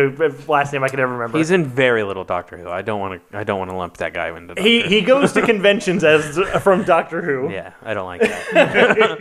last 0.49 0.73
name 0.73 0.83
I 0.83 0.89
can 0.89 0.99
never 0.99 1.13
remember. 1.13 1.37
He's 1.37 1.51
in 1.51 1.67
very 1.67 2.03
little 2.03 2.25
Doctor 2.25 2.57
Who. 2.57 2.69
I 2.71 2.81
don't 2.81 2.99
want 2.99 3.21
to. 3.31 3.37
I 3.37 3.45
don't 3.45 3.59
want 3.59 3.71
to 3.71 3.77
lump 3.77 3.99
that 3.99 4.15
guy 4.15 4.29
into. 4.29 4.49
Doctor 4.55 4.63
he 4.63 4.81
Who. 4.83 4.89
he 4.89 5.01
goes 5.03 5.33
to 5.35 5.43
conventions 5.47 6.03
as 6.03 6.39
from 6.63 6.85
Doctor 6.85 7.21
Who. 7.21 7.51
Yeah, 7.53 7.75
I 7.83 7.93
don't 7.93 8.07
like 8.07 8.23
that. 8.23 9.19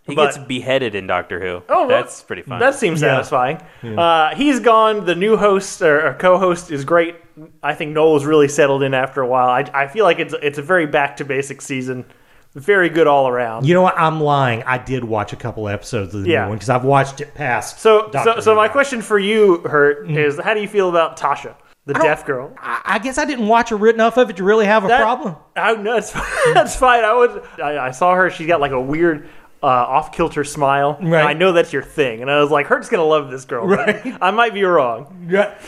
he 0.06 0.14
But- 0.14 0.34
gets 0.34 0.38
beheaded 0.38 0.94
in 0.94 1.06
Doctor 1.06 1.38
Who. 1.40 1.62
Oh, 1.68 1.86
well, 1.86 1.88
that's 1.88 2.22
pretty 2.22 2.40
fun. 2.42 2.58
That 2.58 2.74
seems 2.74 3.02
Yeah. 3.02 3.16
satisfying. 3.22 3.58
Uh, 3.98 4.34
he's 4.34 4.60
gone. 4.60 5.04
The 5.04 5.14
new 5.14 5.36
host 5.36 5.82
or, 5.82 6.06
or 6.08 6.14
co-host 6.14 6.70
is 6.70 6.86
great. 6.86 7.16
I 7.62 7.74
think 7.74 7.92
Noel's 7.92 8.24
really 8.24 8.48
settled 8.48 8.82
in 8.82 8.94
after 8.94 9.20
a 9.20 9.26
while. 9.26 9.48
I, 9.50 9.70
I 9.74 9.86
feel 9.88 10.04
like 10.04 10.18
it's 10.20 10.34
it's 10.42 10.56
a 10.58 10.62
very 10.62 10.86
back 10.86 11.18
to 11.18 11.24
basic 11.26 11.60
season. 11.60 12.06
Very 12.54 12.88
good 12.88 13.06
all 13.06 13.28
around. 13.28 13.66
You 13.66 13.74
know 13.74 13.82
what? 13.82 13.94
I'm 13.98 14.20
lying. 14.20 14.62
I 14.64 14.78
did 14.78 15.04
watch 15.04 15.32
a 15.32 15.36
couple 15.36 15.68
episodes 15.68 16.14
of 16.14 16.22
the 16.22 16.30
Yeah. 16.30 16.42
new 16.44 16.48
one 16.50 16.56
because 16.58 16.70
I've 16.70 16.84
watched 16.84 17.20
it 17.20 17.34
past. 17.34 17.78
So 17.80 18.08
Doctor 18.10 18.34
so 18.36 18.40
so 18.40 18.54
my 18.56 18.68
question 18.68 19.02
for 19.02 19.18
you, 19.18 19.58
Hurt, 19.58 20.10
is 20.10 20.38
how 20.40 20.54
do 20.54 20.60
you 20.60 20.68
feel 20.68 20.88
about 20.88 21.16
Tasha, 21.18 21.54
the 21.84 21.94
deaf 21.94 22.24
girl? 22.24 22.52
I, 22.58 22.80
I 22.84 22.98
guess 22.98 23.18
I 23.18 23.24
didn't 23.26 23.48
watch 23.48 23.68
her 23.68 23.88
enough 23.88 24.16
of 24.16 24.30
it 24.30 24.36
to 24.38 24.44
really 24.44 24.66
have 24.66 24.84
a 24.84 24.88
That- 24.88 25.00
problem. 25.02 25.36
I, 25.56 25.74
no, 25.74 25.96
it's, 25.98 26.10
that's 26.54 26.74
fine. 26.74 27.04
I 27.04 27.12
was 27.12 27.44
I, 27.62 27.78
I 27.78 27.90
saw 27.90 28.14
her. 28.14 28.30
She's 28.30 28.46
got 28.46 28.60
like 28.60 28.72
a 28.72 28.80
weird. 28.80 29.28
Uh, 29.60 29.66
off 29.66 30.12
kilter 30.12 30.44
smile. 30.44 30.96
Right. 31.02 31.24
I 31.26 31.32
know 31.32 31.50
that's 31.50 31.72
your 31.72 31.82
thing, 31.82 32.22
and 32.22 32.30
I 32.30 32.40
was 32.40 32.48
like, 32.48 32.66
"Hurt's 32.68 32.88
gonna 32.88 33.02
love 33.02 33.28
this 33.28 33.44
girl." 33.44 33.66
Right. 33.66 34.16
I 34.22 34.30
might 34.30 34.54
be 34.54 34.62
wrong. 34.62 35.26
Yeah. 35.28 35.58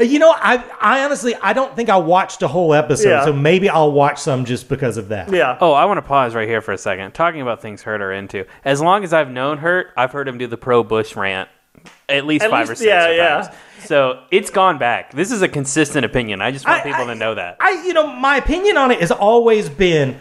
Uh, 0.00 0.04
You 0.04 0.18
know, 0.18 0.32
I 0.36 0.64
I 0.80 1.04
honestly 1.04 1.34
I 1.42 1.52
don't 1.52 1.76
think 1.76 1.88
I 1.90 1.96
watched 1.98 2.42
a 2.42 2.48
whole 2.48 2.72
episode, 2.74 3.08
Yeah. 3.10 3.24
so 3.24 3.32
maybe 3.32 3.68
I'll 3.68 3.92
watch 3.92 4.18
some 4.18 4.44
just 4.44 4.68
because 4.68 4.96
of 4.96 5.08
that. 5.08 5.30
Yeah. 5.32 5.58
Oh, 5.60 5.72
I 5.72 5.84
want 5.84 5.98
to 5.98 6.02
pause 6.02 6.34
right 6.34 6.48
here 6.48 6.60
for 6.60 6.72
a 6.72 6.78
second. 6.78 7.12
Talking 7.12 7.40
about 7.42 7.60
things 7.62 7.82
Hurt 7.82 8.00
are 8.00 8.12
into. 8.12 8.44
As 8.64 8.80
long 8.80 9.04
as 9.04 9.12
I've 9.12 9.30
known 9.30 9.58
Hurt, 9.58 9.88
I've 9.96 10.12
heard 10.12 10.26
him 10.28 10.38
do 10.38 10.46
the 10.46 10.56
pro 10.56 10.82
Bush 10.82 11.14
rant 11.16 11.48
at 12.08 12.26
least 12.26 12.44
At 12.44 12.50
five 12.50 12.68
least- 12.68 12.72
or 12.72 12.74
six 12.76 12.86
yeah, 12.88 13.08
or 13.08 13.12
yeah. 13.14 13.28
times. 13.42 13.54
So 13.84 14.22
it's 14.30 14.50
gone 14.50 14.78
back. 14.78 15.12
This 15.12 15.30
is 15.30 15.40
a 15.42 15.48
consistent 15.48 16.04
opinion. 16.04 16.42
I 16.42 16.50
just 16.50 16.66
want 16.66 16.80
I- 16.80 16.84
people 16.84 17.04
I- 17.04 17.14
to 17.14 17.14
know 17.14 17.34
that. 17.34 17.56
I, 17.60 17.82
you 17.86 17.92
know, 17.94 18.06
my 18.06 18.36
opinion 18.36 18.76
on 18.76 18.90
it 18.90 19.00
has 19.00 19.10
always 19.10 19.68
been 19.68 20.18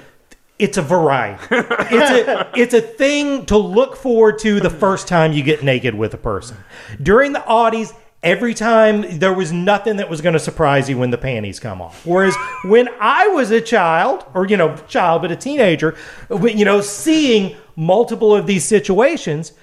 it's 0.58 0.78
a 0.78 0.82
variety. 0.82 1.42
it's 1.52 2.28
a 2.28 2.50
it's 2.56 2.74
a 2.74 2.82
thing 2.82 3.46
to 3.48 3.58
look 3.58 3.96
forward 3.96 4.40
to 4.40 4.60
the 4.60 4.70
first 4.70 5.08
time 5.08 5.32
you 5.34 5.42
get 5.44 5.64
naked 5.64 5.96
with 5.96 6.14
a 6.14 6.18
person. 6.18 6.58
During 7.02 7.32
the 7.34 7.40
Audis, 7.40 7.94
every 8.24 8.54
time 8.54 9.20
there 9.20 9.34
was 9.34 9.52
nothing 9.52 9.98
that 9.98 10.10
was 10.10 10.22
going 10.22 10.34
to 10.34 10.40
surprise 10.40 10.90
you 10.90 10.98
when 10.98 11.10
the 11.12 11.18
panties 11.18 11.60
come 11.60 11.82
off. 11.82 12.06
Whereas 12.06 12.36
when 12.66 12.90
I 13.00 13.28
was 13.30 13.52
a 13.52 13.62
child, 13.62 14.26
or 14.34 14.46
you 14.48 14.58
know, 14.58 14.76
child 14.88 15.22
but 15.22 15.32
a 15.32 15.36
teenager, 15.36 15.96
you 16.30 16.66
know, 16.66 16.82
seeing 16.82 17.56
multiple 17.76 18.36
of 18.36 18.46
these 18.48 18.66
situations. 18.66 19.54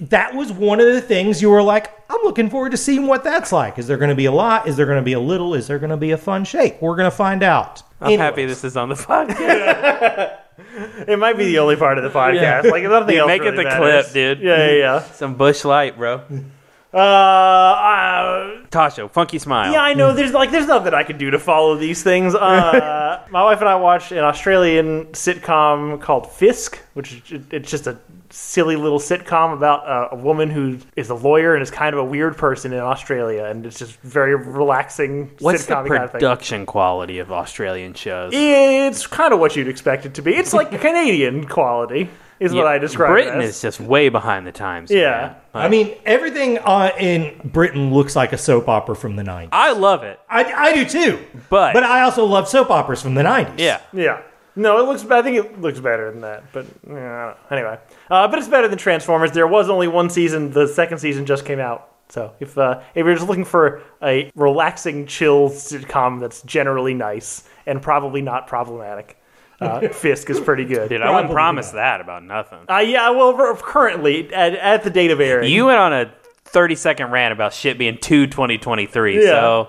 That 0.00 0.34
was 0.34 0.50
one 0.52 0.80
of 0.80 0.86
the 0.86 1.00
things 1.00 1.40
you 1.40 1.48
were 1.50 1.62
like, 1.62 1.88
I'm 2.10 2.18
looking 2.24 2.50
forward 2.50 2.72
to 2.72 2.76
seeing 2.76 3.06
what 3.06 3.22
that's 3.22 3.52
like. 3.52 3.78
Is 3.78 3.86
there 3.86 3.96
going 3.96 4.08
to 4.08 4.16
be 4.16 4.24
a 4.24 4.32
lot? 4.32 4.66
Is 4.66 4.76
there 4.76 4.86
going 4.86 4.98
to 4.98 5.04
be 5.04 5.12
a 5.12 5.20
little? 5.20 5.54
Is 5.54 5.68
there 5.68 5.78
going 5.78 5.90
to 5.90 5.96
be 5.96 6.10
a 6.10 6.18
fun 6.18 6.44
shake? 6.44 6.82
We're 6.82 6.96
going 6.96 7.08
to 7.08 7.16
find 7.16 7.44
out. 7.44 7.80
I'm 8.00 8.08
Anyways. 8.08 8.18
happy 8.20 8.44
this 8.46 8.64
is 8.64 8.76
on 8.76 8.88
the 8.88 8.94
podcast. 8.96 10.38
It 11.08 11.18
might 11.18 11.36
be 11.36 11.44
the 11.46 11.58
only 11.60 11.76
part 11.76 11.98
of 11.98 12.04
the 12.04 12.10
podcast. 12.10 12.70
Like 12.70 12.82
nothing 12.84 13.08
Dude, 13.08 13.18
else. 13.18 13.26
make 13.28 13.42
it 13.42 13.54
the 13.56 13.62
matters. 13.64 14.04
clip, 14.06 14.12
dude. 14.12 14.40
Yeah, 14.40 14.66
yeah, 14.66 14.72
yeah. 14.72 15.02
Some 15.02 15.34
Bush 15.36 15.64
light, 15.64 15.96
bro. 15.96 16.22
Uh, 16.94 16.98
uh, 16.98 18.66
Tasha, 18.70 19.10
funky 19.10 19.38
smile. 19.38 19.72
yeah, 19.72 19.82
I 19.82 19.94
know. 19.94 20.12
There's 20.14 20.32
like 20.32 20.50
there's 20.50 20.66
nothing 20.66 20.94
I 20.94 21.02
can 21.02 21.18
do 21.18 21.30
to 21.30 21.38
follow 21.38 21.76
these 21.76 22.02
things. 22.02 22.34
Uh, 22.34 23.24
my 23.30 23.42
wife 23.42 23.60
and 23.60 23.68
I 23.68 23.76
watched 23.76 24.12
an 24.12 24.18
Australian 24.18 25.06
sitcom 25.06 26.00
called 26.00 26.30
Fisk, 26.30 26.78
which 26.94 27.12
is 27.30 27.42
it's 27.50 27.70
just 27.70 27.86
a 27.86 27.98
silly 28.30 28.74
little 28.74 28.98
sitcom 28.98 29.52
about 29.52 29.86
uh, 29.86 30.08
a 30.12 30.16
woman 30.16 30.50
who 30.50 30.78
is 30.96 31.10
a 31.10 31.14
lawyer 31.14 31.54
and 31.54 31.62
is 31.62 31.70
kind 31.70 31.94
of 31.94 32.00
a 32.00 32.04
weird 32.04 32.36
person 32.36 32.72
in 32.72 32.80
Australia, 32.80 33.44
and 33.44 33.66
it's 33.66 33.78
just 33.78 33.98
very 34.00 34.34
relaxing 34.34 35.30
What's 35.40 35.66
the 35.66 35.74
sitcom 35.74 35.88
kind 35.88 36.04
of 36.04 36.10
thing. 36.12 36.20
production 36.20 36.66
quality 36.66 37.18
of 37.18 37.30
Australian 37.32 37.94
shows? 37.94 38.32
It's 38.34 39.06
kind 39.06 39.32
of 39.32 39.40
what 39.40 39.56
you'd 39.56 39.68
expect 39.68 40.06
it 40.06 40.14
to 40.14 40.22
be. 40.22 40.34
It's 40.34 40.52
like 40.52 40.70
Canadian 40.80 41.46
quality, 41.46 42.08
is 42.44 42.54
what 42.54 42.66
I 42.66 42.78
describe 42.78 43.10
Britain 43.10 43.40
as. 43.40 43.56
is 43.56 43.62
just 43.62 43.80
way 43.80 44.08
behind 44.08 44.46
the 44.46 44.52
times. 44.52 44.90
Yeah. 44.90 45.34
man. 45.54 45.64
I 45.64 45.68
mean, 45.68 45.94
everything 46.04 46.58
uh, 46.58 46.90
in 46.98 47.40
Britain 47.44 47.92
looks 47.92 48.14
like 48.14 48.32
a 48.32 48.38
soap 48.38 48.68
opera 48.68 48.94
from 48.96 49.16
the 49.16 49.22
90s. 49.22 49.48
I 49.52 49.72
love 49.72 50.02
it, 50.04 50.20
I, 50.28 50.44
I 50.44 50.74
do 50.74 50.84
too. 50.84 51.24
but, 51.48 51.72
But 51.74 51.82
I 51.84 52.02
also 52.02 52.24
love 52.24 52.48
soap 52.48 52.70
operas 52.70 53.02
from 53.02 53.14
the 53.14 53.22
90s. 53.22 53.58
yeah, 53.58 53.80
Yeah. 53.92 54.22
No, 54.56 54.78
it 54.78 54.86
looks. 54.86 55.04
I 55.10 55.20
think 55.22 55.36
it 55.36 55.60
looks 55.60 55.80
better 55.80 56.12
than 56.12 56.20
that. 56.20 56.52
But 56.52 56.66
yeah, 56.86 56.92
I 56.92 56.94
don't 56.94 57.00
know. 57.00 57.36
anyway, 57.50 57.78
uh, 58.08 58.28
but 58.28 58.38
it's 58.38 58.46
better 58.46 58.68
than 58.68 58.78
Transformers. 58.78 59.32
There 59.32 59.48
was 59.48 59.68
only 59.68 59.88
one 59.88 60.08
season. 60.10 60.52
The 60.52 60.68
second 60.68 60.98
season 60.98 61.26
just 61.26 61.44
came 61.44 61.58
out. 61.58 61.90
So 62.08 62.32
if 62.38 62.56
uh, 62.56 62.80
if 62.94 63.04
you're 63.04 63.16
just 63.16 63.26
looking 63.26 63.44
for 63.44 63.82
a 64.00 64.30
relaxing, 64.36 65.06
chill 65.06 65.50
sitcom 65.50 66.20
that's 66.20 66.42
generally 66.42 66.94
nice 66.94 67.42
and 67.66 67.82
probably 67.82 68.22
not 68.22 68.46
problematic, 68.46 69.16
uh, 69.66 69.88
Fisk 69.88 70.30
is 70.30 70.40
pretty 70.40 70.64
good. 70.64 70.88
dude, 70.88 71.00
I 71.02 71.06
wouldn't 71.10 71.26
Probably 71.26 71.34
promise 71.34 71.70
that 71.70 72.00
about 72.00 72.22
nothing. 72.24 72.60
Uh, 72.68 72.78
yeah, 72.78 73.10
well, 73.10 73.34
r- 73.34 73.56
currently 73.56 74.32
at, 74.32 74.54
at 74.54 74.84
the 74.84 74.90
date 74.90 75.10
of 75.10 75.20
airing, 75.20 75.50
You 75.50 75.66
went 75.66 75.78
on 75.78 75.92
a 75.92 76.12
30 76.46 76.74
second 76.76 77.10
rant 77.10 77.32
about 77.32 77.52
shit 77.52 77.78
being 77.78 77.98
2 77.98 78.26
2023. 78.28 79.16
Yeah. 79.24 79.30
So, 79.30 79.68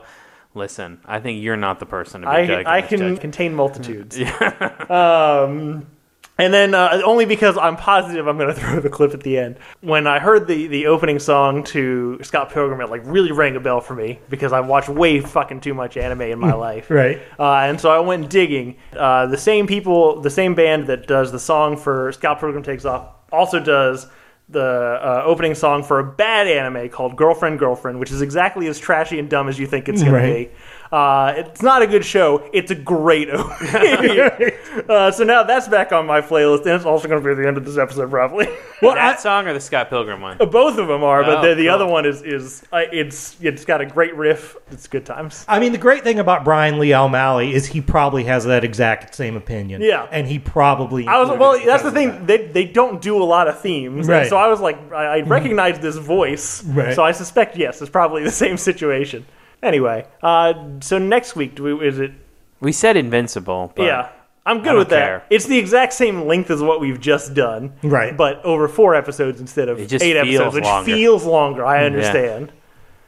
listen, 0.54 1.00
I 1.06 1.20
think 1.20 1.42
you're 1.42 1.58
not 1.58 1.80
the 1.80 1.86
person 1.86 2.22
to 2.22 2.28
be 2.28 2.32
I, 2.34 2.46
judging 2.48 2.68
I 2.68 2.82
this 2.82 2.90
can 2.90 3.00
judge. 3.00 3.20
contain 3.22 3.56
multitudes. 3.56 4.18
um, 4.90 5.88
and 6.38 6.54
then 6.54 6.74
uh, 6.74 7.02
only 7.06 7.26
because 7.26 7.58
I'm 7.58 7.76
positive 7.78 8.28
I'm 8.28 8.38
going 8.38 8.48
to 8.54 8.60
throw 8.60 8.80
the 8.80 8.90
clip 8.90 9.14
at 9.14 9.22
the 9.24 9.38
end. 9.38 9.58
When 9.82 10.08
I 10.08 10.20
heard 10.20 10.48
the, 10.48 10.68
the 10.68 10.88
opening 10.88 11.20
song 11.20 11.64
to 11.66 12.20
Scott 12.24 12.52
Pilgrim, 12.52 12.82
it 12.82 12.90
like 12.90 13.02
really 13.06 13.32
rang 13.32 13.56
a 13.56 13.60
bell 13.60 13.82
for 13.82 13.96
me 13.96 14.20
because 14.30 14.52
I've 14.54 14.68
watched 14.68 14.90
way 14.90 15.20
fucking 15.22 15.62
too 15.62 15.74
much 15.74 15.98
anime 15.98 16.22
in 16.22 16.40
my 16.40 16.54
life. 16.54 16.90
Right. 16.90 17.22
Uh, 17.40 17.54
and 17.60 17.80
so 17.80 17.90
I 17.90 18.00
went 18.00 18.30
digging. 18.30 18.78
Uh, 18.96 19.28
the 19.28 19.38
same 19.38 19.68
people, 19.68 20.22
the 20.22 20.30
same 20.30 20.56
band 20.56 20.88
that 20.88 21.08
does 21.08 21.32
the 21.32 21.40
song 21.40 21.78
for 21.78 22.12
Scott 22.12 22.40
Pilgrim 22.40 22.64
Takes 22.64 22.86
Off 22.86 23.08
also 23.32 23.60
does 23.60 24.08
the 24.48 24.62
uh, 24.62 25.24
opening 25.26 25.56
song 25.56 25.82
for 25.82 25.98
a 26.00 26.04
bad 26.04 26.48
anime 26.48 26.88
called 26.90 27.16
Girlfriend 27.16 27.58
Girlfriend, 27.58 28.00
which 28.00 28.12
is 28.12 28.22
exactly 28.22 28.68
as 28.68 28.78
trashy 28.78 29.18
and 29.18 29.28
dumb 29.28 29.50
as 29.50 29.58
you 29.58 29.66
think 29.66 29.90
it's 29.90 30.02
going 30.04 30.14
Right. 30.14 30.28
to 30.28 30.34
be. 30.34 30.52
Uh, 30.92 31.34
it's 31.38 31.62
not 31.62 31.82
a 31.82 31.88
good 31.88 32.06
show. 32.06 32.48
It's 32.54 32.72
a 32.72 32.76
great 32.76 33.30
opening. 33.34 34.52
uh, 34.90 35.12
so 35.12 35.24
now 35.24 35.44
that's 35.44 35.68
back 35.68 35.92
on 35.92 36.06
my 36.06 36.22
playlist, 36.22 36.60
and 36.62 36.70
it's 36.72 36.86
also 36.86 37.08
going 37.08 37.22
to 37.22 37.26
be 37.26 37.32
at 37.32 37.38
the 37.38 37.48
end 37.48 37.58
of 37.58 37.66
this 37.66 37.78
episode, 37.78 38.10
probably. 38.10 38.48
Well, 38.82 38.94
that 38.96 39.18
I, 39.18 39.22
song 39.22 39.48
or 39.48 39.54
the 39.54 39.62
Scott 39.62 39.90
Pilgrim 39.90 40.20
one? 40.20 40.38
Both 40.38 40.78
of 40.78 40.88
them 40.90 41.02
are, 41.02 41.24
but 41.24 41.38
Oh, 41.38 41.42
the, 41.50 41.56
the 41.56 41.64
cool. 41.64 41.74
other 41.76 41.88
one 41.88 42.06
is 42.06 42.22
is 42.22 42.62
uh, 42.74 42.82
it's 42.92 43.38
it's 43.42 43.64
got 43.64 43.80
a 43.80 43.86
great 43.86 44.14
riff. 44.16 44.58
It's 44.70 44.86
good 44.88 45.06
times. 45.06 45.46
I 45.48 45.60
mean, 45.62 45.72
the 45.72 45.78
great 45.78 46.04
thing 46.04 46.20
about 46.20 46.44
Brian 46.44 46.78
Lee 46.78 46.94
O'Malley 46.94 47.54
is 47.54 47.66
he 47.66 47.80
probably 47.80 48.26
has 48.26 48.44
that 48.44 48.66
exact 48.66 49.16
same 49.16 49.38
opinion. 49.38 49.82
Yeah. 49.82 50.08
And 50.12 50.28
he 50.28 50.40
probably. 50.40 51.08
I 51.08 51.18
was 51.20 51.30
well. 51.30 51.54
That's 51.54 51.84
the 51.84 51.90
because 51.92 52.10
of 52.12 52.18
thing. 52.20 52.26
They 52.26 52.48
they 52.48 52.66
don't 52.66 53.02
do 53.02 53.18
a 53.18 53.24
lot 53.24 53.48
of 53.48 53.60
themes, 53.62 54.08
Right. 54.10 54.28
so 54.28 54.36
I 54.36 54.48
was 54.50 54.60
like, 54.60 54.92
I, 54.92 55.06
I 55.06 55.22
recognize 55.22 55.80
this 55.80 55.96
voice, 55.96 56.62
Right. 56.66 56.94
so 56.94 57.02
I 57.02 57.14
suspect 57.14 57.56
yes, 57.56 57.82
it's 57.82 57.90
probably 57.90 58.24
the 58.24 58.30
same 58.32 58.58
situation. 58.58 59.26
Anyway, 59.64 60.06
uh, 60.22 60.54
so 60.82 60.98
next 60.98 61.36
week, 61.36 61.56
do 61.56 61.64
we, 61.78 61.88
is 61.88 62.00
it? 62.00 62.12
We 62.60 62.72
said 62.72 62.98
Invincible. 62.98 63.72
But 63.76 63.84
yeah, 63.84 64.10
I'm 64.46 64.58
I 64.58 64.60
good 64.60 64.66
don't 64.70 64.78
with 64.80 64.90
that. 64.90 65.06
care. 65.06 65.24
It's 65.30 65.46
the 65.46 65.58
exact 65.58 65.94
same 65.94 66.26
length 66.26 66.50
as 66.52 66.62
what 66.62 66.80
we've 66.80 67.00
just 67.00 67.34
done, 67.34 67.74
Right. 67.84 68.16
But 68.16 68.44
over 68.46 68.68
four 68.68 68.96
episodes 68.96 69.40
instead 69.42 69.70
of 69.70 69.80
It 69.80 69.88
just 69.90 70.04
eight 70.04 70.14
feels 70.14 70.28
episodes, 70.42 70.56
which 70.56 70.64
longer. 70.64 70.92
feels 70.92 71.26
longer. 71.26 71.66
I 71.66 71.86
understand. 71.86 72.52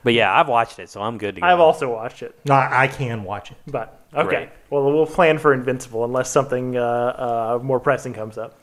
But 0.03 0.13
yeah, 0.13 0.33
I've 0.33 0.47
watched 0.47 0.79
it, 0.79 0.89
so 0.89 1.01
I'm 1.01 1.17
good 1.17 1.35
to 1.35 1.41
go. 1.41 1.47
I've 1.47 1.59
also 1.59 1.91
watched 1.91 2.21
it, 2.23 2.33
that. 2.45 2.71
I, 2.71 2.83
I 2.83 2.87
can 2.87 3.23
watch 3.23 3.51
it. 3.51 3.57
but 3.67 3.99
okay. 4.13 4.27
Great. 4.29 4.49
Well, 4.69 4.91
we'll 4.91 5.05
plan 5.05 5.37
for 5.37 5.53
Invincible 5.53 6.05
unless 6.05 6.31
something 6.31 6.77
uh, 6.77 6.81
uh, 6.81 7.59
more 7.63 7.79
pressing 7.79 8.13
comes 8.13 8.37
up. 8.37 8.57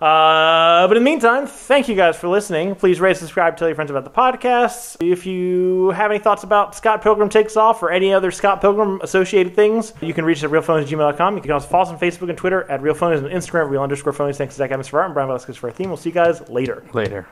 Uh, 0.00 0.88
but 0.88 0.96
in 0.96 1.04
the 1.04 1.10
meantime, 1.10 1.46
thank 1.46 1.86
you 1.86 1.94
guys 1.94 2.16
for 2.16 2.26
listening. 2.28 2.74
Please 2.74 3.00
rate, 3.00 3.18
subscribe, 3.18 3.56
tell 3.56 3.68
your 3.68 3.74
friends 3.74 3.90
about 3.90 4.04
the 4.04 4.10
podcast. 4.10 4.96
If 5.00 5.26
you 5.26 5.90
have 5.90 6.10
any 6.10 6.18
thoughts 6.18 6.42
about 6.42 6.74
Scott 6.74 7.02
Pilgrim 7.02 7.28
Takes 7.28 7.56
Off 7.56 7.82
or 7.82 7.90
any 7.90 8.14
other 8.14 8.30
Scott 8.30 8.62
Pilgrim 8.62 9.00
associated 9.02 9.54
things, 9.54 9.92
you 10.00 10.14
can 10.14 10.24
reach 10.24 10.38
us 10.38 10.44
at 10.44 10.50
realphonies@gmail.com. 10.50 11.36
You 11.36 11.42
can 11.42 11.50
also 11.50 11.68
follow 11.68 11.82
us 11.82 11.88
on 11.90 11.98
Facebook 11.98 12.30
and 12.30 12.38
Twitter 12.38 12.68
at 12.70 12.80
realphonies 12.80 13.18
and 13.18 13.26
Instagram 13.26 13.68
real 13.68 13.82
underscore 13.82 14.14
phonies. 14.14 14.36
Thanks 14.36 14.54
to 14.54 14.58
Zach 14.58 14.70
Evans 14.70 14.88
for 14.88 15.00
art 15.00 15.08
and 15.08 15.14
Brian 15.14 15.28
Velasquez 15.28 15.56
for 15.56 15.68
our 15.68 15.72
theme. 15.72 15.88
We'll 15.88 15.98
see 15.98 16.08
you 16.08 16.14
guys 16.14 16.48
later. 16.48 16.82
Later. 16.94 17.26